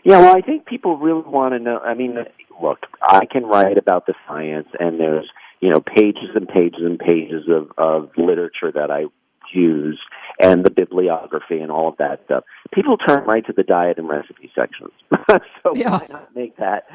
Yeah, 0.05 0.19
well, 0.19 0.37
I 0.37 0.41
think 0.41 0.67
people 0.67 0.97
really 0.97 1.23
want 1.25 1.55
to 1.55 1.59
know. 1.59 1.79
I 1.79 1.95
mean, 1.95 2.15
look, 2.61 2.85
I 3.01 3.25
can 3.25 3.43
write 3.43 3.79
about 3.79 4.05
the 4.05 4.13
science, 4.27 4.67
and 4.79 4.99
there's 4.99 5.27
you 5.61 5.71
know 5.71 5.81
pages 5.81 6.29
and 6.35 6.47
pages 6.47 6.81
and 6.81 6.99
pages 6.99 7.49
of 7.49 7.71
of 7.79 8.11
literature 8.15 8.71
that 8.71 8.91
I 8.91 9.05
use, 9.51 9.99
and 10.39 10.63
the 10.65 10.69
bibliography 10.69 11.59
and 11.59 11.71
all 11.71 11.87
of 11.89 11.97
that 11.97 12.21
stuff. 12.25 12.43
People 12.73 12.97
turn 12.97 13.23
right 13.25 13.45
to 13.45 13.53
the 13.53 13.63
diet 13.63 13.97
and 13.97 14.09
recipe 14.09 14.51
sections. 14.55 14.91
so 15.63 15.75
Yeah. 15.75 15.91
why 15.91 16.07
not 16.09 16.35
make 16.35 16.57
that 16.57 16.85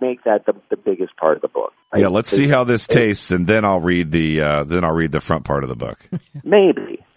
make 0.00 0.22
that 0.24 0.46
the, 0.46 0.54
the 0.70 0.76
biggest 0.76 1.16
part 1.16 1.36
of 1.36 1.42
the 1.42 1.48
book? 1.48 1.72
right? 1.92 2.00
Yeah, 2.02 2.08
let's 2.08 2.28
see 2.30 2.48
how 2.48 2.64
this 2.64 2.86
tastes, 2.86 3.30
and 3.30 3.46
then 3.46 3.64
I'll 3.64 3.80
read 3.80 4.10
the 4.12 4.40
uh, 4.40 4.64
then 4.64 4.84
I'll 4.84 4.94
read 4.94 5.12
the 5.12 5.20
front 5.20 5.44
part 5.44 5.62
of 5.64 5.68
the 5.68 5.76
book. 5.76 5.98
Maybe. 6.44 6.98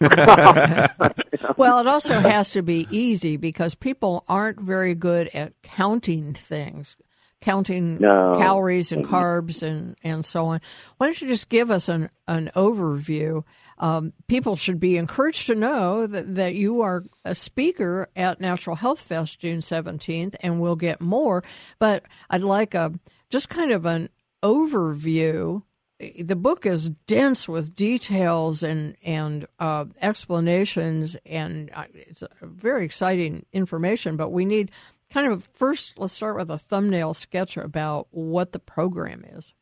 well, 1.56 1.78
it 1.78 1.86
also 1.86 2.14
has 2.14 2.50
to 2.50 2.62
be 2.62 2.86
easy 2.90 3.36
because 3.36 3.74
people 3.74 4.24
aren't 4.28 4.60
very 4.60 4.94
good 4.94 5.28
at 5.34 5.52
counting 5.62 6.34
things, 6.34 6.96
counting 7.40 7.98
No. 7.98 8.34
calories 8.36 8.92
and 8.92 9.04
carbs 9.04 9.62
and, 9.62 9.96
and 10.02 10.24
so 10.24 10.46
on. 10.46 10.60
Why 10.96 11.06
don't 11.06 11.20
you 11.20 11.28
just 11.28 11.48
give 11.48 11.70
us 11.70 11.88
an, 11.88 12.10
an 12.26 12.50
overview? 12.56 13.44
Um, 13.82 14.14
people 14.28 14.56
should 14.56 14.80
be 14.80 14.96
encouraged 14.96 15.46
to 15.48 15.54
know 15.54 16.06
that, 16.06 16.36
that 16.36 16.54
you 16.54 16.80
are 16.80 17.04
a 17.24 17.34
speaker 17.34 18.08
at 18.16 18.40
Natural 18.40 18.76
Health 18.76 19.00
Fest 19.00 19.40
June 19.40 19.58
17th, 19.58 20.36
and 20.40 20.60
we'll 20.60 20.76
get 20.76 21.00
more. 21.00 21.44
But 21.78 22.04
I'd 22.30 22.42
like 22.42 22.74
a 22.74 22.92
just 23.28 23.48
kind 23.48 23.72
of 23.72 23.84
an 23.84 24.08
overview 24.42 25.62
the 26.18 26.36
book 26.36 26.66
is 26.66 26.90
dense 27.06 27.48
with 27.48 27.74
details 27.76 28.62
and 28.62 28.96
and 29.04 29.46
uh, 29.58 29.84
explanations, 30.00 31.16
and 31.24 31.70
uh, 31.74 31.84
it's 31.94 32.22
very 32.40 32.84
exciting 32.84 33.46
information. 33.52 34.16
But 34.16 34.30
we 34.30 34.44
need 34.44 34.70
kind 35.10 35.30
of 35.30 35.44
first. 35.52 35.98
Let's 35.98 36.12
start 36.12 36.36
with 36.36 36.50
a 36.50 36.58
thumbnail 36.58 37.14
sketch 37.14 37.56
about 37.56 38.08
what 38.10 38.52
the 38.52 38.58
program 38.58 39.24
is. 39.36 39.54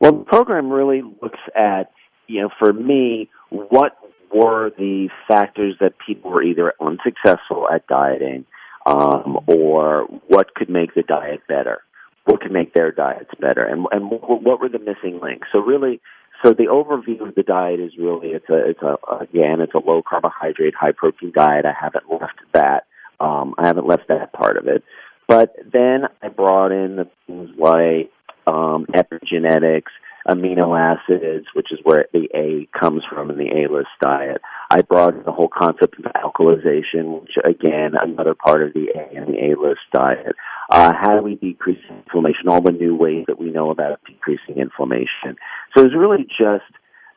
Well, 0.00 0.12
the 0.12 0.24
program 0.24 0.70
really 0.70 1.02
looks 1.22 1.38
at, 1.54 1.92
you 2.32 2.40
know, 2.40 2.48
for 2.58 2.72
me, 2.72 3.28
what 3.50 3.96
were 4.32 4.70
the 4.78 5.10
factors 5.28 5.74
that 5.80 5.92
people 6.04 6.30
were 6.30 6.42
either 6.42 6.72
unsuccessful 6.80 7.68
at 7.72 7.86
dieting, 7.86 8.46
um, 8.86 9.38
or 9.46 10.04
what 10.28 10.54
could 10.54 10.70
make 10.70 10.94
the 10.94 11.02
diet 11.02 11.40
better, 11.46 11.82
what 12.24 12.40
could 12.40 12.50
make 12.50 12.72
their 12.72 12.90
diets 12.90 13.30
better, 13.38 13.64
and 13.64 13.86
and 13.92 14.10
what 14.10 14.60
were 14.60 14.70
the 14.70 14.78
missing 14.78 15.20
links. 15.20 15.48
So 15.52 15.58
really, 15.58 16.00
so 16.42 16.52
the 16.52 16.68
overview 16.68 17.28
of 17.28 17.34
the 17.34 17.42
diet 17.42 17.80
is 17.80 17.92
really 17.98 18.28
it's 18.28 18.48
a 18.48 18.70
it's 18.70 18.82
a 18.82 18.96
again 19.20 19.60
it's 19.60 19.74
a 19.74 19.78
low 19.78 20.02
carbohydrate, 20.02 20.74
high 20.74 20.92
protein 20.92 21.32
diet. 21.36 21.66
I 21.66 21.74
haven't 21.78 22.10
left 22.10 22.40
that. 22.54 22.86
Um, 23.20 23.54
I 23.58 23.66
haven't 23.66 23.86
left 23.86 24.08
that 24.08 24.32
part 24.32 24.56
of 24.56 24.66
it. 24.66 24.82
But 25.28 25.54
then 25.70 26.08
I 26.22 26.28
brought 26.28 26.72
in 26.72 26.96
the 26.96 27.08
things 27.26 27.50
like 27.58 28.10
um, 28.46 28.86
epigenetics, 28.86 29.92
amino 30.28 30.78
acids, 30.78 31.46
which 31.54 31.72
is 31.72 31.78
where 31.82 32.06
the 32.12 32.28
A 32.34 32.68
comes 32.78 33.02
from 33.10 33.30
in 33.30 33.38
the 33.38 33.48
A-list 33.48 33.88
diet. 34.00 34.40
I 34.70 34.82
brought 34.82 35.14
in 35.14 35.22
the 35.24 35.32
whole 35.32 35.48
concept 35.48 35.98
of 35.98 36.04
alkalization, 36.12 37.20
which 37.20 37.34
again, 37.44 37.92
another 38.00 38.34
part 38.34 38.62
of 38.62 38.72
the 38.72 38.88
A 38.94 39.16
and 39.16 39.28
the 39.28 39.52
A-list 39.52 39.80
diet. 39.92 40.36
Uh, 40.70 40.92
how 40.98 41.16
do 41.16 41.22
we 41.22 41.34
decrease 41.36 41.82
inflammation? 41.90 42.48
All 42.48 42.60
the 42.60 42.72
new 42.72 42.96
ways 42.96 43.24
that 43.28 43.38
we 43.38 43.50
know 43.50 43.70
about 43.70 44.00
decreasing 44.06 44.56
inflammation. 44.56 45.36
So 45.76 45.84
it's 45.84 45.94
really 45.94 46.24
just 46.24 46.64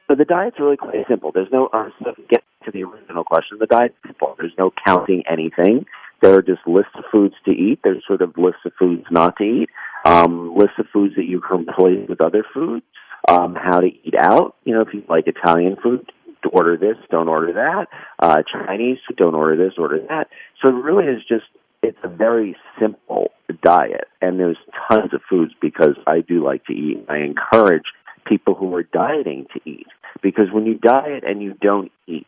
so 0.08 0.14
the 0.16 0.26
diet's 0.26 0.60
really 0.60 0.78
quite 0.78 1.08
simple. 1.10 1.32
There's 1.34 1.52
no 1.52 1.68
uh, 1.74 1.90
get 2.30 2.44
to 2.66 2.72
the 2.72 2.84
original 2.84 3.24
question. 3.24 3.58
The 3.60 3.68
diet 3.68 3.96
simple. 4.06 4.36
There's 4.38 4.54
no 4.58 4.72
counting 4.86 5.24
anything. 5.30 5.86
There 6.22 6.38
are 6.38 6.42
just 6.42 6.66
lists 6.66 6.94
of 6.96 7.04
foods 7.12 7.36
to 7.46 7.52
eat. 7.52 7.80
There's 7.84 8.04
sort 8.08 8.22
of 8.22 8.38
lists 8.38 8.62
of 8.66 8.74
foods 8.80 9.06
not 9.12 9.38
to 9.38 9.44
eat. 9.44 9.70
Um, 10.06 10.56
lists 10.56 10.78
of 10.80 10.88
foods 10.92 11.16
that 11.16 11.26
you 11.26 11.42
can 11.42 11.66
replace 11.68 12.08
with 12.08 12.24
other 12.24 12.44
foods. 12.54 12.86
Um, 13.28 13.56
how 13.56 13.80
to 13.80 13.88
eat 13.88 14.14
out. 14.20 14.56
You 14.66 14.76
know, 14.76 14.82
if 14.82 14.94
you 14.94 15.04
like 15.10 15.26
Italian 15.28 15.78
food, 15.82 16.12
order 16.52 16.78
this, 16.78 16.98
don't 17.10 17.28
order 17.28 17.54
that. 17.54 17.88
Uh, 18.20 18.44
Chinese, 18.44 19.00
don't 19.18 19.36
order 19.36 19.58
this, 19.58 19.74
order 19.78 20.00
that. 20.10 20.30
So 20.62 20.70
it 20.70 20.80
really 20.80 21.06
is 21.06 21.22
just 21.28 21.46
it's 21.82 21.98
a 22.04 22.08
very 22.08 22.56
simple 22.80 23.32
diet, 23.62 24.06
and 24.22 24.40
there's 24.40 24.58
tons 24.90 25.14
of 25.14 25.22
foods 25.30 25.54
because 25.62 25.96
I 26.08 26.22
do 26.22 26.44
like 26.44 26.66
to 26.66 26.74
eat. 26.74 27.06
I 27.08 27.18
encourage 27.18 27.86
people 28.26 28.56
who 28.56 28.74
are 28.76 28.84
dieting 28.84 29.46
to 29.54 29.70
eat 29.70 29.88
because 30.22 30.46
when 30.52 30.66
you 30.66 30.76
diet 30.76 31.24
and 31.24 31.44
you 31.44 31.54
don't 31.62 31.92
eat, 32.08 32.28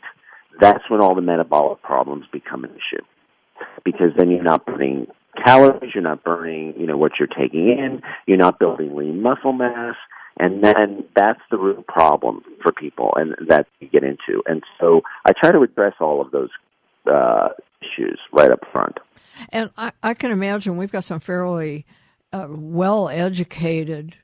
that's 0.60 0.90
when 0.90 1.02
all 1.02 1.16
the 1.16 1.22
metabolic 1.22 1.82
problems 1.82 2.26
become 2.32 2.64
an 2.64 2.72
issue. 2.72 3.04
Because 3.84 4.12
then 4.18 4.30
you're 4.30 4.44
not 4.44 4.66
burning 4.66 5.08
calories, 5.44 5.92
you're 5.94 6.04
not 6.04 6.24
burning, 6.24 6.74
you 6.78 6.86
know, 6.86 6.98
what 6.98 7.14
you're 7.20 7.28
taking 7.28 7.70
in, 7.70 8.02
you're 8.26 8.38
not 8.38 8.60
building 8.60 8.96
lean 8.96 9.22
muscle 9.22 9.54
mass, 9.54 9.96
and 10.40 10.64
then 10.64 11.04
that's 11.16 11.42
the 11.50 11.58
real 11.58 11.84
problem 11.88 12.42
for 12.62 12.72
people, 12.72 13.14
and 13.16 13.36
that 13.48 13.68
you 13.80 13.88
get 13.88 14.04
into. 14.04 14.42
And 14.46 14.64
so 14.80 15.02
I 15.26 15.34
try 15.34 15.52
to 15.52 15.62
address 15.62 15.94
all 16.00 16.22
of 16.22 16.32
those 16.32 16.50
uh, 17.12 17.50
issues 17.82 18.20
right 18.32 18.52
up 18.52 18.60
front. 18.72 18.98
And 19.50 19.72
I, 19.78 19.92
I 20.04 20.14
can 20.14 20.32
imagine 20.32 20.78
we've 20.78 20.92
got 20.92 21.04
some 21.04 21.20
fairly 21.20 21.86
uh, 22.34 22.48
well 22.50 23.10
educated, 23.10 24.16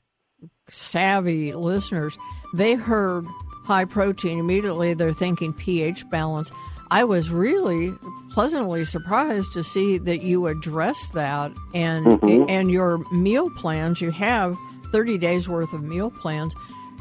savvy 0.68 1.52
listeners. 1.52 2.16
They 2.54 2.74
heard 2.74 3.26
high 3.64 3.84
protein 3.84 4.38
immediately, 4.38 4.94
they're 4.94 5.12
thinking 5.12 5.52
pH 5.52 6.08
balance. 6.10 6.50
I 6.90 7.02
was 7.04 7.30
really 7.30 7.92
pleasantly 8.30 8.84
surprised 8.84 9.52
to 9.54 9.64
see 9.64 9.98
that 9.98 10.22
you 10.22 10.46
address 10.46 11.08
that 11.10 11.50
and 11.74 12.06
Mhm. 12.20 12.46
and 12.48 12.70
your 12.70 12.98
meal 13.10 13.50
plans. 13.50 14.00
You 14.00 14.10
have 14.12 14.56
30 14.92 15.18
days 15.18 15.48
worth 15.48 15.72
of 15.72 15.82
meal 15.82 16.10
plans. 16.10 16.54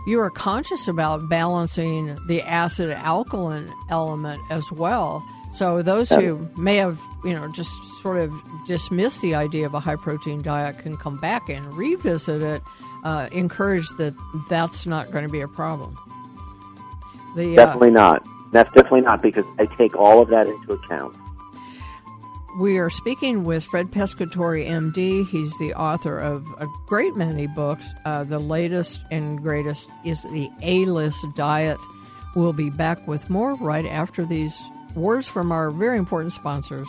You 0.08 0.20
are 0.20 0.30
conscious 0.30 0.88
about 0.88 1.30
balancing 1.30 2.18
the 2.28 2.42
acid 2.42 2.92
alkaline 2.92 3.70
element 3.90 4.42
as 4.50 4.72
well. 4.72 5.24
So 5.54 5.82
those 5.84 6.10
who 6.10 6.48
may 6.58 6.78
have 6.78 7.00
you 7.24 7.34
know 7.34 7.48
just 7.50 7.72
sort 8.02 8.18
of 8.18 8.32
dismissed 8.66 9.22
the 9.22 9.36
idea 9.36 9.66
of 9.66 9.74
a 9.74 9.80
high 9.80 9.96
protein 9.98 10.42
diet 10.42 10.78
can 10.80 10.96
come 10.98 11.18
back 11.20 11.50
and 11.50 11.72
revisit 11.78 12.42
it 12.42 12.64
uh, 13.04 13.28
encouraged 13.32 13.98
that 13.98 14.14
that's 14.50 14.86
not 14.86 15.12
going 15.12 15.26
to 15.26 15.32
be 15.32 15.42
a 15.42 15.48
problem 15.48 15.98
the 17.36 17.54
uh, 17.54 17.66
Definitely 17.66 17.92
not. 17.92 18.26
That's 18.52 18.72
definitely 18.74 19.02
not 19.02 19.22
because 19.22 19.46
I 19.58 19.66
take 19.66 19.96
all 19.96 20.22
of 20.22 20.30
that 20.30 20.48
into 20.48 20.74
account. 20.74 21.16
We 22.60 22.78
are 22.78 22.92
speaking 22.92 23.46
with 23.46 23.64
Fred 23.64 23.90
Pescatore, 23.90 24.64
MD. 24.64 25.28
He's 25.28 25.58
the 25.58 25.74
author 25.74 26.20
of 26.20 26.46
a 26.60 26.68
great 26.86 27.16
many 27.16 27.48
books. 27.48 27.96
Uh, 28.06 28.24
the 28.24 28.38
latest 28.38 29.02
and 29.10 29.42
greatest 29.42 29.90
is 30.06 30.22
The 30.22 30.52
A 30.62 30.86
List 30.86 31.26
Diet. 31.36 31.80
We'll 32.36 32.54
be 32.54 32.70
back 32.70 33.08
with 33.08 33.28
more 33.28 33.56
right 33.56 33.88
after 33.88 34.24
these 34.24 34.62
words 34.94 35.28
from 35.28 35.52
our 35.52 35.72
very 35.72 35.98
important 35.98 36.34
sponsors. 36.34 36.88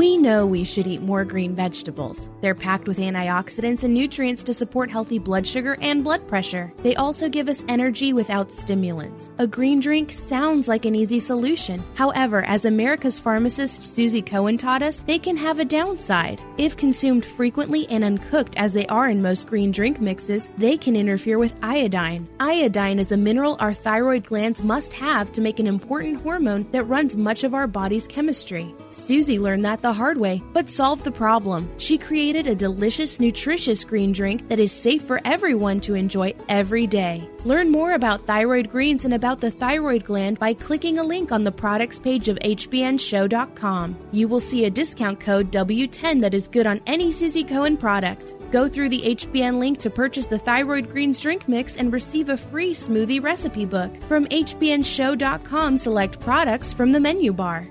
We 0.00 0.16
know 0.16 0.46
we 0.46 0.64
should 0.64 0.86
eat 0.86 1.02
more 1.02 1.26
green 1.26 1.54
vegetables. 1.54 2.30
They're 2.40 2.54
packed 2.54 2.88
with 2.88 2.96
antioxidants 2.96 3.84
and 3.84 3.92
nutrients 3.92 4.42
to 4.44 4.54
support 4.54 4.90
healthy 4.90 5.18
blood 5.18 5.46
sugar 5.46 5.76
and 5.82 6.02
blood 6.02 6.26
pressure. 6.26 6.72
They 6.78 6.96
also 6.96 7.28
give 7.28 7.50
us 7.50 7.66
energy 7.68 8.14
without 8.14 8.50
stimulants. 8.50 9.28
A 9.36 9.46
green 9.46 9.78
drink 9.78 10.10
sounds 10.10 10.68
like 10.68 10.86
an 10.86 10.94
easy 10.94 11.20
solution. 11.20 11.82
However, 11.96 12.42
as 12.46 12.64
America's 12.64 13.20
pharmacist 13.20 13.94
Suzy 13.94 14.22
Cohen 14.22 14.56
taught 14.56 14.80
us, 14.82 15.02
they 15.02 15.18
can 15.18 15.36
have 15.36 15.58
a 15.58 15.66
downside. 15.66 16.40
If 16.56 16.78
consumed 16.78 17.26
frequently 17.26 17.86
and 17.88 18.02
uncooked, 18.02 18.56
as 18.56 18.72
they 18.72 18.86
are 18.86 19.10
in 19.10 19.20
most 19.20 19.48
green 19.48 19.70
drink 19.70 20.00
mixes, 20.00 20.48
they 20.56 20.78
can 20.78 20.96
interfere 20.96 21.36
with 21.36 21.54
iodine. 21.60 22.26
Iodine 22.40 23.00
is 23.00 23.12
a 23.12 23.18
mineral 23.18 23.58
our 23.60 23.74
thyroid 23.74 24.24
glands 24.24 24.62
must 24.62 24.94
have 24.94 25.30
to 25.32 25.42
make 25.42 25.58
an 25.58 25.66
important 25.66 26.22
hormone 26.22 26.66
that 26.72 26.84
runs 26.84 27.16
much 27.18 27.44
of 27.44 27.52
our 27.52 27.66
body's 27.66 28.08
chemistry. 28.08 28.74
Suzy 28.88 29.38
learned 29.38 29.66
that 29.66 29.82
the 29.82 29.89
hard 29.92 30.18
way, 30.18 30.42
but 30.52 30.70
solved 30.70 31.04
the 31.04 31.10
problem. 31.10 31.70
She 31.78 31.98
created 31.98 32.46
a 32.46 32.54
delicious, 32.54 33.20
nutritious 33.20 33.84
green 33.84 34.12
drink 34.12 34.48
that 34.48 34.58
is 34.58 34.72
safe 34.72 35.02
for 35.02 35.20
everyone 35.24 35.80
to 35.80 35.94
enjoy 35.94 36.34
every 36.48 36.86
day. 36.86 37.28
Learn 37.44 37.70
more 37.70 37.92
about 37.92 38.26
thyroid 38.26 38.70
greens 38.70 39.04
and 39.04 39.14
about 39.14 39.40
the 39.40 39.50
thyroid 39.50 40.04
gland 40.04 40.38
by 40.38 40.52
clicking 40.52 40.98
a 40.98 41.02
link 41.02 41.32
on 41.32 41.44
the 41.44 41.52
products 41.52 41.98
page 41.98 42.28
of 42.28 42.38
hbnshow.com. 42.38 43.96
You 44.12 44.28
will 44.28 44.40
see 44.40 44.64
a 44.64 44.70
discount 44.70 45.20
code 45.20 45.50
W10 45.50 46.20
that 46.20 46.34
is 46.34 46.48
good 46.48 46.66
on 46.66 46.80
any 46.86 47.10
Suzy 47.12 47.44
Cohen 47.44 47.76
product. 47.76 48.34
Go 48.50 48.68
through 48.68 48.90
the 48.90 49.02
HBN 49.02 49.58
link 49.58 49.78
to 49.78 49.90
purchase 49.90 50.26
the 50.26 50.38
Thyroid 50.38 50.90
Greens 50.90 51.20
drink 51.20 51.48
mix 51.48 51.76
and 51.76 51.92
receive 51.92 52.28
a 52.28 52.36
free 52.36 52.74
smoothie 52.74 53.22
recipe 53.22 53.64
book. 53.64 53.90
From 54.02 54.26
hbnshow.com, 54.26 55.76
select 55.76 56.20
products 56.20 56.72
from 56.72 56.92
the 56.92 57.00
menu 57.00 57.32
bar. 57.32 57.68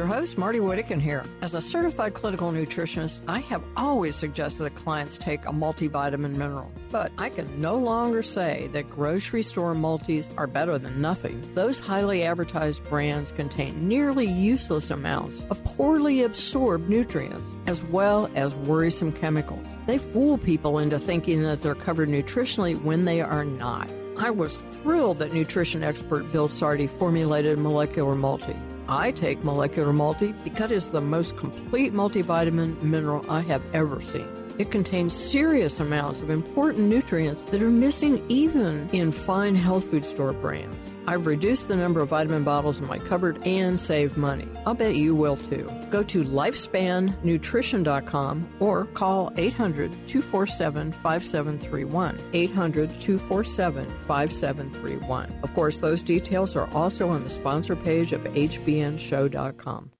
Your 0.00 0.08
host, 0.08 0.38
Marty 0.38 0.60
Whittekin 0.60 0.98
here. 0.98 1.22
As 1.42 1.52
a 1.52 1.60
certified 1.60 2.14
clinical 2.14 2.50
nutritionist, 2.50 3.20
I 3.28 3.40
have 3.40 3.62
always 3.76 4.16
suggested 4.16 4.62
that 4.62 4.74
clients 4.74 5.18
take 5.18 5.44
a 5.44 5.52
multivitamin 5.52 6.36
mineral. 6.36 6.72
But 6.90 7.12
I 7.18 7.28
can 7.28 7.60
no 7.60 7.76
longer 7.76 8.22
say 8.22 8.70
that 8.72 8.88
grocery 8.88 9.42
store 9.42 9.74
multis 9.74 10.26
are 10.38 10.46
better 10.46 10.78
than 10.78 11.02
nothing. 11.02 11.42
Those 11.54 11.78
highly 11.78 12.22
advertised 12.22 12.82
brands 12.84 13.30
contain 13.30 13.88
nearly 13.88 14.26
useless 14.26 14.90
amounts 14.90 15.44
of 15.50 15.62
poorly 15.64 16.22
absorbed 16.22 16.88
nutrients, 16.88 17.46
as 17.66 17.84
well 17.84 18.30
as 18.34 18.54
worrisome 18.54 19.12
chemicals. 19.12 19.66
They 19.86 19.98
fool 19.98 20.38
people 20.38 20.78
into 20.78 20.98
thinking 20.98 21.42
that 21.42 21.60
they're 21.60 21.74
covered 21.74 22.08
nutritionally 22.08 22.82
when 22.82 23.04
they 23.04 23.20
are 23.20 23.44
not. 23.44 23.92
I 24.16 24.30
was 24.30 24.62
thrilled 24.72 25.18
that 25.18 25.34
nutrition 25.34 25.84
expert 25.84 26.32
Bill 26.32 26.48
Sardi 26.48 26.86
formulated 26.86 27.58
molecular 27.58 28.14
multi. 28.14 28.56
I 28.90 29.12
take 29.12 29.44
molecular 29.44 29.92
multi 29.92 30.32
because 30.42 30.72
it's 30.72 30.90
the 30.90 31.00
most 31.00 31.36
complete 31.36 31.92
multivitamin 31.92 32.82
mineral 32.82 33.24
I 33.28 33.40
have 33.42 33.62
ever 33.72 34.00
seen. 34.00 34.26
It 34.58 34.72
contains 34.72 35.14
serious 35.14 35.78
amounts 35.78 36.22
of 36.22 36.28
important 36.28 36.88
nutrients 36.88 37.44
that 37.44 37.62
are 37.62 37.70
missing 37.70 38.24
even 38.28 38.90
in 38.90 39.12
fine 39.12 39.54
health 39.54 39.84
food 39.84 40.04
store 40.04 40.32
brands. 40.32 40.89
I've 41.06 41.26
reduced 41.26 41.68
the 41.68 41.76
number 41.76 42.00
of 42.00 42.08
vitamin 42.08 42.42
bottles 42.44 42.78
in 42.78 42.86
my 42.86 42.98
cupboard 42.98 43.46
and 43.46 43.78
saved 43.78 44.16
money. 44.16 44.48
I'll 44.66 44.72
bet 44.74 44.96
you 44.96 45.14
will 45.14 45.36
too. 45.36 45.70
Go 45.90 46.02
to 46.04 46.24
lifespannutrition.com 46.24 48.48
or 48.60 48.86
call 48.86 49.30
800 49.36 49.92
247 50.06 50.92
5731. 50.92 52.18
800 52.32 53.00
247 53.00 53.86
5731. 54.06 55.40
Of 55.42 55.52
course, 55.54 55.78
those 55.78 56.02
details 56.02 56.56
are 56.56 56.68
also 56.74 57.10
on 57.10 57.24
the 57.24 57.30
sponsor 57.30 57.76
page 57.76 58.12
of 58.12 58.22
hbnshow.com. 58.22 59.90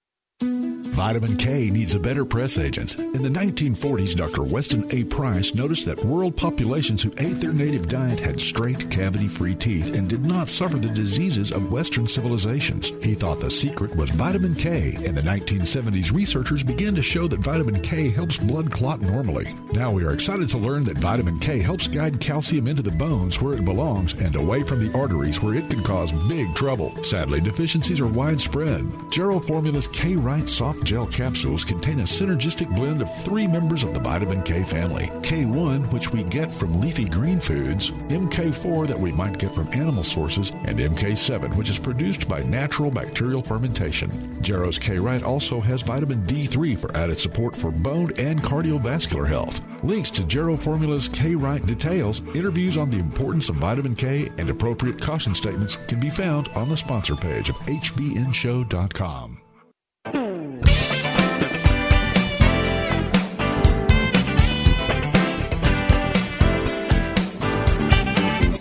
Vitamin 0.43 1.37
K 1.39 1.71
needs 1.71 1.95
a 1.95 1.99
better 1.99 2.27
press 2.27 2.59
agent. 2.59 2.99
In 2.99 3.23
the 3.23 3.29
1940s, 3.31 4.15
Dr. 4.15 4.43
Weston 4.43 4.87
A. 4.91 5.05
Price 5.05 5.55
noticed 5.55 5.87
that 5.87 6.05
world 6.05 6.37
populations 6.37 7.03
who 7.03 7.11
ate 7.17 7.41
their 7.41 7.55
native 7.55 7.89
diet 7.89 8.21
had 8.21 8.39
straight, 8.39 8.91
cavity 8.91 9.27
free 9.27 9.55
teeth 9.55 9.97
and 9.97 10.11
did 10.11 10.27
not 10.27 10.51
suffer 10.51 10.77
the 10.77 10.91
diseases 10.91 11.53
of 11.53 11.73
Western 11.73 12.07
civilizations. 12.07 12.91
He 13.03 13.15
thought 13.15 13.41
the 13.41 13.51
secret 13.51 13.97
was 13.97 14.11
vitamin 14.11 14.55
K. 14.55 14.95
In 15.03 15.15
the 15.15 15.23
1970s, 15.23 16.13
researchers 16.13 16.63
began 16.63 16.95
to 16.97 17.03
show 17.03 17.27
that 17.29 17.41
vitamin 17.41 17.81
K 17.81 18.11
helps 18.11 18.37
blood 18.37 18.71
clot 18.71 19.01
normally. 19.01 19.55
Now 19.73 19.91
we 19.91 20.05
are 20.05 20.13
excited 20.13 20.51
to 20.51 20.59
learn 20.59 20.85
that 20.85 20.99
vitamin 20.99 21.39
K 21.39 21.61
helps 21.61 21.89
guide 21.89 22.21
calcium 22.21 22.67
into 22.67 22.83
the 22.83 22.91
bones 22.91 23.41
where 23.41 23.55
it 23.55 23.65
belongs 23.65 24.13
and 24.15 24.37
away 24.37 24.63
from 24.63 24.87
the 24.87 24.97
arteries 24.99 25.41
where 25.41 25.55
it 25.55 25.71
can 25.71 25.83
cause 25.83 26.13
big 26.29 26.55
trouble. 26.55 26.95
Sadly, 27.03 27.41
deficiencies 27.41 28.01
are 28.01 28.07
widespread. 28.07 28.87
Jarrow 29.11 29.41
Formula's 29.41 29.89
K 29.89 30.17
Right 30.31 30.49
Soft 30.49 30.85
Gel 30.85 31.09
capsules 31.09 31.65
contain 31.65 31.99
a 31.99 32.05
synergistic 32.05 32.73
blend 32.73 33.03
of 33.03 33.13
three 33.25 33.49
members 33.49 33.83
of 33.83 33.95
the 33.95 33.99
vitamin 33.99 34.45
K 34.45 34.63
family 34.63 35.07
K1, 35.23 35.91
which 35.93 36.13
we 36.13 36.23
get 36.23 36.53
from 36.53 36.81
leafy 36.81 37.07
green 37.07 37.41
foods, 37.41 37.91
MK4, 37.91 38.87
that 38.87 39.01
we 39.01 39.11
might 39.11 39.41
get 39.41 39.53
from 39.53 39.67
animal 39.73 40.05
sources, 40.05 40.51
and 40.67 40.79
MK7, 40.79 41.57
which 41.57 41.69
is 41.69 41.81
produced 41.81 42.29
by 42.29 42.45
natural 42.45 42.93
bacterial 42.93 43.43
fermentation. 43.43 44.41
Jarrow's 44.41 44.79
K 44.79 45.01
Right 45.01 45.25
also 45.25 45.59
has 45.59 45.83
vitamin 45.83 46.23
D3 46.27 46.79
for 46.79 46.97
added 46.97 47.19
support 47.19 47.57
for 47.57 47.73
bone 47.73 48.13
and 48.17 48.41
cardiovascular 48.41 49.27
health. 49.27 49.61
Links 49.83 50.13
to 50.13 50.23
Jarrow 50.23 50.57
Formula's 50.57 51.09
K 51.09 51.35
Right 51.35 51.67
details, 51.67 52.21
interviews 52.37 52.77
on 52.77 52.89
the 52.89 53.01
importance 53.01 53.49
of 53.49 53.57
vitamin 53.57 53.97
K, 53.97 54.31
and 54.39 54.49
appropriate 54.49 55.01
caution 55.01 55.35
statements 55.35 55.75
can 55.89 55.99
be 55.99 56.09
found 56.09 56.47
on 56.51 56.69
the 56.69 56.77
sponsor 56.77 57.17
page 57.17 57.49
of 57.49 57.57
HBNShow.com. 57.67 59.40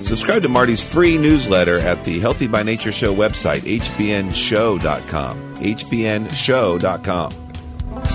Subscribe 0.10 0.41
to 0.41 0.49
Marty's 0.49 0.82
free 0.82 1.20
newsletter 1.20 1.78
at 1.78 2.03
the 2.03 2.20
Healthy 2.20 2.47
by 2.47 2.64
Nature 2.64 2.91
Show 2.91 3.14
website, 3.14 3.60
hbnshow.com. 3.60 5.55
hbnshow.com. 5.57 7.34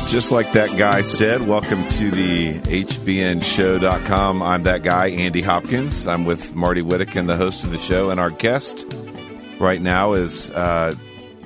Just 0.08 0.32
like 0.32 0.50
that 0.54 0.76
guy 0.76 1.02
said, 1.02 1.46
welcome 1.46 1.88
to 1.90 2.10
the 2.10 2.54
hbnshow.com. 2.54 4.42
I'm 4.42 4.64
that 4.64 4.82
guy, 4.82 5.10
Andy 5.10 5.40
Hopkins. 5.40 6.08
I'm 6.08 6.24
with 6.24 6.56
Marty 6.56 6.82
Whittekin, 6.82 7.28
the 7.28 7.36
host 7.36 7.62
of 7.62 7.70
the 7.70 7.78
show, 7.78 8.10
and 8.10 8.18
our 8.18 8.30
guest 8.30 8.92
right 9.60 9.80
now 9.80 10.14
is 10.14 10.50
uh, 10.50 10.96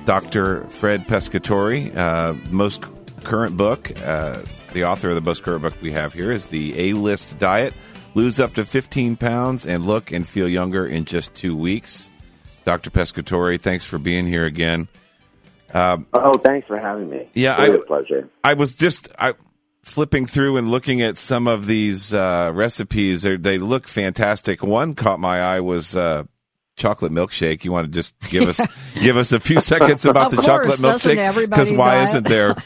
Dr. 0.05 0.63
Fred 0.63 1.05
Pescatore. 1.05 1.95
Uh, 1.95 2.33
most 2.49 2.83
current 3.23 3.55
book, 3.55 3.91
uh, 4.03 4.41
the 4.73 4.85
author 4.85 5.09
of 5.09 5.15
the 5.15 5.21
most 5.21 5.43
current 5.43 5.61
book 5.61 5.75
we 5.79 5.91
have 5.91 6.11
here 6.11 6.31
is 6.31 6.47
The 6.47 6.89
A 6.89 6.93
List 6.93 7.37
Diet 7.37 7.75
Lose 8.15 8.39
up 8.39 8.53
to 8.55 8.65
15 8.65 9.15
pounds 9.15 9.65
and 9.65 9.85
look 9.85 10.11
and 10.11 10.27
feel 10.27 10.47
younger 10.47 10.85
in 10.85 11.05
just 11.05 11.35
two 11.35 11.55
weeks. 11.55 12.09
Dr. 12.65 12.89
Pescatore, 12.89 13.59
thanks 13.59 13.85
for 13.85 13.97
being 13.97 14.27
here 14.27 14.45
again. 14.45 14.87
Um, 15.73 16.07
oh, 16.13 16.33
thanks 16.33 16.67
for 16.67 16.77
having 16.77 17.09
me. 17.09 17.29
Yeah, 17.33 17.55
I, 17.57 17.77
pleasure. 17.85 18.29
I 18.43 18.55
was 18.55 18.73
just 18.73 19.07
I, 19.19 19.33
flipping 19.83 20.25
through 20.25 20.57
and 20.57 20.71
looking 20.71 21.01
at 21.01 21.17
some 21.17 21.47
of 21.47 21.67
these 21.67 22.13
uh, 22.13 22.51
recipes. 22.53 23.23
They're, 23.23 23.37
they 23.37 23.57
look 23.59 23.87
fantastic. 23.87 24.63
One 24.63 24.95
caught 24.95 25.19
my 25.19 25.41
eye 25.41 25.59
was 25.59 25.95
uh, 25.95 26.23
chocolate 26.75 27.11
milkshake. 27.11 27.63
You 27.63 27.71
want 27.71 27.85
to 27.85 27.91
just 27.91 28.19
give 28.29 28.47
us 28.47 28.59
give 28.95 29.17
us 29.17 29.31
a 29.31 29.39
few 29.39 29.59
seconds 29.59 30.05
about 30.05 30.27
of 30.27 30.31
the 30.31 30.35
course, 30.37 30.47
chocolate 30.47 30.79
milkshake? 30.79 31.49
Because 31.49 31.71
why 31.71 32.03
isn't 32.03 32.27
there? 32.27 32.55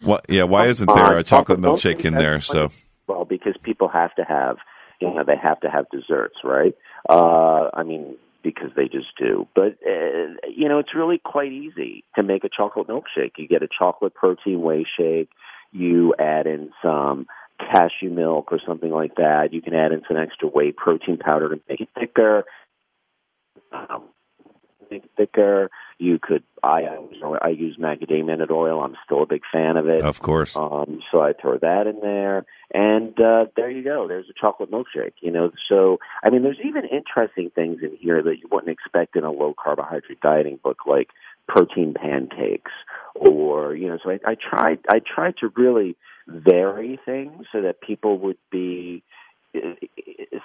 What? 0.00 0.26
Yeah, 0.28 0.42
why 0.42 0.66
isn't 0.66 0.92
there 0.92 1.16
a 1.16 1.22
chocolate 1.22 1.60
milkshake 1.60 2.04
in 2.04 2.12
there? 2.12 2.42
So 2.42 2.70
well, 3.06 3.24
because 3.24 3.54
people 3.62 3.88
have 3.88 4.14
to 4.16 4.24
have, 4.24 4.56
you 5.00 5.12
know, 5.12 5.24
they 5.24 5.36
have 5.36 5.60
to 5.60 5.70
have 5.70 5.86
desserts, 5.90 6.36
right? 6.44 6.74
Uh, 7.08 7.68
I 7.74 7.82
mean, 7.82 8.16
because 8.44 8.70
they 8.76 8.84
just 8.84 9.16
do. 9.18 9.48
But 9.54 9.78
uh, 9.84 10.36
you 10.48 10.68
know, 10.68 10.78
it's 10.78 10.94
really 10.94 11.18
quite 11.18 11.52
easy 11.52 12.04
to 12.14 12.22
make 12.22 12.44
a 12.44 12.48
chocolate 12.54 12.86
milkshake. 12.86 13.32
You 13.38 13.48
get 13.48 13.62
a 13.62 13.68
chocolate 13.76 14.14
protein 14.14 14.62
whey 14.62 14.84
shake. 14.96 15.30
You 15.72 16.14
add 16.18 16.46
in 16.46 16.70
some 16.82 17.26
cashew 17.58 18.10
milk 18.10 18.52
or 18.52 18.60
something 18.64 18.90
like 18.90 19.16
that. 19.16 19.52
You 19.52 19.62
can 19.62 19.74
add 19.74 19.92
in 19.92 20.02
some 20.06 20.16
extra 20.16 20.48
whey 20.48 20.72
protein 20.72 21.16
powder 21.16 21.48
to 21.48 21.60
make 21.68 21.80
it 21.80 21.88
thicker. 21.98 22.44
Um, 23.72 24.04
make 24.90 25.04
it 25.04 25.10
thicker. 25.16 25.70
You 25.98 26.18
could 26.20 26.42
I 26.62 26.84
I 27.40 27.48
use 27.48 27.76
macadamia 27.78 28.38
nut 28.38 28.50
oil. 28.50 28.82
I'm 28.82 28.96
still 29.04 29.22
a 29.22 29.26
big 29.26 29.42
fan 29.52 29.76
of 29.76 29.88
it. 29.88 30.02
Of 30.02 30.20
course. 30.20 30.56
Um, 30.56 31.00
so 31.10 31.20
I 31.20 31.32
throw 31.32 31.58
that 31.58 31.86
in 31.86 32.00
there, 32.00 32.44
and 32.74 33.18
uh, 33.20 33.46
there 33.56 33.70
you 33.70 33.84
go. 33.84 34.08
There's 34.08 34.28
a 34.28 34.38
chocolate 34.38 34.70
milkshake. 34.70 35.14
You 35.20 35.30
know, 35.30 35.52
so 35.68 35.98
I 36.24 36.30
mean, 36.30 36.42
there's 36.42 36.58
even 36.64 36.82
interesting 36.84 37.50
things 37.54 37.78
in 37.82 37.96
here 37.96 38.20
that 38.20 38.38
you 38.38 38.48
wouldn't 38.50 38.72
expect 38.72 39.16
in 39.16 39.22
a 39.22 39.30
low 39.30 39.54
carbohydrate 39.56 40.20
dieting 40.20 40.58
book, 40.62 40.78
like 40.84 41.10
protein 41.48 41.94
pancakes, 41.94 42.72
or 43.14 43.76
you 43.76 43.88
know. 43.88 43.98
So 44.02 44.10
I, 44.10 44.18
I 44.26 44.34
tried 44.34 44.80
I 44.88 44.98
tried 44.98 45.36
to 45.38 45.52
really 45.56 45.96
vary 46.26 46.98
things 47.04 47.46
so 47.52 47.62
that 47.62 47.80
people 47.80 48.18
would 48.18 48.38
be 48.50 49.04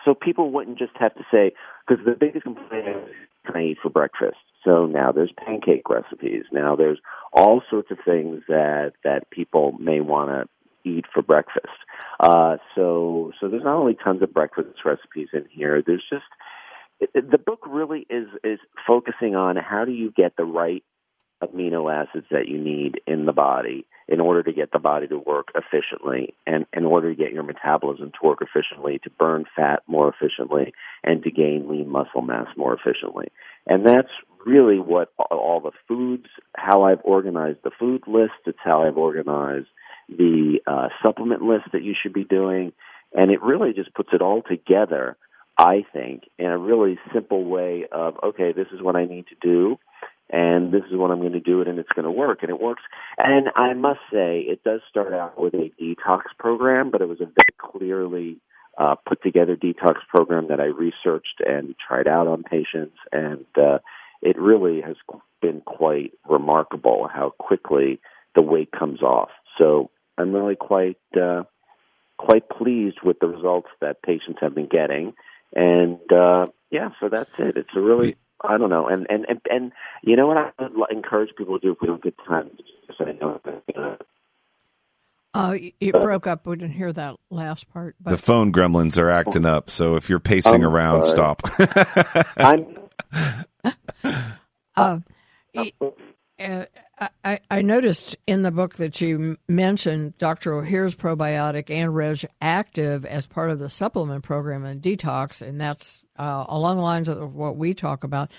so 0.05 0.13
people 0.13 0.51
wouldn't 0.51 0.77
just 0.77 0.91
have 0.99 1.15
to 1.15 1.23
say 1.31 1.51
because 1.87 2.05
the 2.05 2.11
biggest 2.11 2.43
complaint 2.43 2.87
is 2.89 3.15
can 3.45 3.55
I 3.55 3.63
eat 3.63 3.77
for 3.81 3.89
breakfast? 3.89 4.37
So 4.63 4.85
now 4.85 5.11
there's 5.11 5.31
pancake 5.31 5.89
recipes. 5.89 6.43
Now 6.51 6.75
there's 6.75 6.99
all 7.33 7.63
sorts 7.69 7.89
of 7.89 7.97
things 8.05 8.43
that 8.47 8.93
that 9.03 9.31
people 9.31 9.71
may 9.79 9.99
want 10.01 10.29
to 10.29 10.47
eat 10.85 11.05
for 11.13 11.21
breakfast. 11.21 11.67
Uh, 12.19 12.57
so 12.75 13.31
so 13.39 13.47
there's 13.47 13.63
not 13.63 13.75
only 13.75 13.95
tons 13.95 14.21
of 14.21 14.33
breakfast 14.33 14.79
recipes 14.85 15.29
in 15.33 15.45
here. 15.51 15.81
There's 15.85 16.03
just 16.09 16.25
the 17.13 17.37
book 17.37 17.61
really 17.67 18.05
is 18.09 18.27
is 18.43 18.59
focusing 18.85 19.35
on 19.35 19.55
how 19.55 19.85
do 19.85 19.91
you 19.91 20.11
get 20.11 20.35
the 20.37 20.43
right 20.43 20.83
amino 21.41 21.91
acids 21.91 22.25
that 22.31 22.47
you 22.47 22.57
need 22.57 22.99
in 23.07 23.25
the 23.25 23.31
body 23.31 23.85
in 24.07 24.19
order 24.19 24.43
to 24.43 24.51
get 24.51 24.71
the 24.71 24.79
body 24.79 25.07
to 25.07 25.17
work 25.17 25.49
efficiently 25.55 26.33
and 26.45 26.65
in 26.73 26.83
order 26.83 27.13
to 27.13 27.15
get 27.15 27.31
your 27.31 27.43
metabolism 27.43 28.11
to 28.11 28.27
work 28.27 28.39
efficiently, 28.41 28.99
to 29.03 29.09
burn 29.11 29.45
fat 29.55 29.83
more 29.87 30.09
efficiently, 30.13 30.73
and 31.03 31.23
to 31.23 31.31
gain 31.31 31.69
lean 31.69 31.87
muscle 31.87 32.21
mass 32.21 32.47
more 32.57 32.73
efficiently. 32.73 33.27
And 33.67 33.85
that's 33.85 34.09
really 34.45 34.79
what 34.79 35.13
all 35.31 35.61
the 35.63 35.71
foods, 35.87 36.25
how 36.57 36.83
I've 36.83 37.01
organized 37.03 37.59
the 37.63 37.71
food 37.77 38.03
list, 38.07 38.33
it's 38.45 38.59
how 38.63 38.83
I've 38.83 38.97
organized 38.97 39.67
the 40.09 40.59
uh, 40.67 40.89
supplement 41.03 41.41
list 41.41 41.65
that 41.73 41.83
you 41.83 41.93
should 41.99 42.13
be 42.13 42.23
doing. 42.23 42.73
And 43.13 43.31
it 43.31 43.41
really 43.41 43.73
just 43.73 43.93
puts 43.93 44.09
it 44.13 44.21
all 44.21 44.41
together, 44.41 45.17
I 45.57 45.85
think, 45.93 46.23
in 46.37 46.47
a 46.47 46.57
really 46.57 46.99
simple 47.13 47.43
way 47.43 47.85
of, 47.91 48.15
okay, 48.23 48.51
this 48.51 48.67
is 48.73 48.81
what 48.81 48.95
I 48.95 49.05
need 49.05 49.25
to 49.27 49.35
do 49.41 49.77
and 50.31 50.71
this 50.71 50.83
is 50.91 50.95
what 50.95 51.09
I'm 51.09 51.19
going 51.19 51.33
to 51.33 51.39
do 51.39 51.61
it 51.61 51.67
and 51.67 51.79
it's 51.79 51.91
going 51.95 52.05
to 52.05 52.11
work 52.11 52.39
and 52.41 52.51
it 52.51 52.59
works. 52.59 52.83
And 53.17 53.47
I 53.55 53.73
must 53.73 53.99
say 54.11 54.41
it 54.41 54.63
does 54.63 54.81
start 54.89 55.13
out 55.13 55.41
with 55.41 55.53
a 55.55 55.71
detox 55.81 56.21
program, 56.37 56.91
but 56.91 57.01
it 57.01 57.07
was 57.07 57.19
a 57.19 57.25
very 57.25 57.55
clearly 57.57 58.37
uh, 58.77 58.95
put 59.07 59.23
together 59.23 59.55
detox 59.55 59.95
program 60.07 60.47
that 60.49 60.59
I 60.59 60.65
researched 60.65 61.41
and 61.45 61.75
tried 61.85 62.07
out 62.07 62.27
on 62.27 62.43
patients 62.43 62.95
and 63.11 63.45
uh, 63.57 63.79
it 64.21 64.37
really 64.37 64.81
has 64.81 64.95
been 65.41 65.61
quite 65.61 66.13
remarkable 66.29 67.09
how 67.11 67.33
quickly 67.39 67.99
the 68.35 68.41
weight 68.41 68.71
comes 68.71 69.01
off. 69.01 69.29
So 69.57 69.89
I'm 70.19 70.33
really 70.33 70.55
quite 70.55 70.99
uh, 71.19 71.43
quite 72.17 72.49
pleased 72.49 72.97
with 73.03 73.19
the 73.19 73.27
results 73.27 73.69
that 73.81 74.01
patients 74.03 74.39
have 74.41 74.53
been 74.53 74.67
getting, 74.67 75.13
and 75.55 75.99
uh, 76.11 76.47
yeah, 76.69 76.89
so 76.99 77.09
that's 77.09 77.31
it. 77.39 77.57
It's 77.57 77.69
a 77.75 77.81
really 77.81 78.15
I 78.43 78.57
don't 78.57 78.69
know, 78.69 78.87
and 78.87 79.07
and 79.09 79.25
and, 79.27 79.41
and 79.49 79.71
you 80.03 80.15
know 80.15 80.27
what 80.27 80.37
I 80.37 80.51
would 80.59 80.91
encourage 80.91 81.35
people 81.37 81.59
to 81.59 81.65
do 81.65 81.71
if 81.71 81.77
we 81.81 81.87
don't 81.87 82.03
get 82.03 82.15
time. 82.27 82.51
I 82.99 83.13
know 83.13 83.39
uh, 85.33 85.55
it 85.79 85.93
broke 85.93 86.27
up. 86.27 86.45
We 86.45 86.55
didn't 86.57 86.73
hear 86.73 86.91
that 86.93 87.15
last 87.29 87.69
part. 87.69 87.95
But. 88.01 88.11
The 88.11 88.17
phone 88.17 88.51
gremlins 88.51 88.97
are 88.97 89.09
acting 89.09 89.45
up. 89.45 89.69
So 89.69 89.95
if 89.95 90.09
you're 90.09 90.19
pacing 90.19 90.65
I'm 90.65 90.65
around, 90.65 91.05
sorry. 91.05 91.15
stop. 91.15 91.41
I'm. 92.37 92.77
uh, 94.75 94.99
I, 97.23 97.39
I 97.49 97.61
noticed 97.61 98.17
in 98.27 98.41
the 98.43 98.51
book 98.51 98.75
that 98.75 98.99
you 98.99 99.37
mentioned 99.47 100.17
Dr. 100.17 100.51
Ohhira's 100.51 100.95
probiotic 100.95 101.69
and 101.69 101.95
Reg 101.95 102.25
Active 102.41 103.05
as 103.05 103.25
part 103.25 103.51
of 103.51 103.59
the 103.59 103.69
supplement 103.69 104.23
program 104.23 104.65
and 104.65 104.81
detox, 104.81 105.41
and 105.41 105.59
that's 105.61 106.03
uh, 106.17 106.45
along 106.47 106.77
the 106.77 106.83
lines 106.83 107.07
of 107.07 107.35
what 107.35 107.55
we 107.55 107.73
talk 107.73 108.03
about. 108.03 108.31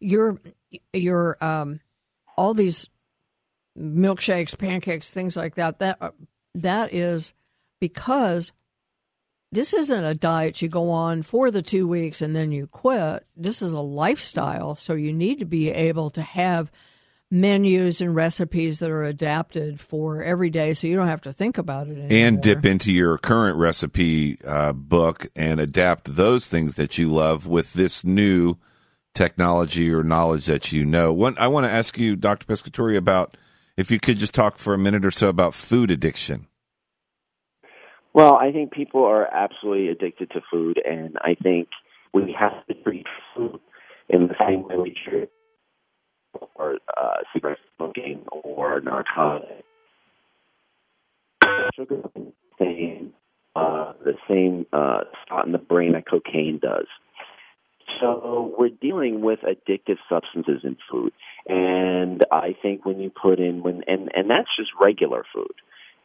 Your 0.00 0.40
your 0.92 1.42
um, 1.42 1.80
all 2.36 2.54
these 2.54 2.88
milkshakes, 3.78 4.58
pancakes, 4.58 5.12
things 5.12 5.36
like 5.36 5.54
that. 5.54 5.78
That 5.78 6.14
that 6.54 6.92
is 6.92 7.32
because 7.80 8.50
this 9.52 9.72
isn't 9.72 10.04
a 10.04 10.14
diet 10.14 10.62
you 10.62 10.68
go 10.68 10.90
on 10.90 11.22
for 11.22 11.50
the 11.50 11.62
two 11.62 11.86
weeks 11.86 12.22
and 12.22 12.34
then 12.34 12.50
you 12.50 12.66
quit. 12.66 13.26
This 13.36 13.62
is 13.62 13.72
a 13.72 13.80
lifestyle, 13.80 14.74
so 14.74 14.94
you 14.94 15.12
need 15.12 15.38
to 15.38 15.44
be 15.44 15.70
able 15.70 16.10
to 16.10 16.22
have 16.22 16.72
menus 17.30 18.00
and 18.00 18.14
recipes 18.14 18.80
that 18.80 18.90
are 18.90 19.04
adapted 19.04 19.80
for 19.80 20.22
every 20.22 20.50
day, 20.50 20.74
so 20.74 20.86
you 20.86 20.96
don't 20.96 21.08
have 21.08 21.22
to 21.22 21.32
think 21.32 21.58
about 21.58 21.86
it 21.86 21.92
anymore. 21.92 22.08
and 22.10 22.40
dip 22.40 22.64
into 22.64 22.92
your 22.92 23.16
current 23.18 23.56
recipe 23.56 24.38
uh, 24.44 24.72
book 24.72 25.26
and 25.36 25.60
adapt 25.60 26.16
those 26.16 26.48
things 26.48 26.74
that 26.74 26.98
you 26.98 27.08
love 27.08 27.46
with 27.46 27.72
this 27.74 28.04
new 28.04 28.56
technology 29.14 29.92
or 29.92 30.02
knowledge 30.02 30.46
that 30.46 30.72
you 30.72 30.84
know. 30.84 31.12
One, 31.12 31.36
I 31.38 31.48
want 31.48 31.66
to 31.66 31.70
ask 31.70 31.98
you, 31.98 32.16
Dr. 32.16 32.46
Pescatore, 32.46 32.96
about 32.96 33.36
if 33.76 33.90
you 33.90 34.00
could 34.00 34.18
just 34.18 34.34
talk 34.34 34.58
for 34.58 34.74
a 34.74 34.78
minute 34.78 35.04
or 35.04 35.10
so 35.10 35.28
about 35.28 35.54
food 35.54 35.90
addiction. 35.90 36.46
Well, 38.12 38.34
I 38.34 38.50
think 38.50 38.72
people 38.72 39.04
are 39.04 39.32
absolutely 39.32 39.88
addicted 39.88 40.30
to 40.32 40.40
food, 40.50 40.80
and 40.84 41.16
I 41.22 41.36
think 41.40 41.68
we 42.12 42.34
have 42.38 42.66
to 42.66 42.74
treat 42.82 43.06
food 43.36 43.60
in 44.08 44.26
the 44.26 44.34
same 44.40 44.64
way 44.64 44.76
we 44.76 44.96
treat 45.08 45.30
or 46.54 46.78
uh, 46.96 47.16
cigarette 47.32 47.58
smoking 47.76 48.24
or 48.30 48.80
narcotics. 48.80 49.64
Sugar, 51.74 52.02
same, 52.58 53.12
uh, 53.56 53.92
the 54.04 54.14
same 54.28 54.66
uh, 54.72 55.00
spot 55.24 55.46
in 55.46 55.52
the 55.52 55.58
brain 55.58 55.92
that 55.92 56.08
cocaine 56.08 56.58
does. 56.60 56.86
So 58.00 58.54
we're 58.58 58.68
dealing 58.68 59.20
with 59.20 59.40
addictive 59.40 59.98
substances 60.08 60.62
in 60.64 60.76
food, 60.90 61.12
and 61.46 62.24
I 62.30 62.54
think 62.62 62.84
when 62.84 63.00
you 63.00 63.10
put 63.10 63.40
in 63.40 63.62
when 63.62 63.82
and 63.86 64.10
and 64.14 64.30
that's 64.30 64.48
just 64.56 64.70
regular 64.80 65.24
food. 65.34 65.52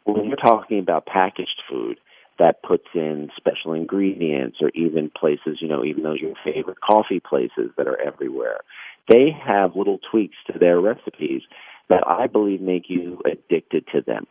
When 0.04 0.26
you're 0.26 0.36
talking 0.36 0.80
about 0.80 1.06
packaged 1.06 1.62
food 1.70 1.98
that 2.38 2.62
puts 2.64 2.86
in 2.94 3.30
special 3.38 3.74
ingredients, 3.74 4.58
or 4.62 4.70
even 4.76 5.10
places, 5.10 5.60
you 5.62 5.68
know, 5.68 5.86
even 5.86 6.04
those 6.04 6.20
your 6.20 6.34
favorite 6.44 6.82
coffee 6.82 7.22
places 7.22 7.72
that 7.78 7.88
are 7.88 8.00
everywhere, 8.00 8.60
they 9.08 9.30
have 9.46 9.76
little 9.76 10.00
tweaks 10.12 10.36
to 10.52 10.58
their 10.60 10.80
recipes 10.80 11.42
that 11.90 12.04
I 12.08 12.28
believe 12.28 12.62
make 12.62 12.86
you 12.90 13.22
addicted 13.26 13.86
to 13.94 14.02
them. 14.02 14.26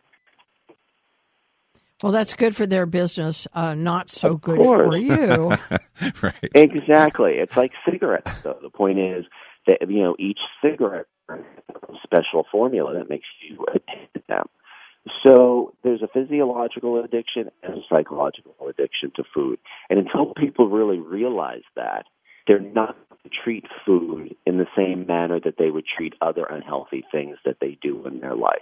Well, 2.03 2.11
that's 2.11 2.33
good 2.33 2.55
for 2.55 2.67
their 2.67 2.85
business, 2.85 3.47
uh, 3.53 3.73
not 3.73 4.09
so 4.09 4.33
Of 4.33 4.41
good 4.41 4.57
course. 4.59 4.85
for 4.87 4.97
you. 4.97 5.49
right. 6.21 6.51
Exactly. 6.53 7.33
It's 7.35 7.55
like 7.55 7.71
cigarettes, 7.89 8.41
though. 8.41 8.59
The 8.61 8.69
point 8.69 8.99
is 8.99 9.25
that 9.67 9.77
you 9.89 10.03
know 10.03 10.15
each 10.19 10.39
cigarette 10.61 11.05
has 11.29 11.39
a 11.87 11.93
special 12.03 12.45
formula 12.51 12.93
that 12.95 13.09
makes 13.09 13.25
you 13.49 13.65
addicted 13.69 14.13
to 14.13 14.21
them. 14.27 14.45
So 15.23 15.73
there's 15.83 16.01
a 16.01 16.07
physiological 16.07 17.01
addiction 17.03 17.49
and 17.63 17.75
a 17.75 17.81
psychological 17.89 18.55
addiction 18.69 19.11
to 19.15 19.23
food, 19.33 19.57
and 19.89 19.97
until 19.99 20.33
people 20.33 20.67
really 20.69 20.99
realize 20.99 21.63
that, 21.75 22.05
they're 22.45 22.59
not 22.59 22.95
going 22.95 23.07
to 23.11 23.14
treat 23.29 23.65
food 23.85 24.35
in 24.45 24.57
the 24.57 24.67
same 24.75 25.05
manner 25.07 25.39
that 25.39 25.55
they 25.57 25.69
would 25.69 25.85
treat 25.85 26.13
other 26.21 26.45
unhealthy 26.45 27.03
things 27.11 27.37
that 27.45 27.57
they 27.59 27.77
do 27.81 28.05
in 28.05 28.19
their 28.19 28.35
life. 28.35 28.59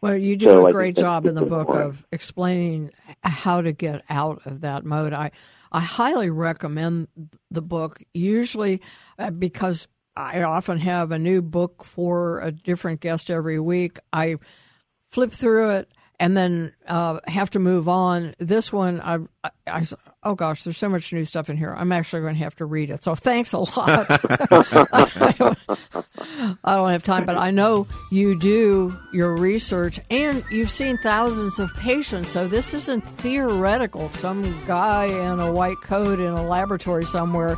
Well, 0.00 0.16
you 0.16 0.36
do 0.36 0.46
So 0.46 0.66
a 0.66 0.72
great 0.72 0.96
job 0.96 1.26
in 1.26 1.34
the 1.34 1.46
book 1.46 1.68
important. 1.68 1.86
of 1.86 2.06
explaining 2.12 2.90
how 3.22 3.62
to 3.62 3.72
get 3.72 4.02
out 4.10 4.42
of 4.44 4.60
that 4.60 4.84
mode. 4.84 5.12
I, 5.12 5.30
I 5.72 5.80
highly 5.80 6.30
recommend 6.30 7.08
the 7.50 7.62
book, 7.62 8.02
usually 8.12 8.82
uh, 9.18 9.30
because 9.30 9.88
I 10.16 10.42
often 10.42 10.78
have 10.78 11.10
a 11.10 11.18
new 11.18 11.42
book 11.42 11.84
for 11.84 12.40
a 12.40 12.52
different 12.52 13.00
guest 13.00 13.30
every 13.30 13.58
week. 13.58 13.98
I 14.12 14.36
flip 15.08 15.32
through 15.32 15.70
it 15.70 15.90
and 16.20 16.36
then 16.36 16.74
uh, 16.86 17.20
have 17.26 17.50
to 17.50 17.58
move 17.58 17.88
on. 17.88 18.34
This 18.38 18.72
one, 18.72 19.00
I, 19.00 19.18
I, 19.66 19.86
oh 20.24 20.34
gosh, 20.34 20.64
there's 20.64 20.76
so 20.78 20.88
much 20.88 21.12
new 21.12 21.24
stuff 21.24 21.48
in 21.50 21.56
here. 21.56 21.74
I'm 21.76 21.92
actually 21.92 22.22
going 22.22 22.34
to 22.34 22.40
have 22.42 22.56
to 22.56 22.64
read 22.64 22.90
it. 22.90 23.04
So 23.04 23.14
thanks 23.14 23.52
a 23.52 23.58
lot. 23.58 24.06
I, 24.08 25.34
don't, 25.38 25.58
I 26.64 26.76
don't 26.76 26.90
have 26.90 27.02
time, 27.04 27.24
but 27.26 27.36
I 27.36 27.50
know 27.50 27.86
you 28.10 28.38
do 28.38 28.96
your 29.12 29.36
research 29.36 30.00
and 30.10 30.42
you've 30.50 30.70
seen 30.70 30.98
thousands 30.98 31.58
of 31.58 31.72
patients. 31.74 32.30
So 32.30 32.48
this 32.48 32.74
isn't 32.74 33.06
theoretical. 33.06 34.08
Some 34.08 34.60
guy 34.66 35.04
in 35.04 35.40
a 35.40 35.52
white 35.52 35.80
coat 35.82 36.18
in 36.18 36.32
a 36.32 36.46
laboratory 36.46 37.04
somewhere 37.04 37.56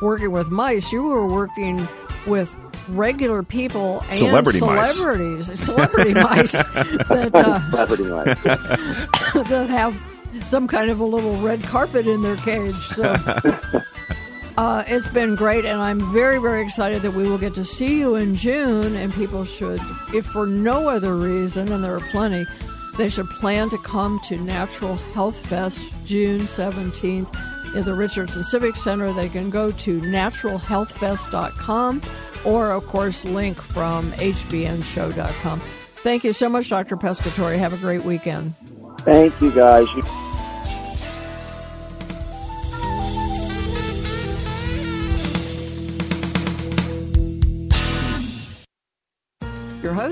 working 0.00 0.30
with 0.30 0.50
mice. 0.50 0.92
You 0.92 1.02
were 1.02 1.26
working 1.26 1.86
with 2.26 2.54
regular 2.88 3.42
people 3.42 4.00
and 4.02 4.12
Celebrity 4.12 4.60
mice. 4.60 4.94
celebrities, 4.94 5.60
celebrity 5.60 6.14
mice 6.14 6.52
that 6.52 7.30
uh, 7.34 7.70
Celebrity 7.70 8.04
mice. 8.04 8.34
that 9.48 9.66
have 9.70 10.13
some 10.42 10.68
kind 10.68 10.90
of 10.90 11.00
a 11.00 11.04
little 11.04 11.40
red 11.40 11.62
carpet 11.62 12.06
in 12.06 12.22
their 12.22 12.36
cage. 12.36 12.74
So 12.88 13.02
uh, 14.56 14.84
it's 14.86 15.08
been 15.08 15.34
great, 15.34 15.64
and 15.64 15.80
I'm 15.80 16.12
very, 16.12 16.38
very 16.38 16.62
excited 16.62 17.02
that 17.02 17.10
we 17.12 17.28
will 17.28 17.38
get 17.38 17.54
to 17.56 17.64
see 17.64 17.98
you 17.98 18.14
in 18.14 18.36
June. 18.36 18.94
And 18.96 19.12
people 19.12 19.44
should, 19.44 19.80
if 20.12 20.26
for 20.26 20.46
no 20.46 20.88
other 20.88 21.16
reason, 21.16 21.72
and 21.72 21.82
there 21.82 21.96
are 21.96 22.06
plenty, 22.10 22.46
they 22.96 23.08
should 23.08 23.28
plan 23.30 23.70
to 23.70 23.78
come 23.78 24.20
to 24.26 24.36
Natural 24.36 24.94
Health 24.96 25.44
Fest 25.46 25.82
June 26.04 26.42
17th 26.42 27.34
at 27.76 27.84
the 27.84 27.94
Richardson 27.94 28.44
Civic 28.44 28.76
Center. 28.76 29.12
They 29.12 29.28
can 29.28 29.50
go 29.50 29.72
to 29.72 30.00
naturalhealthfest.com 30.00 32.02
or, 32.44 32.70
of 32.70 32.86
course, 32.86 33.24
link 33.24 33.60
from 33.60 34.12
hbnshow.com. 34.12 35.60
Thank 36.02 36.22
you 36.22 36.32
so 36.34 36.48
much, 36.48 36.68
Dr. 36.68 36.96
Pescatore. 36.96 37.58
Have 37.58 37.72
a 37.72 37.78
great 37.78 38.04
weekend. 38.04 38.54
Thank 39.04 39.40
you, 39.40 39.50
guys. 39.50 39.86
You- 39.94 40.02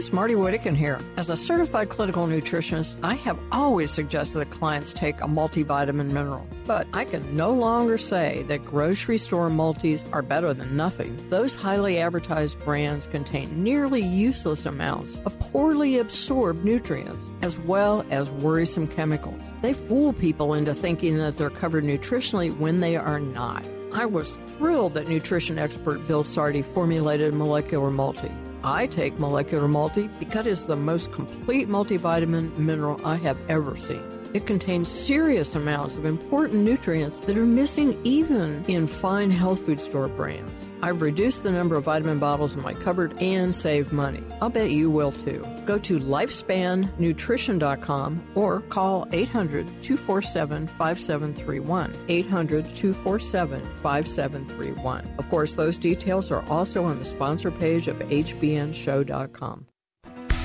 host, 0.02 0.12
Marty 0.12 0.34
Whittekin 0.34 0.76
here. 0.76 0.98
As 1.16 1.30
a 1.30 1.36
certified 1.36 1.88
clinical 1.88 2.26
nutritionist, 2.26 2.98
I 3.02 3.14
have 3.14 3.38
always 3.52 3.90
suggested 3.90 4.38
that 4.38 4.50
clients 4.50 4.92
take 4.92 5.20
a 5.20 5.26
multivitamin 5.26 6.10
mineral. 6.10 6.46
But 6.66 6.86
I 6.92 7.04
can 7.04 7.34
no 7.36 7.52
longer 7.52 7.98
say 7.98 8.44
that 8.48 8.64
grocery 8.64 9.18
store 9.18 9.48
multis 9.48 10.04
are 10.12 10.22
better 10.22 10.54
than 10.54 10.76
nothing. 10.76 11.16
Those 11.30 11.54
highly 11.54 11.98
advertised 11.98 12.58
brands 12.64 13.06
contain 13.06 13.62
nearly 13.62 14.02
useless 14.02 14.66
amounts 14.66 15.18
of 15.24 15.38
poorly 15.38 15.98
absorbed 15.98 16.64
nutrients, 16.64 17.24
as 17.42 17.58
well 17.60 18.04
as 18.10 18.28
worrisome 18.30 18.88
chemicals. 18.88 19.40
They 19.60 19.72
fool 19.72 20.12
people 20.12 20.54
into 20.54 20.74
thinking 20.74 21.18
that 21.18 21.36
they're 21.36 21.50
covered 21.50 21.84
nutritionally 21.84 22.56
when 22.58 22.80
they 22.80 22.96
are 22.96 23.20
not. 23.20 23.64
I 23.94 24.06
was 24.06 24.36
thrilled 24.56 24.94
that 24.94 25.08
nutrition 25.08 25.58
expert 25.58 26.06
Bill 26.08 26.24
Sardi 26.24 26.62
formulated 26.62 27.34
molecular 27.34 27.90
multi. 27.90 28.30
I 28.64 28.86
take 28.86 29.18
molecular 29.18 29.66
multi 29.66 30.08
because 30.18 30.46
it's 30.46 30.64
the 30.64 30.76
most 30.76 31.12
complete 31.12 31.68
multivitamin 31.68 32.56
mineral 32.56 33.00
I 33.04 33.16
have 33.16 33.38
ever 33.48 33.76
seen. 33.76 34.21
It 34.34 34.46
contains 34.46 34.88
serious 34.88 35.54
amounts 35.54 35.96
of 35.96 36.06
important 36.06 36.64
nutrients 36.64 37.18
that 37.20 37.36
are 37.36 37.44
missing 37.44 38.00
even 38.04 38.64
in 38.66 38.86
fine 38.86 39.30
health 39.30 39.66
food 39.66 39.78
store 39.80 40.08
brands. 40.08 40.50
I've 40.82 41.02
reduced 41.02 41.42
the 41.42 41.52
number 41.52 41.76
of 41.76 41.84
vitamin 41.84 42.18
bottles 42.18 42.54
in 42.54 42.62
my 42.62 42.72
cupboard 42.74 43.14
and 43.20 43.54
saved 43.54 43.92
money. 43.92 44.22
I'll 44.40 44.48
bet 44.48 44.70
you 44.70 44.90
will 44.90 45.12
too. 45.12 45.46
Go 45.64 45.76
to 45.78 46.00
lifespannutrition.com 46.00 48.22
or 48.34 48.60
call 48.62 49.06
800 49.12 49.66
247 49.82 50.66
5731. 50.66 51.94
800 52.08 52.74
247 52.74 53.60
5731. 53.82 55.14
Of 55.18 55.28
course, 55.28 55.54
those 55.54 55.78
details 55.78 56.32
are 56.32 56.42
also 56.48 56.84
on 56.84 56.98
the 56.98 57.04
sponsor 57.04 57.50
page 57.50 57.86
of 57.86 57.98
hbnshow.com. 57.98 59.66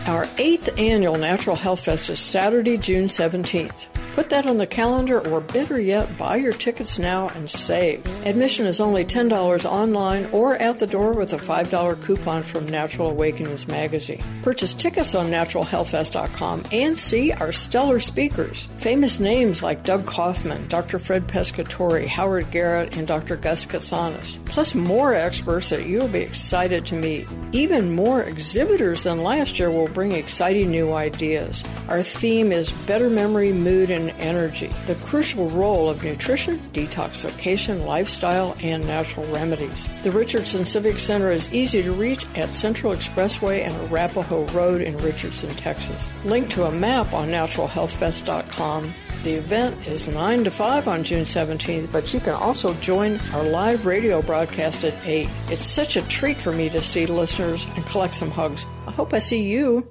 Our 0.08 0.26
eighth 0.38 0.70
annual 0.78 1.18
Natural 1.18 1.58
Health 1.58 1.84
Fest 1.84 2.10
is 2.10 2.22
Saturday, 2.22 2.78
June 2.78 3.08
17th. 3.08 4.07
Put 4.18 4.30
that 4.32 4.48
on 4.48 4.58
the 4.58 4.66
calendar, 4.66 5.20
or 5.30 5.42
better 5.42 5.80
yet, 5.80 6.18
buy 6.18 6.38
your 6.38 6.52
tickets 6.52 6.98
now 6.98 7.30
and 7.30 7.48
save. 7.48 8.04
Admission 8.26 8.66
is 8.66 8.82
only 8.82 9.06
$10 9.06 9.64
online 9.64 10.26
or 10.32 10.56
at 10.56 10.80
the 10.80 10.88
door 10.88 11.12
with 11.12 11.34
a 11.34 11.38
$5 11.38 12.02
coupon 12.02 12.42
from 12.42 12.68
Natural 12.68 13.12
Awakenings 13.12 13.68
magazine. 13.68 14.24
Purchase 14.42 14.74
tickets 14.74 15.14
on 15.14 15.28
naturalhealthfest.com 15.28 16.64
and 16.72 16.98
see 16.98 17.32
our 17.32 17.52
stellar 17.52 18.00
speakers. 18.00 18.68
Famous 18.78 19.20
names 19.20 19.62
like 19.62 19.84
Doug 19.84 20.08
Kaufman, 20.08 20.68
Dr. 20.68 20.98
Fred 20.98 21.28
Pescatore, 21.28 22.08
Howard 22.08 22.50
Garrett, 22.50 22.98
and 22.98 23.08
Dr. 23.08 23.36
Gus 23.36 23.68
Kotsanis. 23.68 24.44
Plus, 24.46 24.74
more 24.74 25.14
experts 25.14 25.70
that 25.70 25.86
you'll 25.86 26.08
be 26.08 26.22
excited 26.22 26.88
to 26.88 26.96
meet. 26.96 27.28
Even 27.52 27.94
more 27.94 28.24
exhibitors 28.24 29.04
than 29.04 29.22
last 29.22 29.60
year 29.60 29.70
will 29.70 29.90
bring 29.90 30.14
exciting 30.14 30.72
new 30.72 30.94
ideas. 30.94 31.64
Our 31.88 32.02
theme 32.02 32.52
is 32.52 32.72
better 32.72 33.12
memory, 33.12 33.54
mood, 33.54 33.92
and 33.92 34.07
energy. 34.12 34.70
The 34.86 34.96
crucial 34.96 35.50
role 35.50 35.90
of 35.90 36.04
nutrition, 36.04 36.60
detoxification, 36.74 37.86
lifestyle, 37.86 38.56
and 38.62 38.86
natural 38.86 39.26
remedies. 39.28 39.90
The 40.04 40.12
Richardson 40.12 40.66
Civic 40.66 41.00
Center 41.00 41.32
is 41.32 41.52
easy 41.54 41.82
to 41.84 41.92
reach 41.92 42.26
at 42.36 42.56
Central 42.56 42.94
Expressway 42.94 43.66
and 43.66 43.76
Arapaho 43.92 44.46
Road 44.48 44.82
in 44.82 44.98
Richardson, 44.98 45.50
Texas. 45.52 46.12
Link 46.24 46.50
to 46.52 46.66
a 46.66 46.72
map 46.72 47.14
on 47.14 47.30
naturalhealthfest.com. 47.30 48.94
The 49.24 49.34
event 49.34 49.88
is 49.88 50.08
9 50.08 50.44
to 50.44 50.52
5 50.52 50.88
on 50.88 51.04
June 51.04 51.24
17th, 51.24 51.92
but 51.92 52.14
you 52.14 52.20
can 52.20 52.34
also 52.34 52.74
join 52.76 53.20
our 53.34 53.44
live 53.44 53.86
radio 53.86 54.22
broadcast 54.22 54.84
at 54.84 54.94
8. 55.06 55.28
It's 55.50 55.66
such 55.66 55.98
a 55.98 56.02
treat 56.04 56.38
for 56.38 56.52
me 56.52 56.70
to 56.70 56.82
see 56.84 57.06
listeners 57.06 57.66
and 57.76 57.86
collect 57.86 58.14
some 58.14 58.32
hugs. 58.32 58.66
I 58.86 58.92
hope 58.92 59.14
I 59.14 59.20
see 59.20 59.42
you. 59.42 59.88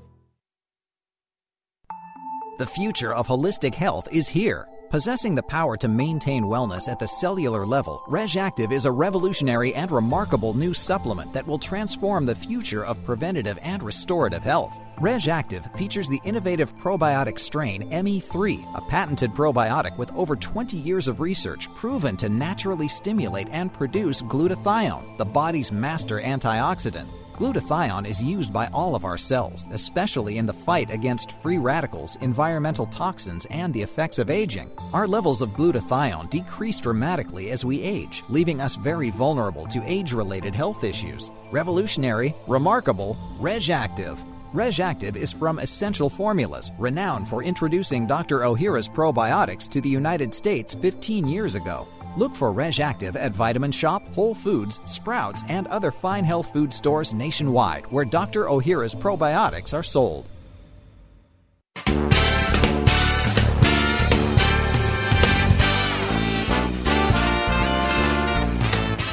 The 2.58 2.66
future 2.66 3.12
of 3.12 3.28
holistic 3.28 3.74
health 3.74 4.08
is 4.10 4.28
here. 4.28 4.66
Possessing 4.88 5.34
the 5.34 5.42
power 5.42 5.76
to 5.76 5.88
maintain 5.88 6.44
wellness 6.44 6.88
at 6.88 6.98
the 6.98 7.06
cellular 7.06 7.66
level, 7.66 8.02
RegActive 8.08 8.72
is 8.72 8.86
a 8.86 8.90
revolutionary 8.90 9.74
and 9.74 9.90
remarkable 9.90 10.54
new 10.54 10.72
supplement 10.72 11.34
that 11.34 11.46
will 11.46 11.58
transform 11.58 12.24
the 12.24 12.34
future 12.34 12.82
of 12.82 13.04
preventative 13.04 13.58
and 13.60 13.82
restorative 13.82 14.42
health. 14.42 14.80
RegActive 15.00 15.76
features 15.76 16.08
the 16.08 16.20
innovative 16.24 16.74
probiotic 16.78 17.38
strain 17.38 17.90
ME3, 17.90 18.74
a 18.74 18.80
patented 18.80 19.32
probiotic 19.32 19.98
with 19.98 20.10
over 20.14 20.34
20 20.34 20.78
years 20.78 21.08
of 21.08 21.20
research 21.20 21.68
proven 21.74 22.16
to 22.16 22.30
naturally 22.30 22.88
stimulate 22.88 23.48
and 23.50 23.70
produce 23.70 24.22
glutathione, 24.22 25.18
the 25.18 25.26
body's 25.26 25.70
master 25.70 26.22
antioxidant. 26.22 27.10
Glutathione 27.36 28.06
is 28.06 28.24
used 28.24 28.50
by 28.50 28.66
all 28.68 28.94
of 28.94 29.04
our 29.04 29.18
cells, 29.18 29.66
especially 29.70 30.38
in 30.38 30.46
the 30.46 30.54
fight 30.54 30.90
against 30.90 31.32
free 31.32 31.58
radicals, 31.58 32.16
environmental 32.22 32.86
toxins, 32.86 33.46
and 33.50 33.74
the 33.74 33.82
effects 33.82 34.18
of 34.18 34.30
aging. 34.30 34.70
Our 34.94 35.06
levels 35.06 35.42
of 35.42 35.50
glutathione 35.50 36.30
decrease 36.30 36.80
dramatically 36.80 37.50
as 37.50 37.62
we 37.62 37.82
age, 37.82 38.24
leaving 38.30 38.62
us 38.62 38.76
very 38.76 39.10
vulnerable 39.10 39.66
to 39.66 39.82
age 39.84 40.14
related 40.14 40.54
health 40.54 40.82
issues. 40.82 41.30
Revolutionary, 41.50 42.34
remarkable, 42.46 43.18
RegActive. 43.38 44.18
RegActive 44.54 45.16
is 45.16 45.30
from 45.30 45.58
Essential 45.58 46.08
Formulas, 46.08 46.70
renowned 46.78 47.28
for 47.28 47.42
introducing 47.42 48.06
Dr. 48.06 48.40
Ohhira's 48.40 48.88
probiotics 48.88 49.68
to 49.68 49.82
the 49.82 49.90
United 49.90 50.34
States 50.34 50.72
15 50.72 51.28
years 51.28 51.54
ago. 51.54 51.86
Look 52.16 52.34
for 52.34 52.52
RegActive 52.52 53.14
at 53.14 53.32
Vitamin 53.32 53.70
Shop, 53.70 54.02
Whole 54.14 54.34
Foods, 54.34 54.80
Sprouts, 54.86 55.42
and 55.48 55.66
other 55.68 55.90
fine 55.90 56.24
health 56.24 56.52
food 56.52 56.72
stores 56.72 57.12
nationwide 57.12 57.86
where 57.86 58.04
Dr. 58.04 58.44
Ohhira's 58.46 58.94
probiotics 58.94 59.74
are 59.74 59.82
sold. 59.82 60.26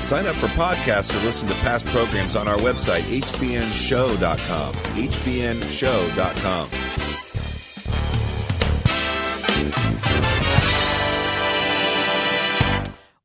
Sign 0.03 0.27
up 0.27 0.35
for 0.35 0.47
podcasts 0.47 1.17
or 1.19 1.25
listen 1.25 1.47
to 1.47 1.55
past 1.55 1.85
programs 1.87 2.35
on 2.35 2.47
our 2.47 2.57
website, 2.57 3.01
hbnshow.com. 3.01 4.73
hbnshow.com. 4.73 6.69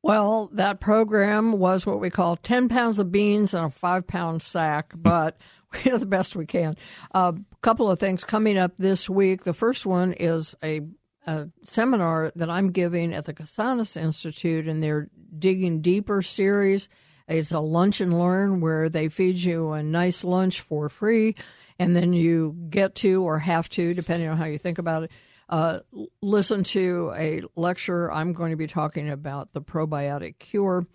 Well, 0.09 0.49
that 0.55 0.81
program 0.81 1.59
was 1.59 1.85
what 1.85 2.01
we 2.01 2.09
call 2.09 2.37
10 2.37 2.71
pounds 2.71 2.99
of 2.99 3.13
beans 3.13 3.53
in 3.53 3.63
a 3.63 3.69
five 3.69 4.07
pound 4.07 4.41
sack, 4.41 4.91
but 4.97 5.37
we 5.71 5.83
do 5.83 5.99
the 5.99 6.07
best 6.07 6.35
we 6.35 6.47
can. 6.47 6.79
A 7.15 7.19
uh, 7.19 7.33
couple 7.61 7.91
of 7.91 8.01
things 8.01 8.25
coming 8.25 8.57
up 8.57 8.73
this 8.79 9.11
week. 9.11 9.45
The 9.45 9.53
first 9.53 9.85
one 9.85 10.15
is 10.15 10.55
a, 10.65 10.81
a 11.27 11.51
seminar 11.63 12.33
that 12.37 12.49
I'm 12.49 12.73
giving 12.73 13.13
at 13.13 13.27
the 13.27 13.35
Kotsanis 13.35 14.01
Institute 14.01 14.67
in 14.67 14.81
their 14.81 15.11
Digging 15.39 15.83
Deeper 15.83 16.23
series. 16.23 16.89
It's 17.29 17.53
a 17.53 17.61
lunch 17.61 18.01
and 18.01 18.19
learn 18.19 18.63
where 18.63 18.89
they 18.89 19.11
feed 19.11 19.37
you 19.37 19.73
a 19.73 19.83
nice 19.83 20.25
lunch 20.25 20.63
for 20.63 20.89
free, 20.89 21.35
and 21.79 21.95
then 21.95 22.15
you 22.15 22.57
get 22.71 22.95
to 22.95 23.25
or 23.25 23.41
have 23.41 23.69
to, 23.71 23.93
depending 23.93 24.31
on 24.31 24.39
how 24.39 24.47
you 24.47 24.57
think 24.57 24.79
about 24.79 25.03
it, 25.03 25.11
uh, 25.49 25.81
listen 26.21 26.63
to 26.63 27.13
a 27.17 27.43
lecture. 27.57 28.13
I'm 28.13 28.33
going 28.33 28.51
to 28.51 28.57
be 28.57 28.67
talking 28.67 29.09
about 29.09 29.53
the 29.53 29.63
probiotic 29.63 30.39
cure. 30.39 30.87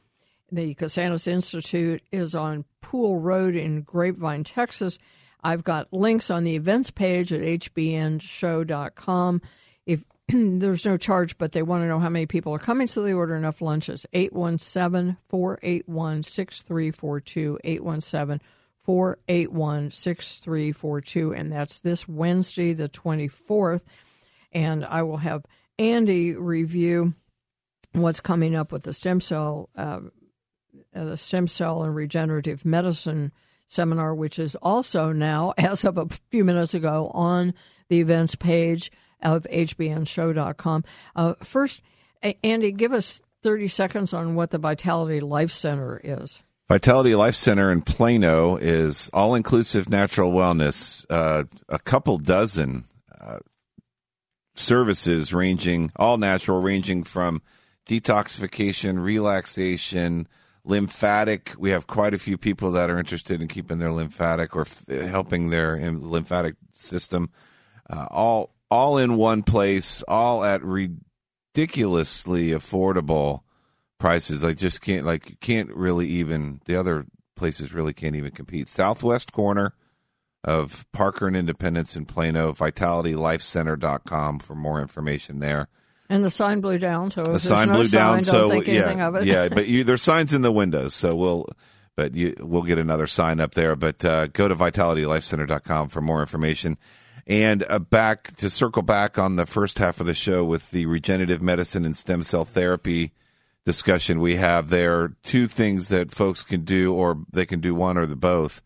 The 0.52 0.76
Kotsanis 0.76 1.28
Institute 1.28 2.04
is 2.12 2.36
on 2.36 2.66
Pool 2.82 3.20
Road 3.20 3.56
in 3.56 3.82
Grapevine, 3.82 4.44
Texas. 4.44 5.00
I've 5.44 5.64
got 5.64 5.92
links 5.92 6.30
on 6.30 6.44
the 6.44 6.56
events 6.56 6.92
page 6.92 7.34
at 7.34 7.42
hbnshow.com. 7.42 9.42
If 9.86 10.04
there's 10.30 10.86
no 10.86 10.98
charge, 10.98 11.38
but 11.38 11.52
they 11.52 11.64
want 11.64 11.82
to 11.82 11.88
know 11.88 12.00
how 12.00 12.10
many 12.10 12.28
people 12.28 12.54
are 12.54 12.60
coming, 12.60 12.86
so 12.86 13.02
they 13.02 13.14
order 13.14 13.36
enough 13.36 13.62
lunches. 13.62 14.06
817 14.14 15.18
481 15.30 16.24
6342. 16.24 17.60
817 17.64 18.48
481 18.78 19.92
6342. 19.92 21.34
And 21.34 21.52
that's 21.52 21.80
this 21.80 22.08
Wednesday, 22.08 22.74
the 22.74 22.90
24th 22.90 23.82
and 24.54 24.86
I 24.86 25.04
will 25.04 25.18
have 25.18 25.46
Andy 25.78 26.36
review 26.36 27.14
what's 27.94 28.20
coming 28.20 28.56
up 28.56 28.72
with 28.72 28.84
the 28.84 28.94
stem 28.94 29.22
cell, 29.22 29.70
uh, 29.76 30.02
uh, 30.96 31.06
the 31.06 31.18
stem 31.18 31.48
cell 31.48 31.84
and 31.84 31.96
regenerative 31.96 32.66
medicine 32.66 33.32
seminar, 33.68 34.14
which 34.14 34.40
is 34.40 34.56
also 34.56 35.12
now, 35.12 35.54
as 35.58 35.86
of 35.86 35.98
a 35.98 36.08
few 36.32 36.44
minutes 36.44 36.74
ago, 36.74 37.12
on 37.14 37.54
the 37.90 38.00
events 38.00 38.36
page 38.36 38.92
of 39.22 39.44
hbnshow.com. 39.44 40.84
Uh, 41.16 41.34
first, 41.42 41.82
Andy, 42.44 42.72
give 42.72 42.94
us 42.94 43.22
30 43.42 43.68
seconds 43.68 44.14
on 44.14 44.36
what 44.36 44.52
the 44.52 44.58
Vitality 44.58 45.20
Life 45.20 45.52
Center 45.52 46.00
is. 46.04 46.42
Vitality 46.70 47.14
Life 47.14 47.36
Center 47.36 47.72
in 47.72 47.82
Plano 47.82 48.56
is 48.56 49.10
all 49.14 49.36
inclusive 49.36 49.90
natural 49.90 50.32
wellness, 50.32 51.06
uh, 51.10 51.44
a 51.68 51.80
couple 51.80 52.18
dozen 52.18 52.86
services 54.56 55.34
ranging 55.34 55.92
all 55.96 56.18
natural, 56.18 56.62
ranging 56.62 57.04
from 57.04 57.42
detoxification, 57.88 59.02
relaxation, 59.02 60.28
lymphatic. 60.64 61.54
We 61.58 61.72
have 61.72 61.88
quite 61.88 62.14
a 62.14 62.20
few 62.20 62.38
people 62.38 62.72
that 62.72 62.90
are 62.90 63.00
interested 63.00 63.42
in 63.42 63.48
keeping 63.48 63.80
their 63.80 63.92
lymphatic 63.92 64.56
or 64.56 64.62
f- 64.62 64.86
helping 64.88 65.50
their 65.50 65.78
lymphatic 65.92 66.56
system. 66.72 67.30
Uh, 67.90 68.08
all 68.10 68.56
all 68.72 68.98
in 68.98 69.18
one 69.18 69.44
place, 69.44 70.04
all 70.08 70.44
at 70.44 70.64
ridiculously 70.64 72.50
affordable 72.50 73.42
prices. 74.00 74.44
Like 74.44 74.58
just 74.58 74.82
can't 74.82 75.06
like 75.06 75.40
can't 75.42 75.70
really 75.76 76.08
even 76.08 76.60
the 76.66 76.76
other 76.76 77.06
places 77.36 77.74
really 77.74 77.94
can't 77.94 78.16
even 78.16 78.32
compete. 78.32 78.70
Southwest 78.70 79.32
corner 79.34 79.74
of 80.44 80.86
Parker 80.92 81.28
and 81.28 81.36
Independence 81.36 81.96
in 81.96 82.06
Plano, 82.06 82.52
vitalitylifecenter.com 82.54 84.40
for 84.40 84.56
more 84.56 84.82
information 84.82 85.40
there. 85.40 85.68
And 86.10 86.24
the 86.24 86.32
sign 86.32 86.60
blew 86.60 86.78
down, 86.78 87.12
so 87.12 87.24
the 87.24 87.40
sign 87.40 87.70
no 87.70 87.76
blew 87.76 87.86
sign, 87.86 88.18
down. 88.18 88.24
so 88.24 88.62
yeah, 88.62 89.22
yeah, 89.22 89.50
but 89.50 89.68
you, 89.70 89.84
there's 89.84 90.02
signs 90.02 90.34
in 90.34 90.42
the 90.42 90.52
windows, 90.52 90.94
so 90.94 91.16
we'll, 91.16 91.48
but 91.96 92.14
you, 92.14 92.36
we'll 92.40 92.64
get 92.64 92.78
another 92.78 93.08
sign 93.08 93.40
up 93.40 93.54
there. 93.54 93.76
But 93.76 94.04
uh, 94.04 94.28
go 94.28 94.48
to 94.48 94.56
vitalitylifecenter.com 94.56 95.90
for 95.90 96.02
more 96.02 96.20
information. 96.22 96.78
And 97.26 97.64
uh, 97.70 97.80
back 97.80 98.36
to 98.38 98.50
circle 98.50 98.82
back 98.82 99.18
on 99.18 99.38
the 99.38 99.46
first 99.46 99.80
half 99.80 100.02
of 100.02 100.06
the 100.06 100.14
show 100.14 100.44
with 100.44 100.72
the 100.72 100.86
regenerative 100.88 101.42
medicine 101.42 101.86
and 101.86 101.96
stem 101.96 102.22
cell 102.22 102.44
therapy 102.44 103.14
discussion 103.66 104.20
we 104.20 104.36
have 104.36 104.70
there. 104.70 105.14
Two 105.24 105.48
things 105.48 105.88
that 105.88 106.12
folks 106.12 106.44
can 106.44 106.62
do, 106.62 106.94
or 106.94 107.20
they 107.32 107.46
can 107.46 107.62
do 107.62 107.74
one 107.74 107.98
or 107.98 108.06
the 108.06 108.18
both. 108.18 108.62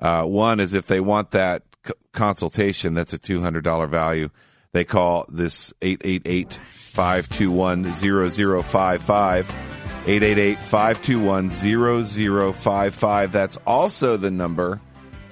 Uh, 0.00 0.24
one 0.24 0.60
is 0.60 0.74
if 0.74 0.86
they 0.86 1.00
want 1.00 1.32
that 1.32 1.62
c- 1.86 1.92
consultation, 2.12 2.94
that's 2.94 3.12
a 3.12 3.18
two 3.18 3.40
hundred 3.40 3.64
dollar 3.64 3.86
value. 3.86 4.30
They 4.72 4.84
call 4.84 5.26
this 5.28 5.72
888 5.82 6.60
521 6.84 7.84
0055. 7.92 9.50
888 10.06 10.58
521 10.60 11.50
0055. 12.52 13.32
That's 13.32 13.56
also 13.66 14.16
the 14.16 14.30
number 14.30 14.80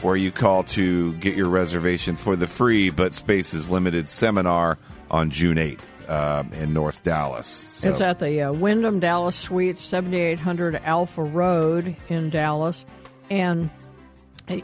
where 0.03 0.17
you 0.17 0.31
call 0.31 0.63
to 0.65 1.13
get 1.15 1.35
your 1.37 1.49
reservation 1.49 2.17
for 2.17 2.37
the 2.37 2.47
free 2.47 2.91
but 2.91 3.15
spaces 3.15 3.69
limited 3.71 4.09
seminar 4.09 4.79
on 5.11 5.31
June 5.31 5.57
8th 5.57 5.81
uh, 6.09 6.45
in 6.61 6.73
North 6.73 7.03
Dallas. 7.03 7.47
So- 7.47 7.89
It's 7.89 8.01
at 8.01 8.19
the 8.19 8.43
uh, 8.43 8.53
Wyndham 8.53 9.01
Dallas 9.01 9.37
Suites, 9.37 9.81
7800 9.81 10.77
Alpha 10.85 11.23
Road 11.25 11.97
in 12.09 12.31
Dallas, 12.31 12.85
and 13.31 13.71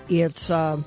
it's 0.09 0.51
uh, 0.51 0.79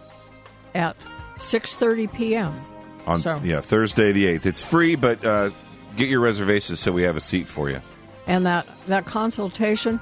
at 0.76 0.96
6:30 1.38 2.14
p.m. 2.14 2.60
on 3.06 3.20
so, 3.20 3.40
yeah 3.44 3.62
Thursday 3.62 4.12
the 4.12 4.26
8th. 4.26 4.46
It's 4.46 4.66
free, 4.68 4.96
but 4.96 5.24
uh, 5.26 5.50
get 5.96 6.10
your 6.10 6.20
reservations 6.20 6.80
so 6.80 6.92
we 6.92 7.04
have 7.04 7.16
a 7.18 7.22
seat 7.22 7.48
for 7.48 7.70
you. 7.70 7.82
and 8.28 8.46
that 8.46 8.68
that 8.88 9.06
consultation 9.06 10.00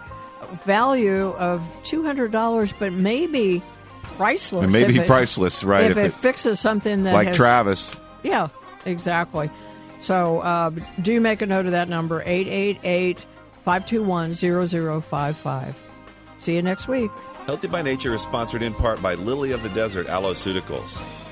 value 0.64 1.30
of 1.34 1.62
two 1.84 2.04
hundred 2.04 2.32
dollars, 2.32 2.74
but 2.78 2.94
maybe 2.94 3.62
priceless. 4.04 4.66
It 4.66 4.72
may 4.72 4.86
be 4.86 5.00
priceless, 5.06 5.64
right, 5.64 5.86
If, 5.92 5.98
if 5.98 5.98
it, 5.98 6.06
it- 6.08 6.14
fixes 6.14 6.60
something 6.60 7.04
that 7.04 7.14
like 7.14 7.28
has- 7.30 7.38
Travis. 7.38 7.96
Yeah, 8.24 8.48
exactly. 8.86 9.50
So 10.00 10.40
uh, 10.40 10.70
do 11.02 11.20
make 11.20 11.42
a 11.42 11.46
note 11.46 11.66
of 11.66 11.72
that 11.72 11.90
number 11.90 12.22
888 12.26 13.20
521 13.64 14.36
0055. 15.02 15.80
See 16.38 16.54
you 16.56 16.62
next 16.62 16.88
week. 16.88 17.10
Healthy 17.46 17.68
by 17.68 17.84
Nature 17.84 18.16
is 18.16 18.24
sponsored 18.24 18.64
in 18.64 18.74
part 18.74 19.04
by 19.04 19.14
Lily 19.14 19.52
of 19.52 19.62
the 19.62 19.70
Desert 19.70 20.08
Aloeceuticals. 20.08 21.25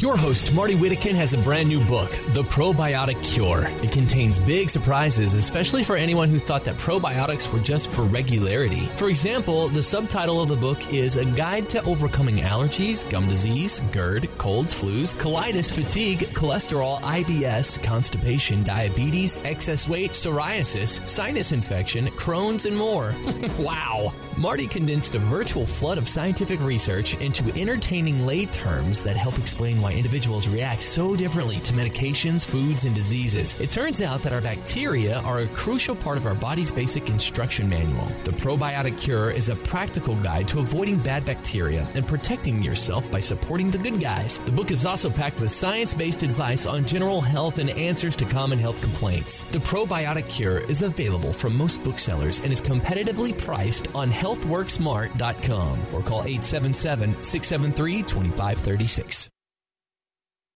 Your 0.00 0.16
host, 0.16 0.54
Marty 0.54 0.74
Whittekin, 0.74 1.14
has 1.14 1.34
a 1.34 1.38
brand 1.38 1.68
new 1.68 1.84
book, 1.84 2.08
The 2.32 2.42
Probiotic 2.42 3.22
Cure. 3.22 3.66
It 3.84 3.92
contains 3.92 4.40
big 4.40 4.70
surprises, 4.70 5.34
especially 5.34 5.84
for 5.84 5.94
anyone 5.94 6.30
who 6.30 6.38
thought 6.38 6.64
that 6.64 6.76
probiotics 6.76 7.52
were 7.52 7.58
just 7.58 7.90
for 7.90 8.04
regularity. 8.04 8.86
For 8.96 9.10
example, 9.10 9.68
the 9.68 9.82
subtitle 9.82 10.40
of 10.40 10.48
the 10.48 10.56
book 10.56 10.94
is 10.94 11.18
A 11.18 11.26
Guide 11.26 11.68
to 11.68 11.82
Overcoming 11.82 12.36
Allergies, 12.36 13.08
Gum 13.10 13.28
Disease, 13.28 13.82
GERD, 13.92 14.30
Colds, 14.38 14.72
Flus, 14.72 15.12
Colitis, 15.16 15.70
Fatigue, 15.70 16.20
Cholesterol, 16.30 16.98
IBS, 17.02 17.82
Constipation, 17.82 18.62
Diabetes, 18.62 19.36
Excess 19.44 19.86
Weight, 19.86 20.12
Psoriasis, 20.12 21.06
Sinus 21.06 21.52
Infection, 21.52 22.06
Crohn's, 22.12 22.64
and 22.64 22.74
more. 22.74 23.14
wow! 23.58 24.14
Marty 24.38 24.66
condensed 24.66 25.14
a 25.14 25.18
virtual 25.18 25.66
flood 25.66 25.98
of 25.98 26.08
scientific 26.08 26.58
research 26.60 27.20
into 27.20 27.52
entertaining 27.52 28.24
lay 28.24 28.46
terms 28.46 29.02
that 29.02 29.18
help 29.18 29.36
explain 29.36 29.82
why 29.90 29.96
individuals 29.96 30.46
react 30.46 30.82
so 30.82 31.16
differently 31.16 31.58
to 31.60 31.72
medications, 31.72 32.44
foods, 32.44 32.84
and 32.84 32.94
diseases. 32.94 33.58
It 33.60 33.70
turns 33.70 34.00
out 34.00 34.22
that 34.22 34.32
our 34.32 34.40
bacteria 34.40 35.18
are 35.20 35.40
a 35.40 35.48
crucial 35.48 35.96
part 35.96 36.16
of 36.16 36.26
our 36.26 36.34
body's 36.34 36.70
basic 36.70 37.08
instruction 37.08 37.68
manual. 37.68 38.06
The 38.24 38.32
Probiotic 38.32 38.98
Cure 38.98 39.30
is 39.30 39.48
a 39.48 39.56
practical 39.56 40.14
guide 40.16 40.48
to 40.48 40.60
avoiding 40.60 40.98
bad 40.98 41.24
bacteria 41.24 41.86
and 41.94 42.06
protecting 42.06 42.62
yourself 42.62 43.10
by 43.10 43.20
supporting 43.20 43.70
the 43.70 43.78
good 43.78 44.00
guys. 44.00 44.38
The 44.38 44.52
book 44.52 44.70
is 44.70 44.86
also 44.86 45.10
packed 45.10 45.40
with 45.40 45.52
science 45.52 45.94
based 45.94 46.22
advice 46.22 46.66
on 46.66 46.84
general 46.84 47.20
health 47.20 47.58
and 47.58 47.70
answers 47.70 48.16
to 48.16 48.24
common 48.24 48.58
health 48.58 48.80
complaints. 48.80 49.42
The 49.50 49.58
Probiotic 49.58 50.28
Cure 50.28 50.58
is 50.58 50.82
available 50.82 51.32
from 51.32 51.56
most 51.56 51.82
booksellers 51.82 52.38
and 52.40 52.52
is 52.52 52.62
competitively 52.62 53.36
priced 53.36 53.88
on 53.94 54.10
healthworksmart.com 54.10 55.78
or 55.92 56.02
call 56.02 56.22
877 56.22 57.22
673 57.22 58.02
2536. 58.02 59.30